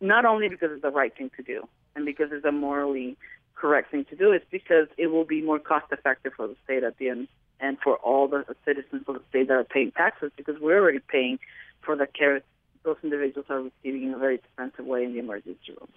not 0.00 0.24
only 0.24 0.48
because 0.48 0.70
it's 0.72 0.82
the 0.82 0.90
right 0.90 1.16
thing 1.16 1.30
to 1.36 1.42
do 1.42 1.68
and 1.96 2.04
because 2.04 2.30
it's 2.32 2.44
a 2.44 2.52
morally 2.52 3.16
correct 3.54 3.90
thing 3.90 4.04
to 4.10 4.16
do, 4.16 4.32
it's 4.32 4.44
because 4.50 4.88
it 4.98 5.08
will 5.08 5.24
be 5.24 5.40
more 5.40 5.58
cost 5.58 5.86
effective 5.90 6.32
for 6.36 6.46
the 6.46 6.56
state 6.64 6.82
at 6.82 6.98
the 6.98 7.08
end 7.08 7.28
and 7.60 7.78
for 7.82 7.96
all 7.96 8.28
the 8.28 8.44
citizens 8.64 9.04
of 9.06 9.14
the 9.14 9.22
state 9.30 9.48
that 9.48 9.54
are 9.54 9.64
paying 9.64 9.92
taxes 9.92 10.30
because 10.36 10.56
we're 10.60 10.80
already 10.80 10.98
paying 10.98 11.38
for 11.82 11.96
the 11.96 12.06
care 12.06 12.42
those 12.84 12.96
individuals 13.02 13.46
are 13.48 13.62
receiving 13.62 14.08
in 14.08 14.14
a 14.14 14.18
very 14.18 14.36
expensive 14.36 14.84
way 14.84 15.04
in 15.04 15.12
the 15.12 15.18
emergency 15.18 15.58
rooms. 15.68 15.94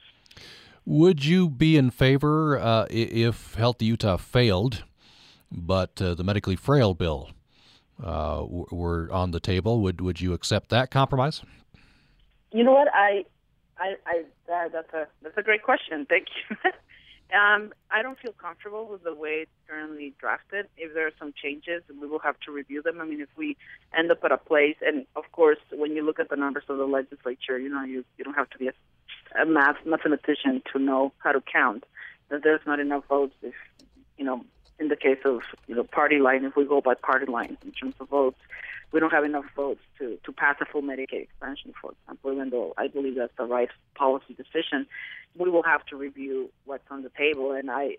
Would 0.86 1.26
you 1.26 1.50
be 1.50 1.76
in 1.76 1.92
favor 1.92 2.58
uh, 2.58 2.88
if 2.90 3.56
Healthy 3.56 3.86
Utah 3.86 4.18
failed, 4.18 4.86
but 5.52 6.02
uh, 6.02 6.14
the 6.14 6.24
medically 6.24 6.56
frail 6.56 6.94
bill 6.94 7.32
uh, 8.02 8.46
were 8.48 9.10
on 9.12 9.32
the 9.32 9.40
table? 9.40 9.82
Would 9.82 10.00
would 10.02 10.22
you 10.22 10.34
accept 10.34 10.70
that 10.70 10.90
compromise? 10.90 11.42
You 12.52 12.64
know 12.64 12.72
what 12.72 12.88
I, 12.94 13.26
I, 13.78 13.96
I 14.06 14.24
that's 14.48 14.94
a 14.94 15.08
that's 15.22 15.38
a 15.38 15.44
great 15.44 15.64
question. 15.64 16.06
Thank 16.08 16.28
you. 16.50 16.56
Um, 17.34 17.74
I 17.92 18.02
don't 18.02 18.18
feel 18.18 18.32
comfortable 18.32 18.88
with 18.88 19.04
the 19.04 19.14
way 19.14 19.40
it's 19.42 19.52
currently 19.68 20.14
drafted. 20.18 20.68
If 20.78 20.94
there 20.94 21.08
are 21.08 21.12
some 21.20 21.34
changes, 21.34 21.84
we 21.90 22.08
will 22.08 22.20
have 22.20 22.40
to 22.42 22.52
review 22.52 22.82
them. 22.82 23.02
I 23.02 23.06
mean, 23.06 23.20
if 23.20 23.28
we 23.36 23.58
end 23.98 24.12
up 24.12 24.24
at 24.24 24.32
a 24.32 24.38
place, 24.38 24.78
and 24.82 25.06
of 25.16 25.30
course, 25.34 25.58
when 25.74 25.94
you 25.94 26.06
look 26.06 26.20
at 26.20 26.30
the 26.30 26.38
numbers 26.38 26.64
of 26.70 26.78
the 26.78 26.86
legislature, 26.86 27.60
you 27.60 27.70
know, 27.70 27.84
you 27.84 28.06
you 28.18 28.24
don't 28.24 28.36
have 28.36 28.50
to 28.52 28.58
be 28.58 28.70
a, 28.70 29.42
a 29.42 29.46
math 29.46 29.78
mathematician 29.86 30.62
to 30.72 30.80
know 30.80 31.12
how 31.18 31.34
to 31.34 31.42
count. 31.42 31.84
That 32.30 32.44
there's 32.44 32.66
not 32.66 32.80
enough 32.80 33.04
votes. 33.10 33.36
If 33.42 33.56
you 34.18 34.24
know, 34.24 34.46
in 34.80 34.88
the 34.88 34.96
case 34.96 35.20
of 35.26 35.42
you 35.68 35.76
know 35.76 35.84
party 35.84 36.20
line, 36.20 36.46
if 36.46 36.56
we 36.56 36.66
go 36.66 36.80
by 36.80 36.94
party 36.94 37.26
line 37.26 37.58
in 37.66 37.72
terms 37.74 37.96
of 38.00 38.08
votes, 38.08 38.40
we 38.92 39.00
don't 39.00 39.12
have 39.12 39.26
enough 39.26 39.46
votes 39.56 39.82
to, 40.00 40.18
to 40.24 40.32
pass 40.32 40.56
a 40.62 40.66
full 40.66 40.82
Medicaid 40.82 41.24
expansion, 41.24 41.74
for 41.80 41.92
example, 41.92 42.32
even 42.32 42.50
though 42.50 42.74
I 42.78 42.88
believe 42.88 43.16
that's 43.16 43.36
the 43.38 43.46
right 43.46 43.70
policy 43.96 44.34
decision. 44.34 44.88
We 45.38 45.50
will 45.50 45.64
have 45.64 45.86
to 45.88 45.98
review 45.98 46.50
what's 46.66 46.90
on 46.90 47.04
the 47.04 47.12
table. 47.18 47.52
And 47.52 47.70
I, 47.70 47.98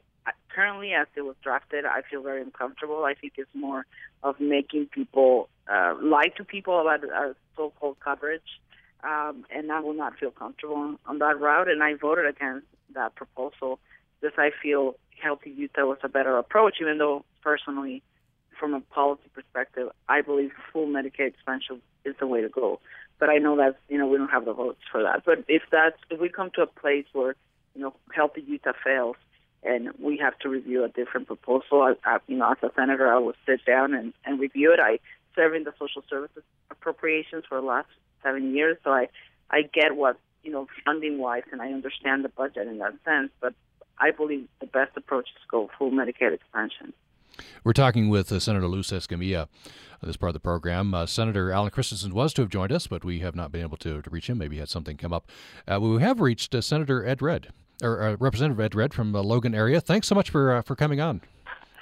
currently, 0.49 0.93
as 0.95 1.07
it 1.15 1.23
was 1.23 1.37
drafted, 1.43 1.85
I 1.85 2.03
feel 2.11 2.23
very 2.23 2.43
uncomfortable. 2.43 3.05
I 3.05 3.15
think 3.15 3.35
it's 3.37 3.55
more 3.55 3.85
of 4.23 4.41
making 4.41 4.87
people 4.87 5.49
uh, 5.71 5.95
lie 6.01 6.29
to 6.37 6.45
people 6.45 6.81
about 6.81 7.09
our 7.11 7.37
so-called 7.57 8.01
coverage. 8.01 8.61
Um, 9.05 9.45
and 9.55 9.71
I 9.71 9.81
will 9.81 9.95
not 9.95 10.19
feel 10.19 10.31
comfortable 10.31 10.75
on, 10.75 10.99
on 11.07 11.19
that 11.19 11.39
route. 11.39 11.69
And 11.69 11.83
I 11.83 11.95
voted 11.95 12.27
against 12.27 12.67
that 12.95 13.15
proposal 13.15 13.79
because 14.21 14.37
I 14.39 14.51
feel 14.63 14.97
Healthy 15.23 15.51
Utah 15.51 15.85
was 15.85 15.99
a 16.03 16.09
better 16.09 16.37
approach, 16.39 16.77
even 16.81 16.99
though 16.99 17.25
personally 17.43 18.03
from 18.59 18.75
a 18.75 18.81
policy 18.81 19.29
perspective, 19.35 19.89
I 20.09 20.23
believe 20.23 20.51
full 20.73 20.87
Medicaid 20.87 21.29
expansion 21.29 21.81
is 22.05 22.15
the 22.19 22.27
way 22.27 22.41
to 22.41 22.49
go. 22.49 22.81
But 23.19 23.31
I 23.31 23.39
know 23.39 23.57
that 23.57 23.79
you 23.89 23.99
know 23.99 24.07
we 24.07 24.19
don't 24.19 24.31
have 24.31 24.45
the 24.45 24.53
votes 24.53 24.81
for 24.91 25.03
that. 25.03 25.25
But 25.25 25.45
if 25.49 25.63
that's 25.71 25.97
if 26.11 26.21
we 26.21 26.29
come 26.29 26.51
to 26.55 26.63
a 26.63 26.67
place 26.67 27.07
where 27.13 27.35
you 27.75 27.83
know 27.83 27.95
Healthy 28.15 28.45
Utah 28.47 28.73
fails 28.85 29.17
and 29.65 29.91
we 29.99 30.19
have 30.19 30.39
to 30.41 30.49
review 30.49 30.85
a 30.85 30.89
different 30.89 31.27
proposal, 31.27 31.83
I, 31.83 31.95
I, 32.05 32.19
you 32.29 32.37
know 32.37 32.51
as 32.51 32.59
a 32.63 32.73
senator, 32.75 33.13
I 33.13 33.19
will 33.19 33.35
sit 33.45 33.65
down 33.65 33.95
and, 33.95 34.13
and 34.25 34.39
review 34.39 34.73
it. 34.73 34.81
I 34.81 35.01
serve 35.35 35.55
in 35.55 35.65
the 35.65 35.73
social 35.79 36.05
services 36.09 36.43
appropriations 36.71 37.45
for 37.49 37.61
the 37.61 37.67
last 37.67 37.89
seven 38.23 38.55
years, 38.55 38.77
so 38.85 38.91
I 38.91 39.09
I 39.51 39.63
get 39.63 39.97
what 39.97 40.19
you 40.45 40.53
know 40.53 40.69
funding 40.85 41.19
wise, 41.19 41.45
and 41.51 41.61
I 41.61 41.73
understand 41.73 42.25
the 42.25 42.29
budget 42.29 42.69
in 42.69 42.79
that 42.79 42.95
sense. 43.05 43.31
But 43.41 43.55
I 43.99 44.13
believe 44.13 44.47
the 44.61 44.67
best 44.67 44.97
approach 44.97 45.29
is 45.29 45.43
to 45.43 45.49
go 45.51 45.71
full 45.77 45.91
Medicaid 45.91 46.33
expansion. 46.33 46.93
We're 47.65 47.73
talking 47.73 48.09
with 48.09 48.31
uh, 48.33 48.41
Senator 48.41 48.67
Luz 48.67 48.89
Escamilla 48.89 49.43
uh, 49.43 49.47
this 50.07 50.17
part 50.17 50.31
of 50.31 50.35
the 50.35 50.41
program. 50.41 50.95
Uh, 50.95 51.07
Senator 51.07 51.51
Allen 51.51 51.71
Christensen 51.71 52.15
was 52.15 52.33
to 52.35 52.43
have 52.43 52.51
joined 52.51 52.73
us, 52.73 52.87
but 52.87 53.05
we 53.05 53.21
have 53.21 53.35
not 53.35 53.53
been 53.53 53.63
able 53.63 53.77
to, 53.79 54.01
to 54.01 54.11
reach 54.11 54.29
him. 54.29 54.39
Maybe 54.39 54.57
he 54.57 54.61
had 54.61 54.69
something 54.69 54.97
come 54.97 55.13
up. 55.13 55.31
Uh, 55.67 55.81
we 55.81 56.01
have 56.01 56.21
reached 56.21 56.55
uh, 56.55 56.61
Senator 56.61 57.05
Ed 57.07 57.21
Redd, 57.21 57.49
or 57.83 58.03
uh, 58.03 58.17
Representative 58.19 58.61
Ed 58.61 58.75
Redd 58.75 58.95
from 58.95 59.13
the 59.13 59.23
Logan 59.23 59.55
area. 59.55 59.81
Thanks 59.81 60.07
so 60.07 60.15
much 60.15 60.31
for 60.31 60.63
for 60.63 60.77
coming 60.77 61.01
on. 61.01 61.21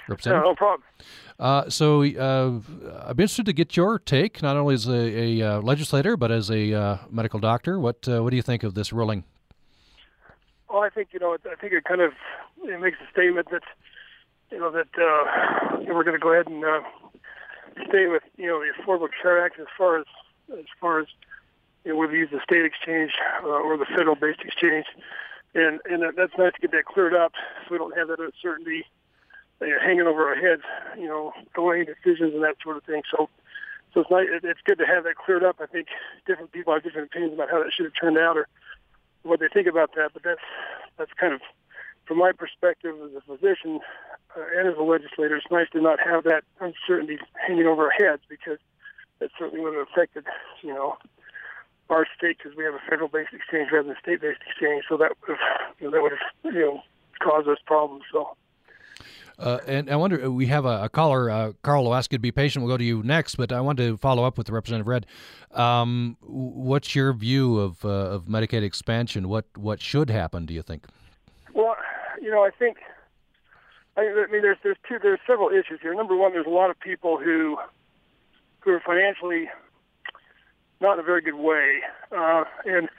Representative. 0.07 0.43
No, 0.43 0.51
no 0.51 0.55
problem. 0.55 1.69
so 1.69 2.01
I'd 2.01 3.17
be 3.17 3.23
interested 3.23 3.45
to 3.45 3.53
get 3.53 3.75
your 3.75 3.99
take, 3.99 4.41
not 4.41 4.55
only 4.55 4.73
as 4.73 4.87
a, 4.87 5.41
a 5.41 5.59
legislator 5.59 6.15
but 6.15 6.31
as 6.31 6.49
a 6.49 6.99
medical 7.11 7.39
doctor. 7.39 7.79
What 7.79 8.07
what 8.07 8.29
do 8.29 8.35
you 8.35 8.41
think 8.41 8.63
of 8.63 8.73
this 8.73 8.93
ruling? 8.93 9.25
Well, 10.69 10.81
I 10.81 10.89
think 10.89 11.09
you 11.11 11.19
know, 11.19 11.33
I 11.33 11.55
think 11.55 11.73
it 11.73 11.83
kind 11.83 12.01
of 12.01 12.13
it 12.63 12.79
makes 12.79 12.97
a 13.05 13.11
statement 13.11 13.49
that 13.51 13.63
you 14.51 14.59
know 14.59 14.71
that 14.71 14.87
uh, 14.97 15.77
we're 15.87 16.03
going 16.03 16.15
to 16.15 16.19
go 16.19 16.33
ahead 16.33 16.47
and 16.47 16.63
uh, 16.63 16.81
stay 17.89 18.07
with 18.07 18.23
you 18.37 18.47
know 18.47 18.59
the 18.59 18.71
Affordable 18.81 19.09
Care 19.21 19.43
Act 19.43 19.59
as 19.59 19.67
far 19.77 19.99
as 19.99 20.05
as 20.57 20.65
far 20.79 20.99
as 20.99 21.07
you 21.83 21.91
know 21.91 21.97
whether 21.97 22.13
you 22.13 22.19
use 22.19 22.29
the 22.31 22.41
state 22.43 22.65
exchange 22.65 23.11
uh, 23.43 23.47
or 23.47 23.77
the 23.77 23.85
federal-based 23.85 24.41
exchange, 24.41 24.85
and 25.53 25.79
and 25.85 26.03
that's 26.15 26.37
nice 26.37 26.53
to 26.53 26.61
get 26.61 26.71
that 26.71 26.85
cleared 26.85 27.13
up 27.13 27.33
so 27.63 27.71
we 27.71 27.77
don't 27.77 27.97
have 27.97 28.07
that 28.07 28.19
uncertainty 28.19 28.85
know, 29.61 29.79
hanging 29.81 30.01
over 30.01 30.27
our 30.27 30.35
heads, 30.35 30.61
you 30.97 31.07
know, 31.07 31.33
delaying 31.55 31.85
decisions 31.85 32.33
and 32.33 32.43
that 32.43 32.55
sort 32.63 32.77
of 32.77 32.83
thing. 32.83 33.01
So. 33.11 33.29
So 33.93 34.01
it's, 34.01 34.11
nice, 34.11 34.27
it's 34.43 34.59
good 34.65 34.77
to 34.79 34.85
have 34.85 35.05
that 35.05 35.15
cleared 35.15 35.43
up. 35.45 35.55
I 35.59 35.65
think 35.65 35.87
different 36.27 36.51
people 36.51 36.73
have 36.73 36.83
different 36.83 37.07
opinions 37.07 37.33
about 37.33 37.49
how 37.49 37.63
that 37.63 37.71
should 37.73 37.85
have 37.85 37.93
turned 37.99 38.17
out 38.17 38.37
or 38.37 38.47
what 39.23 39.39
they 39.39 39.47
think 39.47 39.65
about 39.65 39.95
that, 39.95 40.11
but 40.13 40.21
that's 40.23 40.41
that's 40.97 41.11
kind 41.13 41.33
of 41.33 41.41
from 42.07 42.17
my 42.19 42.31
perspective 42.31 42.95
as 43.03 43.11
a 43.15 43.21
physician 43.21 43.79
uh, 44.35 44.41
and 44.57 44.67
as 44.67 44.75
a 44.77 44.83
legislator, 44.83 45.35
it's 45.35 45.45
nice 45.51 45.67
to 45.73 45.81
not 45.81 45.99
have 45.99 46.23
that 46.23 46.43
uncertainty 46.59 47.19
hanging 47.47 47.67
over 47.67 47.85
our 47.85 47.91
heads 47.91 48.21
because 48.29 48.57
that 49.19 49.29
certainly 49.37 49.63
would 49.63 49.75
have 49.75 49.87
affected, 49.91 50.25
you 50.61 50.73
know, 50.73 50.97
our 51.89 52.05
state 52.17 52.37
because 52.37 52.57
we 52.57 52.63
have 52.63 52.73
a 52.73 52.81
federal-based 52.89 53.33
exchange 53.33 53.69
rather 53.71 53.87
than 53.87 53.97
a 53.97 53.99
state-based 53.99 54.39
exchange. 54.47 54.83
So 54.89 54.97
that 54.97 55.11
would 55.21 55.37
have, 55.37 55.75
you 55.79 55.85
know, 55.87 55.91
that 55.91 56.01
would 56.01 56.11
have 56.11 56.53
you 56.53 56.61
know 56.61 56.81
caused 57.21 57.47
us 57.47 57.57
problems. 57.65 58.03
So. 58.11 58.35
Uh, 59.39 59.59
and 59.67 59.91
I 59.91 59.95
wonder, 59.95 60.25
uh, 60.25 60.29
we 60.29 60.47
have 60.47 60.65
a, 60.65 60.85
a 60.85 60.89
caller, 60.89 61.29
uh, 61.29 61.51
Carl, 61.61 61.83
will 61.83 61.93
ask 61.93 62.11
you 62.11 62.17
to 62.17 62.21
be 62.21 62.31
patient. 62.31 62.65
We'll 62.65 62.73
go 62.73 62.77
to 62.77 62.83
you 62.83 63.03
next, 63.03 63.35
but 63.35 63.51
I 63.51 63.61
want 63.61 63.77
to 63.77 63.95
follow 63.97 64.23
up 64.23 64.35
with 64.35 64.47
the 64.47 64.53
Representative 64.53 64.87
Redd. 64.87 65.05
Um, 65.51 66.17
what's 66.21 66.95
your 66.95 67.13
view 67.13 67.59
of 67.59 67.85
uh, 67.85 67.89
of 67.89 68.25
Medicaid 68.25 68.63
expansion? 68.63 69.29
What 69.29 69.45
what 69.55 69.79
should 69.79 70.09
happen? 70.09 70.47
Do 70.47 70.55
you 70.55 70.63
think? 70.63 70.87
Well, 71.53 71.75
you 72.21 72.31
know, 72.31 72.43
I 72.43 72.49
think, 72.51 72.77
I, 73.95 74.01
mean, 74.31 74.41
there's 74.41 74.57
there's 74.63 74.77
two 74.87 74.97
there's 75.01 75.19
several 75.25 75.49
issues 75.49 75.79
here. 75.81 75.93
Number 75.93 76.15
one, 76.15 76.33
there's 76.33 76.45
a 76.45 76.51
lot 76.51 76.69
of 76.69 76.79
people 76.79 77.17
who 77.17 77.57
who 78.61 78.71
are 78.71 78.81
financially 78.85 79.49
not 80.79 80.93
in 80.93 80.99
a 80.99 81.03
very 81.03 81.21
good 81.21 81.35
way, 81.35 81.79
uh, 82.15 82.43
and 82.65 82.89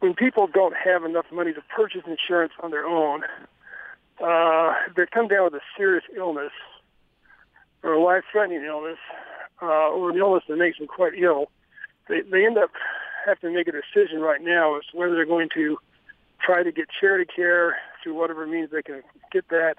when 0.00 0.14
people 0.14 0.46
don't 0.46 0.74
have 0.76 1.04
enough 1.04 1.26
money 1.30 1.52
to 1.52 1.60
purchase 1.74 2.02
insurance 2.06 2.52
on 2.62 2.70
their 2.70 2.86
own, 2.86 3.22
uh, 4.24 4.72
they 4.96 5.04
come 5.12 5.28
down 5.28 5.44
with 5.44 5.54
a 5.54 5.60
serious 5.76 6.04
illness 6.16 6.52
or 7.82 7.92
a 7.92 8.02
life-threatening 8.02 8.64
illness 8.64 8.98
uh, 9.62 9.90
or 9.90 10.10
an 10.10 10.16
illness 10.16 10.42
that 10.48 10.56
makes 10.56 10.78
them 10.78 10.86
quite 10.86 11.12
ill, 11.18 11.50
they, 12.08 12.20
they 12.22 12.44
end 12.44 12.58
up 12.58 12.70
having 13.26 13.50
to 13.50 13.56
make 13.56 13.68
a 13.68 13.72
decision 13.72 14.20
right 14.20 14.42
now 14.42 14.76
as 14.76 14.82
to 14.90 14.96
whether 14.96 15.14
they're 15.14 15.26
going 15.26 15.48
to 15.54 15.78
try 16.44 16.62
to 16.62 16.72
get 16.72 16.86
charity 16.98 17.30
care 17.34 17.76
through 18.02 18.14
whatever 18.14 18.46
means 18.46 18.70
they 18.70 18.82
can 18.82 19.02
get 19.32 19.48
that, 19.48 19.74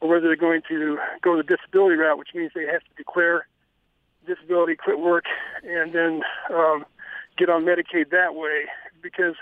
or 0.00 0.08
whether 0.08 0.26
they're 0.26 0.36
going 0.36 0.62
to 0.68 0.98
go 1.22 1.36
the 1.36 1.42
disability 1.42 1.96
route, 1.96 2.18
which 2.18 2.30
means 2.34 2.52
they 2.54 2.66
have 2.66 2.82
to 2.82 2.94
declare 2.96 3.46
disability, 4.26 4.76
quit 4.76 4.98
work, 4.98 5.24
and 5.62 5.94
then 5.94 6.22
um, 6.52 6.84
get 7.38 7.48
on 7.48 7.64
Medicaid 7.64 8.10
that 8.10 8.34
way. 8.34 8.64
Because 9.02 9.34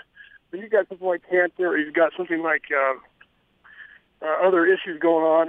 when 0.49 0.61
you've 0.61 0.71
got 0.71 0.87
something 0.87 1.07
like 1.07 1.21
cancer, 1.29 1.67
or 1.67 1.77
you've 1.77 1.93
got 1.93 2.11
something 2.15 2.41
like 2.41 2.63
uh, 2.71 4.25
uh, 4.25 4.47
other 4.47 4.65
issues 4.65 4.99
going 4.99 5.25
on, 5.25 5.47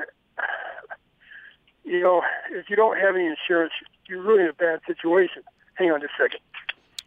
you 1.84 2.00
know, 2.00 2.22
if 2.50 2.68
you 2.68 2.76
don't 2.76 2.98
have 2.98 3.14
any 3.14 3.26
insurance, 3.26 3.72
you're 4.08 4.22
really 4.22 4.42
in 4.42 4.48
a 4.48 4.54
bad 4.54 4.80
situation. 4.86 5.42
Hang 5.74 5.90
on 5.90 6.00
just 6.00 6.12
a 6.18 6.22
second. 6.24 6.40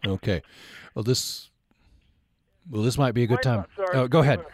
Okay. 0.05 0.41
Well, 0.93 1.03
this 1.03 1.49
well, 2.70 2.84
this 2.84 2.97
might 2.97 3.13
be 3.13 3.24
a 3.24 3.28
good 3.28 3.41
time. 3.41 3.65
Oh, 3.93 4.07
go 4.07 4.20
ahead. 4.20 4.45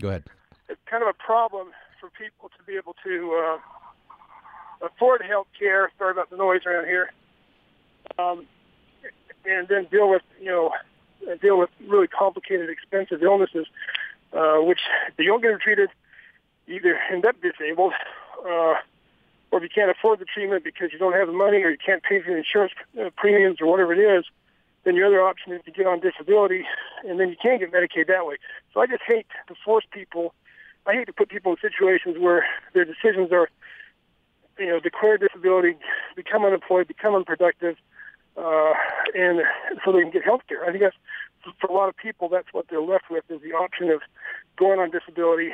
Go 0.00 0.08
ahead. 0.08 0.24
It's 0.68 0.80
kind 0.86 1.02
of 1.02 1.08
a 1.08 1.12
problem 1.12 1.68
for 2.00 2.10
people 2.10 2.50
to 2.56 2.64
be 2.64 2.76
able 2.76 2.94
to 3.04 3.42
uh, 3.44 4.86
afford 4.86 5.22
health 5.22 5.48
care. 5.58 5.90
Sorry 5.98 6.10
about 6.12 6.30
the 6.30 6.36
noise 6.36 6.62
around 6.66 6.86
here. 6.86 7.12
Um, 8.18 8.46
and 9.44 9.68
then 9.68 9.86
deal 9.90 10.08
with, 10.08 10.22
you 10.40 10.46
know, 10.46 10.72
deal 11.40 11.58
with 11.58 11.70
really 11.88 12.08
complicated, 12.08 12.70
expensive 12.70 13.22
illnesses, 13.22 13.66
uh, 14.32 14.58
which 14.58 14.80
if 15.08 15.18
you 15.18 15.26
don't 15.26 15.42
get 15.42 15.50
them 15.50 15.60
treated, 15.60 15.88
either 16.68 16.98
end 17.10 17.26
up 17.26 17.36
disabled, 17.40 17.92
uh, 18.44 18.74
or 19.50 19.58
if 19.58 19.62
you 19.62 19.68
can't 19.68 19.90
afford 19.90 20.18
the 20.18 20.24
treatment 20.24 20.64
because 20.64 20.92
you 20.92 20.98
don't 20.98 21.12
have 21.12 21.26
the 21.26 21.32
money 21.32 21.62
or 21.62 21.70
you 21.70 21.78
can't 21.84 22.02
pay 22.02 22.20
for 22.22 22.30
the 22.30 22.36
insurance 22.38 22.72
uh, 23.00 23.10
premiums 23.16 23.60
or 23.60 23.66
whatever 23.66 23.92
it 23.92 24.18
is, 24.18 24.24
then 24.84 24.96
your 24.96 25.06
other 25.06 25.22
option 25.22 25.52
is 25.52 25.60
to 25.64 25.70
get 25.70 25.86
on 25.86 26.00
disability, 26.00 26.64
and 27.06 27.20
then 27.20 27.28
you 27.28 27.36
can't 27.40 27.60
get 27.60 27.72
Medicaid 27.72 28.08
that 28.08 28.26
way. 28.26 28.36
So 28.74 28.80
I 28.80 28.86
just 28.86 29.02
hate 29.06 29.26
to 29.48 29.54
force 29.64 29.84
people. 29.92 30.34
I 30.86 30.94
hate 30.94 31.06
to 31.06 31.12
put 31.12 31.28
people 31.28 31.52
in 31.52 31.58
situations 31.60 32.16
where 32.18 32.44
their 32.74 32.84
decisions 32.84 33.30
are, 33.32 33.48
you 34.58 34.66
know, 34.66 34.80
declare 34.80 35.16
disability, 35.16 35.76
become 36.16 36.44
unemployed, 36.44 36.88
become 36.88 37.14
unproductive, 37.14 37.76
uh, 38.36 38.72
and 39.14 39.42
so 39.84 39.92
they 39.92 40.00
can 40.00 40.10
get 40.10 40.24
health 40.24 40.42
care. 40.48 40.64
I 40.64 40.70
think 40.70 40.82
that's 40.82 40.96
for 41.60 41.68
a 41.68 41.72
lot 41.72 41.88
of 41.88 41.96
people. 41.96 42.28
That's 42.28 42.48
what 42.52 42.66
they're 42.68 42.82
left 42.82 43.04
with 43.10 43.24
is 43.28 43.40
the 43.42 43.52
option 43.52 43.90
of 43.90 44.00
going 44.56 44.80
on 44.80 44.90
disability 44.90 45.50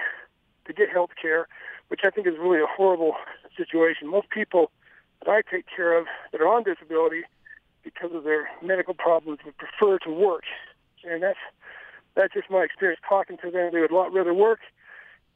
to 0.67 0.73
get 0.73 0.91
health 0.91 1.11
care, 1.21 1.49
which 1.89 2.01
I 2.05 2.11
think 2.11 2.27
is 2.27 2.35
really 2.39 2.61
a 2.61 2.67
horrible 2.67 3.15
situation. 3.57 4.09
Most 4.09 4.31
people 4.31 4.71
that 5.21 5.31
I 5.31 5.43
take 5.43 5.67
care 5.75 5.99
of 5.99 6.07
that 6.33 6.41
are 6.41 6.49
on 6.49 6.63
disability 6.63 7.23
because 7.83 8.15
of 8.15 8.25
their 8.25 8.49
medical 8.63 8.95
problems 8.95 9.41
would 9.45 9.57
prefer 9.57 9.99
to 9.99 10.11
work, 10.11 10.45
and 11.05 11.23
that's 11.23 11.39
that's 12.15 12.35
just 12.35 12.51
my 12.51 12.63
experience 12.63 13.01
talking 13.09 13.37
to 13.39 13.51
them. 13.51 13.71
They 13.73 13.81
would 13.81 13.91
a 13.91 13.95
lot 13.95 14.13
rather 14.13 14.35
work, 14.35 14.61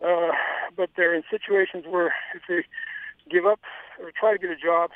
uh, 0.05 0.33
but 0.77 0.91
they're 0.97 1.15
in 1.15 1.23
situations 1.31 1.85
where 1.89 2.15
if 2.35 2.43
they 2.49 2.65
give 3.31 3.47
up 3.47 3.61
or 4.01 4.11
try 4.19 4.33
to 4.33 4.39
get 4.39 4.51
a 4.51 4.57
job 4.57 4.91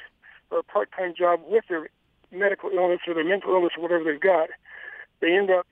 or 0.51 0.59
a 0.59 0.63
part-time 0.63 1.15
job 1.17 1.41
with 1.47 1.65
their 1.69 1.89
medical 2.33 2.71
illness 2.71 3.01
or 3.07 3.15
their 3.15 3.25
mental 3.25 3.53
illness 3.53 3.73
or 3.77 3.83
whatever 3.83 4.05
they've 4.05 4.21
got, 4.21 4.49
they 5.21 5.33
end 5.33 5.51
up 5.51 5.67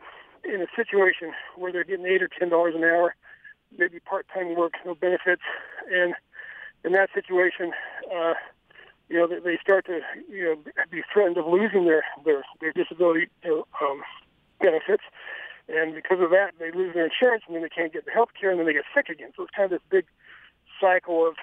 in 0.45 0.61
a 0.61 0.66
situation 0.76 1.32
where 1.57 1.72
they're 1.72 1.85
getting 1.85 2.07
eight 2.07 2.22
or 2.22 2.28
ten 2.28 2.49
dollars 2.49 2.74
an 2.76 2.85
hour, 2.85 3.14
maybe 3.76 3.99
part-time 4.01 4.55
work, 4.55 4.74
no 4.85 4.95
benefits, 4.95 5.43
and 5.91 6.14
in 6.85 6.93
that 6.93 7.09
situation, 7.14 7.72
uh, 8.14 8.35
you 9.09 9.16
know, 9.16 9.26
they, 9.26 9.39
they 9.39 9.59
start 9.61 9.87
to 9.87 10.01
you 10.28 10.45
know 10.45 10.57
be 10.91 11.03
threatened 11.12 11.39
of 11.39 11.47
losing 11.47 11.85
their 11.87 12.05
their, 12.24 12.43
their 12.61 12.72
disability 12.72 13.28
you 13.43 13.51
know, 13.51 13.66
because 16.15 16.25
of 16.25 16.31
that, 16.31 16.53
they 16.59 16.71
lose 16.71 16.95
their 16.95 17.05
insurance, 17.05 17.43
and 17.47 17.57
then 17.57 17.62
they 17.62 17.69
can't 17.69 17.93
get 17.93 18.05
the 18.05 18.11
health 18.11 18.31
care, 18.39 18.51
and 18.51 18.59
then 18.59 18.67
they 18.67 18.73
get 18.73 18.85
sick 18.95 19.09
again. 19.09 19.33
So 19.37 19.43
it's 19.43 19.55
kind 19.55 19.65
of 19.65 19.71
this 19.71 19.87
big 19.91 20.07
cycle 20.81 21.27
of 21.27 21.35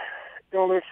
illness, 0.54 0.84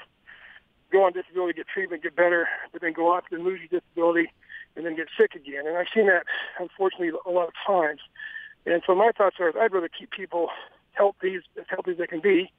go 0.92 1.06
on 1.06 1.14
disability, 1.14 1.54
get 1.54 1.68
treatment, 1.68 2.04
get 2.04 2.16
better, 2.16 2.48
but 2.74 2.82
then 2.82 2.94
go 2.94 3.14
off 3.14 3.24
and 3.32 3.44
lose 3.44 3.60
your 3.60 3.80
disability, 3.80 4.32
and 4.76 4.86
then 4.86 4.96
get 4.96 5.08
sick 5.18 5.34
again. 5.34 5.66
And 5.66 5.78
I've 5.78 5.88
seen 5.94 6.08
that, 6.08 6.26
unfortunately, 6.60 7.12
a 7.26 7.32
lot 7.32 7.48
of 7.48 7.54
times. 7.66 8.02
And 8.66 8.82
so 8.86 8.96
my 8.96 9.12
thoughts 9.18 9.38
are, 9.40 9.58
I'd 9.58 9.74
rather 9.74 9.90
keep 9.90 10.12
people 10.12 10.50
healthy, 10.92 11.36
as 11.36 11.66
healthy 11.70 11.92
as 11.92 11.98
they 11.98 12.08
can 12.08 12.20
be, 12.20 12.52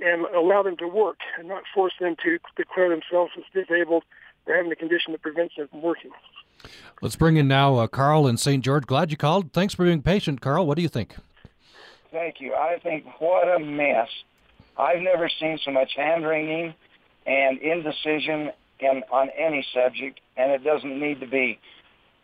and 0.00 0.24
allow 0.34 0.62
them 0.62 0.76
to 0.78 0.88
work, 0.88 1.18
and 1.38 1.46
not 1.46 1.64
force 1.74 1.92
them 2.00 2.16
to 2.24 2.38
declare 2.56 2.88
themselves 2.88 3.32
as 3.36 3.44
disabled 3.52 4.04
or 4.46 4.54
having 4.54 4.72
a 4.72 4.76
condition 4.76 5.12
that 5.12 5.22
prevents 5.22 5.56
them 5.56 5.68
from 5.68 5.82
working. 5.82 6.10
Let's 7.02 7.16
bring 7.16 7.36
in 7.36 7.48
now 7.48 7.76
uh, 7.76 7.86
Carl 7.86 8.26
in 8.26 8.36
St. 8.36 8.64
George. 8.64 8.86
Glad 8.86 9.10
you 9.10 9.16
called. 9.16 9.52
Thanks 9.52 9.74
for 9.74 9.84
being 9.84 10.02
patient, 10.02 10.40
Carl. 10.40 10.66
What 10.66 10.76
do 10.76 10.82
you 10.82 10.88
think? 10.88 11.16
Thank 12.12 12.40
you. 12.40 12.54
I 12.54 12.78
think 12.82 13.04
what 13.18 13.48
a 13.48 13.58
mess. 13.58 14.08
I've 14.78 15.02
never 15.02 15.28
seen 15.40 15.58
so 15.64 15.70
much 15.70 15.92
hand 15.96 16.26
wringing 16.26 16.74
and 17.26 17.58
indecision 17.58 18.52
in, 18.80 19.02
on 19.10 19.30
any 19.30 19.66
subject, 19.74 20.20
and 20.36 20.52
it 20.52 20.64
doesn't 20.64 20.98
need 20.98 21.20
to 21.20 21.26
be. 21.26 21.58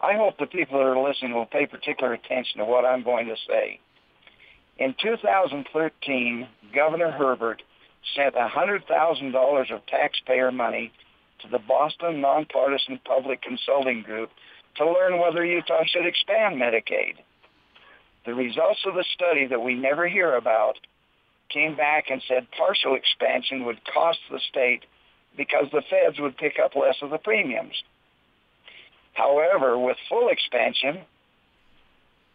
I 0.00 0.14
hope 0.14 0.38
the 0.38 0.46
people 0.46 0.78
that 0.78 0.86
are 0.86 1.08
listening 1.08 1.34
will 1.34 1.46
pay 1.46 1.66
particular 1.66 2.12
attention 2.12 2.58
to 2.58 2.64
what 2.64 2.84
I'm 2.84 3.02
going 3.02 3.26
to 3.26 3.36
say. 3.46 3.80
In 4.78 4.94
2013, 5.02 6.48
Governor 6.74 7.10
Herbert 7.10 7.62
sent 8.16 8.34
$100,000 8.34 9.74
of 9.74 9.86
taxpayer 9.86 10.50
money 10.50 10.90
to 11.42 11.48
the 11.48 11.58
Boston 11.58 12.20
Nonpartisan 12.20 13.00
Public 13.04 13.42
Consulting 13.42 14.02
Group 14.02 14.30
to 14.76 14.86
learn 14.86 15.18
whether 15.18 15.44
Utah 15.44 15.84
should 15.86 16.06
expand 16.06 16.56
Medicaid. 16.56 17.16
The 18.26 18.34
results 18.34 18.80
of 18.86 18.94
the 18.94 19.04
study 19.14 19.46
that 19.46 19.62
we 19.62 19.74
never 19.74 20.06
hear 20.06 20.34
about 20.34 20.78
came 21.48 21.76
back 21.76 22.10
and 22.10 22.22
said 22.28 22.46
partial 22.56 22.94
expansion 22.94 23.64
would 23.64 23.80
cost 23.84 24.18
the 24.30 24.40
state 24.48 24.84
because 25.36 25.66
the 25.72 25.82
feds 25.88 26.18
would 26.18 26.36
pick 26.36 26.58
up 26.62 26.76
less 26.76 26.96
of 27.02 27.10
the 27.10 27.18
premiums. 27.18 27.82
However, 29.14 29.78
with 29.78 29.96
full 30.08 30.28
expansion, 30.28 31.00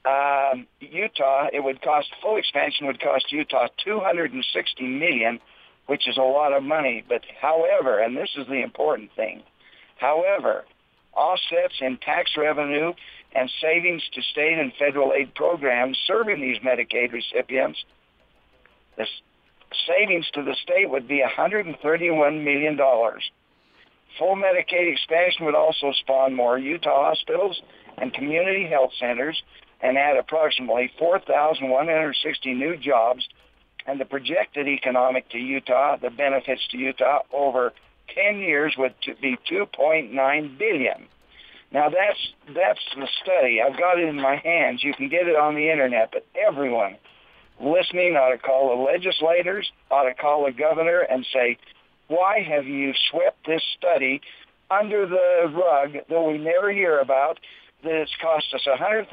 um, 0.06 0.68
Utah, 0.80 1.48
it 1.52 1.64
would 1.64 1.82
cost 1.82 2.08
full 2.22 2.38
expansion 2.38 2.88
would 2.88 3.02
cost 3.02 3.32
Utah 3.32 3.68
260 3.84 4.84
million, 4.84 5.40
which 5.88 6.08
is 6.08 6.18
a 6.18 6.22
lot 6.22 6.54
of 6.54 6.64
money. 6.64 7.04
But 7.08 7.22
however, 7.42 8.00
and 8.00 8.16
this 8.16 8.30
is 8.38 8.48
the 8.48 8.62
important 8.62 9.12
thing, 9.16 9.44
however, 9.98 10.66
offsets 11.16 11.76
in 11.82 11.98
tax 11.98 12.32
revenue 12.38 12.94
and 13.34 13.52
savings 13.62 14.04
to 14.14 14.22
state 14.22 14.58
and 14.58 14.72
federal 14.80 15.14
aid 15.14 15.34
programs 15.36 15.98
serving 16.08 16.42
these 16.42 16.58
Medicaid 16.60 17.12
recipients, 17.12 17.84
the 18.98 19.06
savings 19.88 20.26
to 20.34 20.44
the 20.44 20.56
state 20.64 20.90
would 20.90 21.08
be 21.08 21.22
131 21.22 22.44
million 22.44 22.78
dollars. 22.78 23.24
Full 24.18 24.36
Medicaid 24.36 24.92
expansion 24.92 25.46
would 25.46 25.56
also 25.56 25.92
spawn 25.92 26.34
more 26.34 26.58
Utah 26.58 27.10
hospitals 27.10 27.62
and 27.98 28.14
community 28.14 28.66
health 28.66 28.92
centers 28.98 29.42
and 29.82 29.98
add 29.98 30.16
approximately 30.18 30.90
4,160 30.98 32.54
new 32.54 32.78
jobs 32.78 33.28
and 33.86 34.00
the 34.00 34.06
projected 34.06 34.68
economic 34.68 35.30
to 35.30 35.38
Utah, 35.38 35.98
the 35.98 36.10
benefits 36.10 36.68
to 36.72 36.78
Utah 36.78 37.20
over 37.34 37.74
10 38.14 38.40
years 38.40 38.76
would 38.78 38.96
be 39.22 39.38
2.9 39.52 40.58
billion. 40.58 41.08
Now 41.72 41.90
that's 41.90 42.20
that's 42.54 42.80
the 42.96 43.08
study. 43.22 43.60
I've 43.62 43.78
got 43.78 44.00
it 44.00 44.08
in 44.08 44.16
my 44.16 44.38
hands. 44.38 44.84
You 44.84 44.94
can 44.94 45.10
get 45.10 45.28
it 45.28 45.36
on 45.36 45.56
the 45.56 45.70
internet, 45.70 46.10
but 46.14 46.26
everyone 46.36 46.98
listening 47.60 48.16
ought 48.16 48.32
to 48.32 48.38
call 48.38 48.76
the 48.76 48.84
legislators, 48.84 49.70
ought 49.90 50.04
to 50.04 50.14
call 50.14 50.46
the 50.46 50.52
governor 50.52 51.00
and 51.00 51.26
say, 51.34 51.58
why 52.08 52.42
have 52.42 52.66
you 52.66 52.94
swept 53.10 53.46
this 53.46 53.62
study 53.78 54.22
under 54.70 55.08
the 55.08 55.52
rug 55.54 55.94
that 56.08 56.22
we 56.22 56.38
never 56.38 56.72
hear 56.72 57.00
about? 57.00 57.40
That 57.86 57.96
it's 57.96 58.12
cost 58.22 58.54
us 58.54 58.68
$100,000 58.68 59.10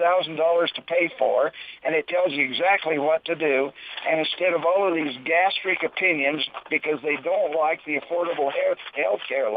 to 0.74 0.82
pay 0.82 1.10
for, 1.18 1.52
and 1.84 1.94
it 1.94 2.08
tells 2.08 2.32
you 2.32 2.44
exactly 2.44 2.98
what 2.98 3.24
to 3.26 3.34
do. 3.34 3.70
And 4.08 4.20
instead 4.20 4.52
of 4.54 4.64
all 4.64 4.88
of 4.88 4.94
these 4.94 5.16
gastric 5.24 5.82
opinions 5.84 6.42
because 6.70 6.98
they 7.02 7.16
don't 7.22 7.54
like 7.54 7.80
the 7.86 8.00
Affordable 8.00 8.50
Health 8.94 9.20
Care 9.28 9.48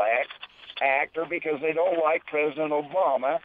Act, 0.82 1.18
or 1.18 1.26
because 1.26 1.60
they 1.62 1.74
don't 1.74 2.04
like 2.04 2.26
President 2.28 2.72
Obama, 2.72 3.40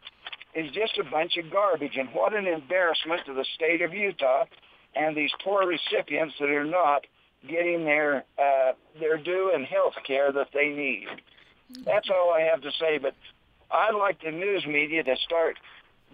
is 0.54 0.70
just 0.72 0.98
a 0.98 1.04
bunch 1.08 1.36
of 1.36 1.50
garbage. 1.50 1.96
And 1.96 2.08
what 2.12 2.34
an 2.34 2.46
embarrassment 2.46 3.22
to 3.26 3.34
the 3.34 3.46
state 3.54 3.82
of 3.82 3.94
Utah 3.94 4.44
and 4.94 5.16
these 5.16 5.30
poor 5.44 5.66
recipients 5.66 6.34
that 6.40 6.50
are 6.50 6.64
not 6.64 7.06
getting 7.48 7.84
their 7.84 8.24
uh, 8.38 8.72
their 8.98 9.16
due 9.16 9.52
and 9.54 9.64
health 9.64 9.94
care 10.06 10.32
that 10.32 10.48
they 10.52 10.68
need. 10.68 11.06
That's 11.84 12.08
all 12.10 12.32
I 12.32 12.42
have 12.42 12.60
to 12.62 12.70
say. 12.78 12.98
But 12.98 13.14
I'd 13.72 13.94
like 13.94 14.22
the 14.22 14.30
news 14.30 14.66
media 14.66 15.02
to 15.04 15.16
start 15.24 15.56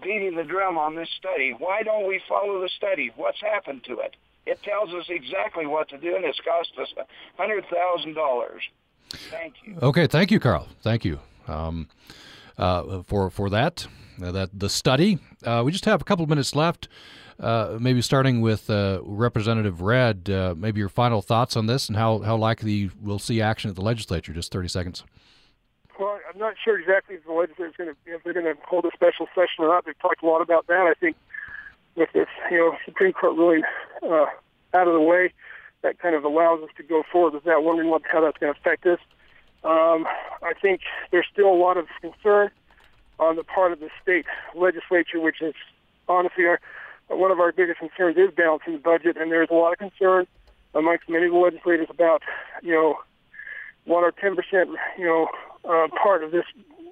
beating 0.03 0.37
the 0.37 0.45
drum 0.45 0.79
on 0.79 0.95
this 0.95 1.09
study. 1.17 1.55
Why 1.57 1.83
don't 1.83 2.07
we 2.07 2.21
follow 2.29 2.61
the 2.61 2.69
study? 2.69 3.11
What's 3.17 3.41
happened 3.41 3.85
to 3.85 3.99
it? 4.01 4.17
It 4.45 4.63
tells 4.63 4.93
us 4.95 5.07
exactly 5.09 5.67
what 5.67 5.89
to 5.89 5.99
do, 5.99 6.15
and 6.15 6.25
it's 6.25 6.39
cost 6.41 6.71
us 6.81 6.89
hundred 7.37 7.65
thousand 7.73 8.15
dollars. 8.15 8.63
Thank 9.31 9.55
you. 9.65 9.77
Okay, 9.83 10.07
thank 10.07 10.31
you, 10.31 10.39
Carl. 10.39 10.69
Thank 10.83 11.05
you 11.05 11.19
um, 11.49 11.89
uh, 12.59 13.03
for 13.03 13.31
for 13.31 13.51
that. 13.51 13.87
Uh, 14.23 14.33
that 14.33 14.51
the 14.59 14.69
study. 14.69 15.19
Uh, 15.45 15.63
we 15.65 15.73
just 15.73 15.85
have 15.85 16.01
a 16.01 16.05
couple 16.05 16.23
of 16.23 16.29
minutes 16.29 16.55
left. 16.55 16.89
Uh, 17.39 17.77
maybe 17.79 18.01
starting 18.01 18.41
with 18.41 18.71
uh, 18.71 18.99
Representative 19.03 19.83
Redd, 19.83 20.31
uh, 20.31 20.55
maybe 20.57 20.81
your 20.81 20.89
final 20.89 21.21
thoughts 21.21 21.55
on 21.55 21.67
this 21.67 21.89
and 21.89 21.97
how, 21.97 22.21
how 22.21 22.35
likely 22.35 22.91
we'll 23.03 23.19
see 23.19 23.43
action 23.43 23.69
at 23.69 23.77
the 23.77 23.83
legislature. 23.83 24.33
Just 24.33 24.51
30 24.51 24.69
seconds. 24.69 25.05
Well, 25.99 26.20
I'm 26.32 26.38
not 26.38 26.55
sure 26.62 26.78
exactly 26.78 27.16
if 27.16 27.24
the 27.24 27.32
legislature 27.32 27.68
is 27.68 27.76
going 27.76 27.90
to 27.90 28.14
if 28.14 28.22
they're 28.22 28.32
going 28.34 28.44
to 28.44 28.57
hold 28.66 28.84
a 28.84 28.90
special 28.92 29.26
session 29.34 29.64
or 29.64 29.68
not. 29.68 29.86
They've 29.86 29.99
talked 29.99 30.22
a 30.22 30.26
lot 30.26 30.42
about 30.42 30.66
that. 30.66 30.86
I 30.86 30.94
think 30.94 31.16
with 31.94 32.11
this, 32.12 32.28
you 32.51 32.59
know, 32.59 32.76
Supreme 32.84 33.12
Court 33.12 33.36
ruling 33.36 33.62
uh, 34.03 34.26
out 34.74 34.88
of 34.88 34.92
the 34.92 35.01
way, 35.01 35.32
that 35.82 35.99
kind 35.99 36.14
of 36.14 36.24
allows 36.24 36.62
us 36.62 36.70
to 36.76 36.82
go 36.82 37.03
forward 37.11 37.34
without. 37.34 37.64
Wondering 37.64 37.88
what 37.88 38.03
how 38.11 38.20
that's 38.20 38.36
going 38.38 38.53
to 38.53 38.61
affect 38.61 38.86
us. 38.86 38.99
Um, 39.64 40.07
I 40.42 40.53
think 40.61 40.82
there's 41.11 41.26
still 41.32 41.49
a 41.49 41.57
lot 41.57 41.76
of 41.76 41.86
concern 42.01 42.51
on 43.18 43.36
the 43.36 43.44
part 43.44 43.72
of 43.72 43.80
the 43.80 43.88
state 44.03 44.26
legislature, 44.55 45.18
which 45.18 45.40
is 45.40 45.55
honestly 46.09 46.44
our, 46.44 46.61
one 47.09 47.30
of 47.30 47.40
our 47.40 47.53
biggest 47.53 47.78
concerns 47.78 48.16
is 48.16 48.30
balancing 48.36 48.74
the 48.74 48.78
budget, 48.78 49.16
and 49.16 49.32
there's 49.32 49.49
a 49.51 49.55
lot 49.55 49.72
of 49.72 49.78
concern 49.78 50.26
amongst 50.74 51.09
many 51.09 51.26
of 51.26 51.32
the 51.32 51.38
legislators 51.38 51.86
about, 51.88 52.22
you 52.62 52.72
know, 52.72 52.99
one 53.86 54.05
or 54.05 54.12
ten 54.12 54.36
percent, 54.36 54.68
you 54.99 55.07
know, 55.07 55.28
uh, 55.69 55.89
part 56.03 56.23
of 56.23 56.31
this, 56.31 56.45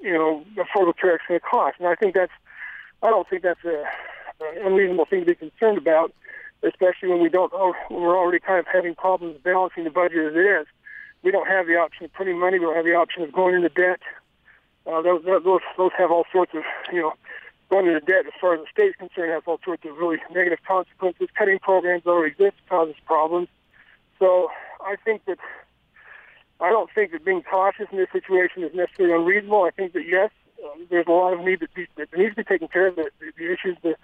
you 0.03 0.13
know, 0.13 0.45
affordable 0.57 0.97
care 0.97 1.15
Act 1.15 1.29
going 1.29 1.41
to 1.41 1.47
cost. 1.47 1.77
And 1.79 1.89
I 1.89 1.95
think 1.95 2.15
that's, 2.15 2.33
I 3.03 3.11
don't 3.11 3.29
think 3.29 3.43
that's 3.43 3.65
a, 3.65 3.85
an 4.41 4.67
unreasonable 4.67 5.07
thing 5.07 5.21
to 5.21 5.27
be 5.27 5.35
concerned 5.35 5.79
about, 5.79 6.13
especially 6.63 7.09
when 7.09 7.23
we 7.23 7.29
don't, 7.29 7.53
oh, 7.55 7.75
when 7.89 8.03
we're 8.03 8.19
already 8.19 8.41
kind 8.41 8.59
of 8.59 8.67
having 8.73 8.95
problems 8.95 9.39
balancing 9.43 9.85
the 9.85 9.91
budget 9.91 10.27
as 10.27 10.35
it 10.35 10.47
is. 10.61 10.67
We 11.23 11.31
don't 11.31 11.49
have 11.49 11.67
the 11.67 11.77
option 11.77 12.05
of 12.05 12.13
printing 12.13 12.39
money. 12.39 12.59
We 12.59 12.67
don't 12.67 12.77
have 12.77 12.85
the 12.85 12.95
option 12.95 13.23
of 13.23 13.33
going 13.33 13.55
into 13.55 13.71
debt. 13.71 14.01
Uh, 14.87 15.01
those, 15.01 15.25
those, 15.25 15.61
those 15.79 15.91
have 15.97 16.11
all 16.11 16.25
sorts 16.31 16.53
of, 16.55 16.63
you 16.93 17.01
know, 17.01 17.15
going 17.71 17.87
into 17.87 18.01
debt 18.01 18.27
as 18.27 18.33
far 18.39 18.55
as 18.55 18.61
the 18.61 18.67
state's 18.71 18.97
concerned 18.99 19.33
has 19.33 19.43
all 19.47 19.59
sorts 19.65 19.85
of 19.87 19.97
really 19.97 20.19
negative 20.33 20.59
consequences. 20.67 21.29
Cutting 21.37 21.59
programs 21.59 22.05
already 22.07 22.33
exist 22.33 22.57
causes 22.69 22.95
problems. 23.07 23.49
So 24.19 24.51
I 24.81 24.97
think 25.03 25.25
that 25.25 25.39
I 26.61 26.71
don't 26.71 26.91
think 26.95 27.13
that 27.13 27.25
being 27.25 27.43
cautious 27.43 27.87
in 27.91 27.99
this 27.99 28.09
situation 28.13 28.63
is 28.63 28.75
necessarily 28.75 29.15
unreasonable. 29.15 29.65
I 29.65 29.71
think 29.71 29.93
that 29.93 30.07
yes, 30.07 30.31
um, 30.65 30.87
there's 30.91 31.07
a 31.07 31.13
lot 31.13 31.33
of 31.33 31.41
need 31.41 31.61
that, 31.61 31.75
be, 31.75 31.87
that 31.97 32.17
needs 32.17 32.35
to 32.35 32.43
be 32.43 32.45
taken 32.45 32.69
care 32.69 32.87
of. 32.87 32.97
The, 32.97 33.11
the, 33.21 33.33
the 33.37 33.53
issues 33.53 33.77
the 33.83 33.97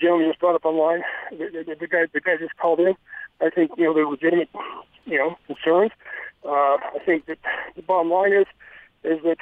gentleman 0.00 0.28
just 0.28 0.40
brought 0.40 0.54
up 0.54 0.64
online, 0.64 1.02
the, 1.30 1.64
the, 1.66 1.76
the 1.78 1.86
guy 1.86 2.06
the 2.12 2.20
guy 2.20 2.36
just 2.38 2.56
called 2.56 2.80
in. 2.80 2.94
I 3.40 3.50
think 3.50 3.72
you 3.76 3.84
know 3.84 3.94
they're 3.94 4.06
legitimate, 4.06 4.50
you 5.06 5.18
know, 5.18 5.36
concerns. 5.46 5.92
Uh, 6.44 6.76
I 6.76 6.98
think 7.06 7.26
that 7.26 7.38
the 7.76 7.82
bottom 7.82 8.10
line 8.10 8.32
is 8.32 8.46
is 9.04 9.22
that 9.24 9.38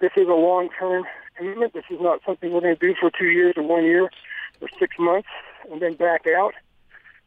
this 0.00 0.12
is 0.16 0.28
a 0.28 0.32
long-term 0.32 1.04
commitment. 1.36 1.74
This 1.74 1.84
is 1.90 2.00
not 2.00 2.20
something 2.24 2.52
we're 2.52 2.60
going 2.60 2.76
to 2.76 2.80
do 2.80 2.94
for 2.98 3.10
two 3.10 3.26
years 3.26 3.54
or 3.56 3.62
one 3.62 3.84
year 3.84 4.10
or 4.60 4.68
six 4.78 4.96
months 4.98 5.28
and 5.70 5.82
then 5.82 5.94
back 5.94 6.26
out. 6.26 6.54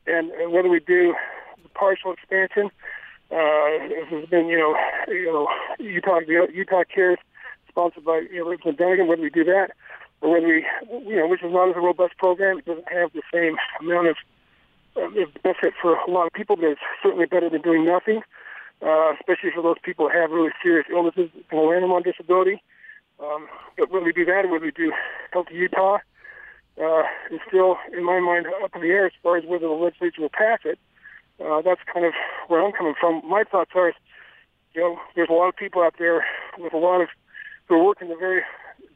And, 0.08 0.32
and 0.32 0.52
whether 0.52 0.70
we 0.70 0.80
do 0.80 1.16
the 1.62 1.70
partial 1.70 2.14
expansion, 2.14 2.70
uh, 3.32 3.88
this 3.88 4.08
has 4.10 4.30
been, 4.30 4.48
you 4.48 4.58
know, 4.58 4.76
you 5.08 5.26
know, 5.26 5.48
Utah, 5.80 6.20
Utah 6.20 6.84
Cares, 6.94 7.20
sponsored 7.70 8.06
by 8.06 8.24
you 8.32 8.40
know, 8.40 8.50
Representative 8.50 8.78
Dunnigan, 8.78 9.08
whether 9.08 9.22
we 9.22 9.30
do 9.30 9.44
that 9.44 9.72
or 10.22 10.32
whether 10.32 10.48
we, 10.48 10.66
you 11.08 11.18
know, 11.18 11.28
which 11.28 11.44
is 11.44 11.52
not 11.52 11.70
as 11.70 11.76
a 11.76 11.82
robust 11.82 12.18
program, 12.18 12.60
it 12.60 12.66
doesn't 12.66 12.92
have 12.92 13.12
the 13.14 13.22
same 13.34 13.58
amount 13.82 14.08
of 14.08 14.16
uh, 14.96 15.10
benefit 15.44 15.74
for 15.82 15.96
a 15.96 16.10
lot 16.10 16.28
of 16.28 16.34
people, 16.34 16.56
but 16.56 16.66
it's 16.66 16.82
certainly 17.04 17.26
better 17.26 17.50
than 17.50 17.62
doing 17.62 17.86
nothing 17.86 18.22
uh, 18.82 19.14
especially 19.14 19.52
for 19.54 19.62
those 19.62 19.78
people 19.84 20.08
that 20.08 20.16
have 20.16 20.32
really 20.32 20.52
serious 20.62 20.88
illnesses 20.92 21.30
and 21.52 21.68
land 21.68 21.84
them 21.84 21.92
on 21.92 22.04
disability. 22.04 22.62
Um, 23.20 23.48
but 23.78 23.92
when 23.92 24.04
we 24.04 24.12
do 24.12 24.26
that, 24.26 24.50
when 24.50 24.62
we 24.62 24.72
do 24.72 24.92
Healthy 25.32 25.56
Utah, 25.56 26.00
uh, 26.82 27.04
is 27.32 27.40
still, 27.48 27.78
in 27.96 28.04
my 28.04 28.20
mind, 28.20 28.48
up 28.64 28.76
in 28.76 28.82
the 28.82 28.90
air 28.90 29.06
as 29.06 29.14
far 29.24 29.38
as 29.38 29.46
whether 29.46 29.68
the 29.68 29.74
legislature 29.74 30.22
will 30.22 30.30
pass 30.30 30.60
it. 30.66 30.78
That's 31.40 31.82
kind 31.92 32.06
of 32.06 32.14
where 32.48 32.64
I'm 32.64 32.72
coming 32.72 32.94
from. 33.00 33.22
My 33.28 33.44
thoughts 33.44 33.72
are, 33.76 33.94
you 34.74 34.82
know, 34.82 35.00
there's 35.16 35.30
a 35.30 35.34
lot 35.34 35.50
of 35.50 35.56
people 35.56 35.82
out 35.82 35.96
there 35.98 36.26
with 36.58 36.74
a 36.74 36.78
lot 36.78 37.02
of 37.02 37.10
who 37.68 37.76
are 37.76 37.84
working 37.84 38.10
the 38.10 38.16
very 38.16 38.42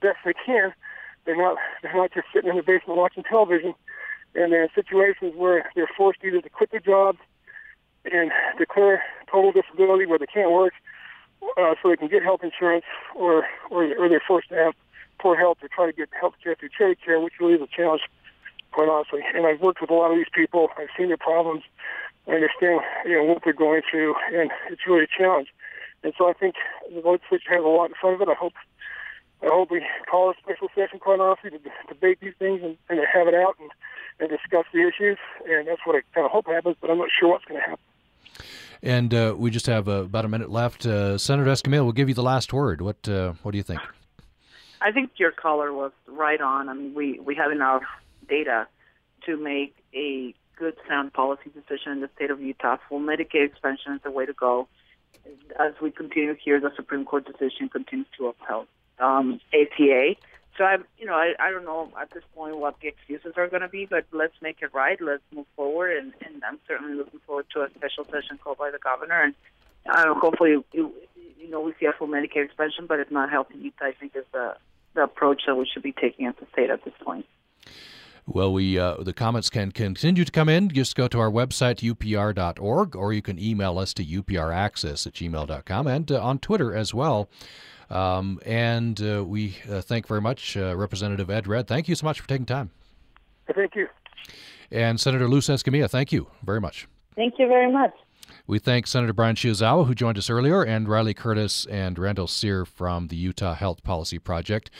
best 0.01 0.17
they 0.25 0.33
can. 0.33 0.73
They're 1.25 1.37
not 1.37 1.57
they're 1.81 1.95
not 1.95 2.11
just 2.13 2.27
sitting 2.33 2.49
in 2.49 2.55
the 2.55 2.63
basement 2.63 2.97
watching 2.97 3.23
television, 3.23 3.73
and 4.35 4.51
they're 4.51 4.63
in 4.63 4.69
situations 4.73 5.33
where 5.35 5.69
they're 5.75 5.89
forced 5.95 6.19
either 6.23 6.41
to 6.41 6.49
quit 6.49 6.71
their 6.71 6.79
jobs 6.79 7.19
and 8.05 8.31
declare 8.57 9.03
total 9.29 9.51
disability 9.51 10.05
where 10.05 10.17
they 10.17 10.25
can't 10.25 10.51
work, 10.51 10.73
uh, 11.57 11.75
so 11.81 11.89
they 11.89 11.97
can 11.97 12.07
get 12.07 12.23
health 12.23 12.41
insurance, 12.43 12.85
or, 13.15 13.45
or 13.69 13.85
or 13.97 14.09
they're 14.09 14.23
forced 14.25 14.49
to 14.49 14.55
have 14.55 14.73
poor 15.19 15.35
health 15.35 15.59
to 15.59 15.67
try 15.67 15.85
to 15.85 15.93
get 15.93 16.09
health 16.19 16.33
care 16.41 16.55
through 16.55 16.69
charity 16.75 16.99
care, 17.03 17.19
which 17.19 17.33
really 17.39 17.53
is 17.53 17.61
a 17.61 17.67
challenge, 17.67 18.01
quite 18.71 18.87
honestly. 18.87 19.19
And 19.35 19.45
I've 19.45 19.61
worked 19.61 19.81
with 19.81 19.89
a 19.89 19.93
lot 19.93 20.11
of 20.11 20.17
these 20.17 20.31
people. 20.33 20.69
I've 20.77 20.87
seen 20.97 21.09
their 21.09 21.17
problems. 21.17 21.63
I 22.30 22.36
understand, 22.36 22.82
you 23.05 23.17
know, 23.17 23.23
what 23.23 23.43
they're 23.43 23.53
going 23.53 23.82
through, 23.89 24.15
and 24.34 24.51
it's 24.69 24.86
really 24.88 25.03
a 25.03 25.07
challenge. 25.17 25.49
And 26.03 26.13
so 26.17 26.30
I 26.30 26.34
think 26.34 26.55
the 26.89 27.01
legislature 27.07 27.49
has 27.49 27.63
a 27.63 27.67
lot 27.67 27.86
in 27.86 27.95
front 27.99 28.15
of 28.15 28.21
it. 28.21 28.32
I 28.32 28.36
hope 28.36 28.53
I 29.41 29.47
hope 29.47 29.71
we 29.71 29.86
call 30.09 30.32
a 30.32 30.34
special 30.41 30.67
session, 30.75 30.99
quite 30.99 31.19
honestly, 31.19 31.49
to 31.51 31.59
debate 31.88 32.19
these 32.21 32.34
things 32.38 32.61
and, 32.61 32.77
and 32.89 32.99
to 32.99 33.05
have 33.11 33.27
it 33.27 33.34
out 33.34 33.55
and, 33.59 33.71
and 34.19 34.30
discuss 34.30 34.65
the 34.73 34.86
issues. 34.86 35.17
And 35.47 35.67
that's 35.67 35.80
what 35.86 35.95
I 35.95 36.01
kind 36.13 36.25
of 36.25 36.32
hope 36.32 36.45
happens, 36.47 36.75
but 36.82 36.89
I'm 36.89 36.97
not 36.97 37.07
sure 37.17 37.30
what's 37.30 37.45
going 37.45 37.61
to 37.61 37.69
happen. 37.69 37.86
And 38.84 39.13
uh, 39.13 39.36
we 39.38 39.49
just 39.49 39.65
have 39.67 39.88
uh, 39.88 40.03
about 40.03 40.25
a 40.25 40.27
minute 40.27 40.49
left. 40.49 40.86
Uh, 40.86 41.17
Senator 41.17 41.49
Escamilla 41.49 41.86
will 41.86 41.93
give 41.93 42.09
you 42.09 42.15
the 42.15 42.23
last 42.23 42.51
word. 42.51 42.82
What 42.82 43.07
uh, 43.07 43.34
What 43.43 43.51
do 43.51 43.57
you 43.57 43.63
think? 43.63 43.82
I 44.82 44.91
think 44.91 45.11
your 45.17 45.32
caller 45.32 45.73
was 45.73 45.91
right 46.07 46.39
on. 46.39 46.69
I 46.69 46.73
mean, 46.73 46.93
we, 46.93 47.19
we 47.19 47.36
have 47.36 47.51
enough 47.51 47.84
data 48.30 48.67
to 49.25 49.38
make 49.38 49.75
a 49.93 50.34
good, 50.60 50.76
sound 50.88 51.14
policy 51.14 51.49
decision 51.53 51.93
in 51.93 52.01
the 52.01 52.10
state 52.16 52.30
of 52.32 52.41
Utah. 52.41 52.78
Full 52.89 52.99
Medicaid 52.99 53.45
expansion 53.45 53.93
is 53.93 54.01
the 54.03 54.12
way 54.12 54.26
to 54.26 54.34
go. 54.34 54.68
As 55.60 55.74
we 55.82 55.91
continue 55.91 56.36
here, 56.36 56.60
the 56.60 56.72
Supreme 56.76 57.05
Court 57.05 57.26
decision 57.26 57.70
continues 57.70 58.07
to 58.18 58.28
uphold 58.28 58.68
um, 58.99 59.39
ACA. 59.53 60.16
So 60.57 60.66
I, 60.66 60.78
you 60.97 61.05
know, 61.05 61.14
I, 61.14 61.34
I 61.39 61.51
don't 61.51 61.64
know 61.64 61.89
at 61.99 62.12
this 62.12 62.24
point 62.36 62.57
what 62.57 62.76
the 62.82 62.89
excuses 62.89 63.34
are 63.38 63.47
going 63.47 63.62
to 63.62 63.70
be, 63.70 63.86
but 63.86 64.05
let's 64.12 64.34
make 64.41 64.57
it 64.62 64.74
right. 64.74 64.99
Let's 65.01 65.24
move 65.34 65.45
forward, 65.55 65.95
and, 65.95 66.14
and 66.26 66.43
I'm 66.43 66.60
certainly 66.68 66.95
looking 66.95 67.22
forward 67.26 67.45
to 67.53 67.62
a 67.62 67.70
special 67.78 68.03
session 68.05 68.38
called 68.43 68.57
by 68.57 68.70
the 68.70 68.80
governor, 68.80 69.24
and 69.24 69.36
uh, 69.89 70.14
hopefully, 70.16 70.57
you, 70.74 70.93
you 71.39 71.49
know, 71.49 71.62
we 71.62 71.74
see 71.80 71.86
a 71.86 71.93
full 71.93 72.07
Medicare 72.07 72.43
expansion, 72.43 72.88
but 72.88 72.99
if 72.99 73.10
not, 73.10 73.30
Healthy 73.30 73.55
Utah, 73.57 73.86
I 73.86 73.93
think 73.93 74.16
is 74.16 74.26
the 74.34 74.55
the 74.95 75.03
approach 75.03 75.43
that 75.45 75.55
we 75.55 75.70
should 75.72 75.84
be 75.84 75.91
taking 75.91 76.26
as 76.26 76.34
a 76.41 76.47
state 76.51 76.70
at 76.70 76.84
this 76.84 76.93
point. 77.03 77.26
Well, 78.32 78.53
we 78.53 78.77
uh, 78.77 78.97
the 78.97 79.13
comments 79.13 79.49
can 79.49 79.71
continue 79.71 80.23
to 80.23 80.32
come 80.32 80.49
in. 80.49 80.69
Just 80.69 80.95
go 80.95 81.07
to 81.07 81.19
our 81.19 81.32
website, 81.32 81.82
upr.org, 81.82 82.95
or 82.95 83.11
you 83.11 83.23
can 83.23 83.39
email 83.39 83.80
us 83.80 83.91
to 83.95 84.05
upraccess 84.05 85.07
at 85.07 85.13
gmail.com 85.13 85.88
and 85.88 86.11
uh, 86.11 86.21
on 86.21 86.38
Twitter 86.38 86.75
as 86.75 86.93
well. 86.93 87.27
Um, 87.89 88.39
and 88.45 89.01
uh, 89.01 89.25
we 89.25 89.57
uh, 89.67 89.82
thank 89.82 90.07
very 90.07 90.21
much 90.21 90.55
uh, 90.55 90.77
Representative 90.77 91.32
Ed 91.32 91.47
Redd. 91.47 91.67
Thank 91.67 91.88
you 91.88 91.95
so 91.95 92.05
much 92.05 92.19
for 92.19 92.27
taking 92.27 92.45
time. 92.45 92.69
Thank 93.55 93.75
you. 93.75 93.88
And 94.69 94.99
Senator 94.99 95.27
Luz 95.27 95.47
Escamilla, 95.47 95.89
thank 95.89 96.11
you 96.11 96.27
very 96.43 96.61
much. 96.61 96.88
Thank 97.15 97.39
you 97.39 97.47
very 97.47 97.71
much. 97.71 97.93
We 98.50 98.58
thank 98.58 98.88
Senator 98.88 99.14
Brian 99.14 99.36
Shiozawa, 99.36 99.86
who 99.86 99.93
joined 99.93 100.18
us 100.18 100.28
earlier, 100.28 100.64
and 100.64 100.88
RyLee 100.88 101.16
Curtis 101.16 101.68
and 101.68 102.00
Randall 102.00 102.26
Serr 102.26 102.66
from 102.66 103.10
the 103.10 103.16
Utah 103.16 103.54
Health 103.54 103.84
Policy 103.84 104.18
Project. 104.18 104.72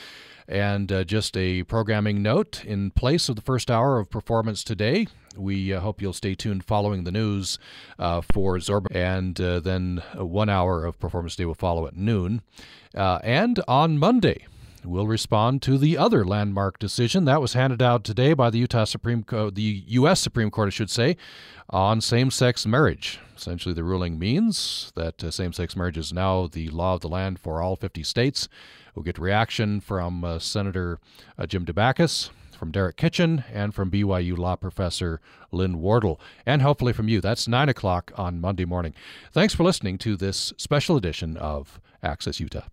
And 0.48 0.90
uh, 0.90 1.04
just 1.04 1.36
a 1.36 1.62
programming 1.62 2.20
note 2.20 2.64
in 2.64 2.90
place 2.90 3.28
of 3.28 3.36
the 3.36 3.42
first 3.42 3.70
hour 3.70 4.00
of 4.00 4.10
performance 4.10 4.64
today, 4.64 5.06
we 5.36 5.72
uh, 5.72 5.78
hope 5.78 6.02
you'll 6.02 6.12
stay 6.12 6.34
tuned 6.34 6.64
following 6.64 7.04
the 7.04 7.12
news 7.12 7.60
uh, 7.96 8.22
for 8.32 8.56
Zorba. 8.56 8.88
And 8.90 9.40
uh, 9.40 9.60
then 9.60 10.02
one 10.16 10.48
hour 10.48 10.84
of 10.84 10.98
performance 10.98 11.36
day 11.36 11.44
will 11.44 11.54
follow 11.54 11.86
at 11.86 11.94
noon. 11.94 12.42
Uh, 12.92 13.20
and 13.22 13.62
on 13.68 13.98
Monday, 13.98 14.46
will 14.84 15.06
respond 15.06 15.62
to 15.62 15.78
the 15.78 15.96
other 15.98 16.24
landmark 16.24 16.78
decision 16.78 17.24
that 17.24 17.40
was 17.40 17.52
handed 17.52 17.82
out 17.82 18.04
today 18.04 18.32
by 18.32 18.50
the 18.50 18.58
Utah 18.58 18.84
Supreme 18.84 19.22
Co- 19.22 19.50
the 19.50 19.84
U.S. 19.88 20.20
Supreme 20.20 20.50
Court, 20.50 20.68
I 20.68 20.70
should 20.70 20.90
say, 20.90 21.16
on 21.68 22.00
same-sex 22.00 22.66
marriage. 22.66 23.18
Essentially, 23.36 23.74
the 23.74 23.84
ruling 23.84 24.18
means 24.18 24.92
that 24.96 25.22
uh, 25.22 25.30
same-sex 25.30 25.76
marriage 25.76 25.98
is 25.98 26.12
now 26.12 26.46
the 26.46 26.68
law 26.68 26.94
of 26.94 27.00
the 27.00 27.08
land 27.08 27.38
for 27.38 27.62
all 27.62 27.76
50 27.76 28.02
states. 28.02 28.48
We'll 28.94 29.04
get 29.04 29.18
reaction 29.18 29.80
from 29.80 30.24
uh, 30.24 30.38
Senator 30.38 30.98
uh, 31.38 31.46
Jim 31.46 31.64
Dabakis, 31.64 32.30
from 32.60 32.70
Derek 32.70 32.96
Kitchen, 32.96 33.44
and 33.52 33.74
from 33.74 33.90
BYU 33.90 34.36
law 34.36 34.56
professor 34.56 35.20
Lynn 35.50 35.80
Wardle, 35.80 36.20
and 36.44 36.60
hopefully 36.60 36.92
from 36.92 37.08
you. 37.08 37.20
That's 37.20 37.48
9 37.48 37.68
o'clock 37.68 38.12
on 38.16 38.40
Monday 38.40 38.66
morning. 38.66 38.94
Thanks 39.32 39.54
for 39.54 39.64
listening 39.64 39.96
to 39.98 40.16
this 40.16 40.52
special 40.58 40.96
edition 40.96 41.36
of 41.36 41.80
Access 42.02 42.38
Utah. 42.40 42.64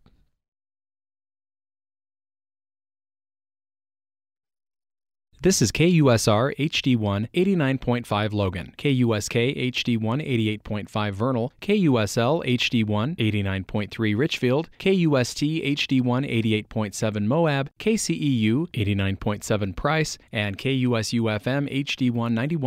This 5.39 5.61
is 5.61 5.71
KUSR 5.71 6.57
HD1 6.57 7.29
89.5 7.31 8.33
Logan, 8.33 8.73
KUSK 8.75 9.55
HD1 9.71 10.59
88.5 10.63 11.11
Vernal, 11.13 11.53
KUSL 11.61 12.43
HD1 12.43 13.15
89.3 13.17 14.17
Richfield, 14.17 14.67
KUST 14.79 15.43
HD1 15.43 16.65
88.7 16.65 17.25
Moab, 17.27 17.69
KCEU 17.77 18.67
89.7 18.69 19.75
Price, 19.75 20.17
and 20.31 20.57
KUSUFM 20.57 21.71
HD1 21.85 22.57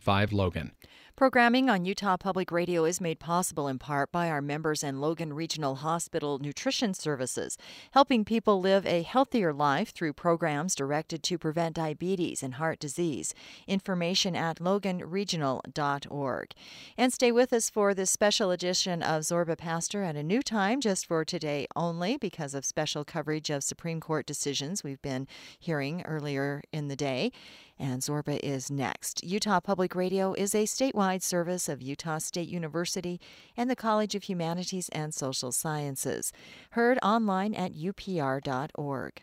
91.5 0.00 0.32
Logan. 0.32 0.70
Programming 1.20 1.68
on 1.68 1.84
Utah 1.84 2.16
Public 2.16 2.50
Radio 2.50 2.86
is 2.86 2.98
made 2.98 3.20
possible 3.20 3.68
in 3.68 3.78
part 3.78 4.10
by 4.10 4.30
our 4.30 4.40
members 4.40 4.82
and 4.82 5.02
Logan 5.02 5.34
Regional 5.34 5.74
Hospital 5.74 6.38
Nutrition 6.38 6.94
Services, 6.94 7.58
helping 7.90 8.24
people 8.24 8.58
live 8.58 8.86
a 8.86 9.02
healthier 9.02 9.52
life 9.52 9.90
through 9.90 10.14
programs 10.14 10.74
directed 10.74 11.22
to 11.24 11.36
prevent 11.36 11.76
diabetes 11.76 12.42
and 12.42 12.54
heart 12.54 12.78
disease. 12.78 13.34
Information 13.66 14.34
at 14.34 14.60
loganregional.org. 14.60 16.54
And 16.96 17.12
stay 17.12 17.30
with 17.30 17.52
us 17.52 17.68
for 17.68 17.92
this 17.92 18.10
special 18.10 18.50
edition 18.50 19.02
of 19.02 19.24
Zorba 19.24 19.58
Paster 19.58 20.02
at 20.02 20.16
a 20.16 20.22
new 20.22 20.40
time, 20.40 20.80
just 20.80 21.04
for 21.04 21.26
today 21.26 21.66
only, 21.76 22.16
because 22.16 22.54
of 22.54 22.64
special 22.64 23.04
coverage 23.04 23.50
of 23.50 23.62
Supreme 23.62 24.00
Court 24.00 24.24
decisions 24.24 24.82
we've 24.82 25.02
been 25.02 25.28
hearing 25.58 26.00
earlier 26.06 26.62
in 26.72 26.88
the 26.88 26.96
day 26.96 27.30
and 27.80 28.02
Zorba 28.02 28.38
is 28.42 28.70
next. 28.70 29.24
Utah 29.24 29.60
Public 29.60 29.94
Radio 29.94 30.34
is 30.34 30.54
a 30.54 30.64
statewide 30.64 31.22
service 31.22 31.68
of 31.68 31.80
Utah 31.80 32.18
State 32.18 32.48
University 32.48 33.18
and 33.56 33.70
the 33.70 33.74
College 33.76 34.14
of 34.14 34.24
Humanities 34.24 34.88
and 34.90 35.14
Social 35.14 35.50
Sciences. 35.50 36.32
Heard 36.72 36.98
online 37.02 37.54
at 37.54 37.72
upr.org. 37.72 39.22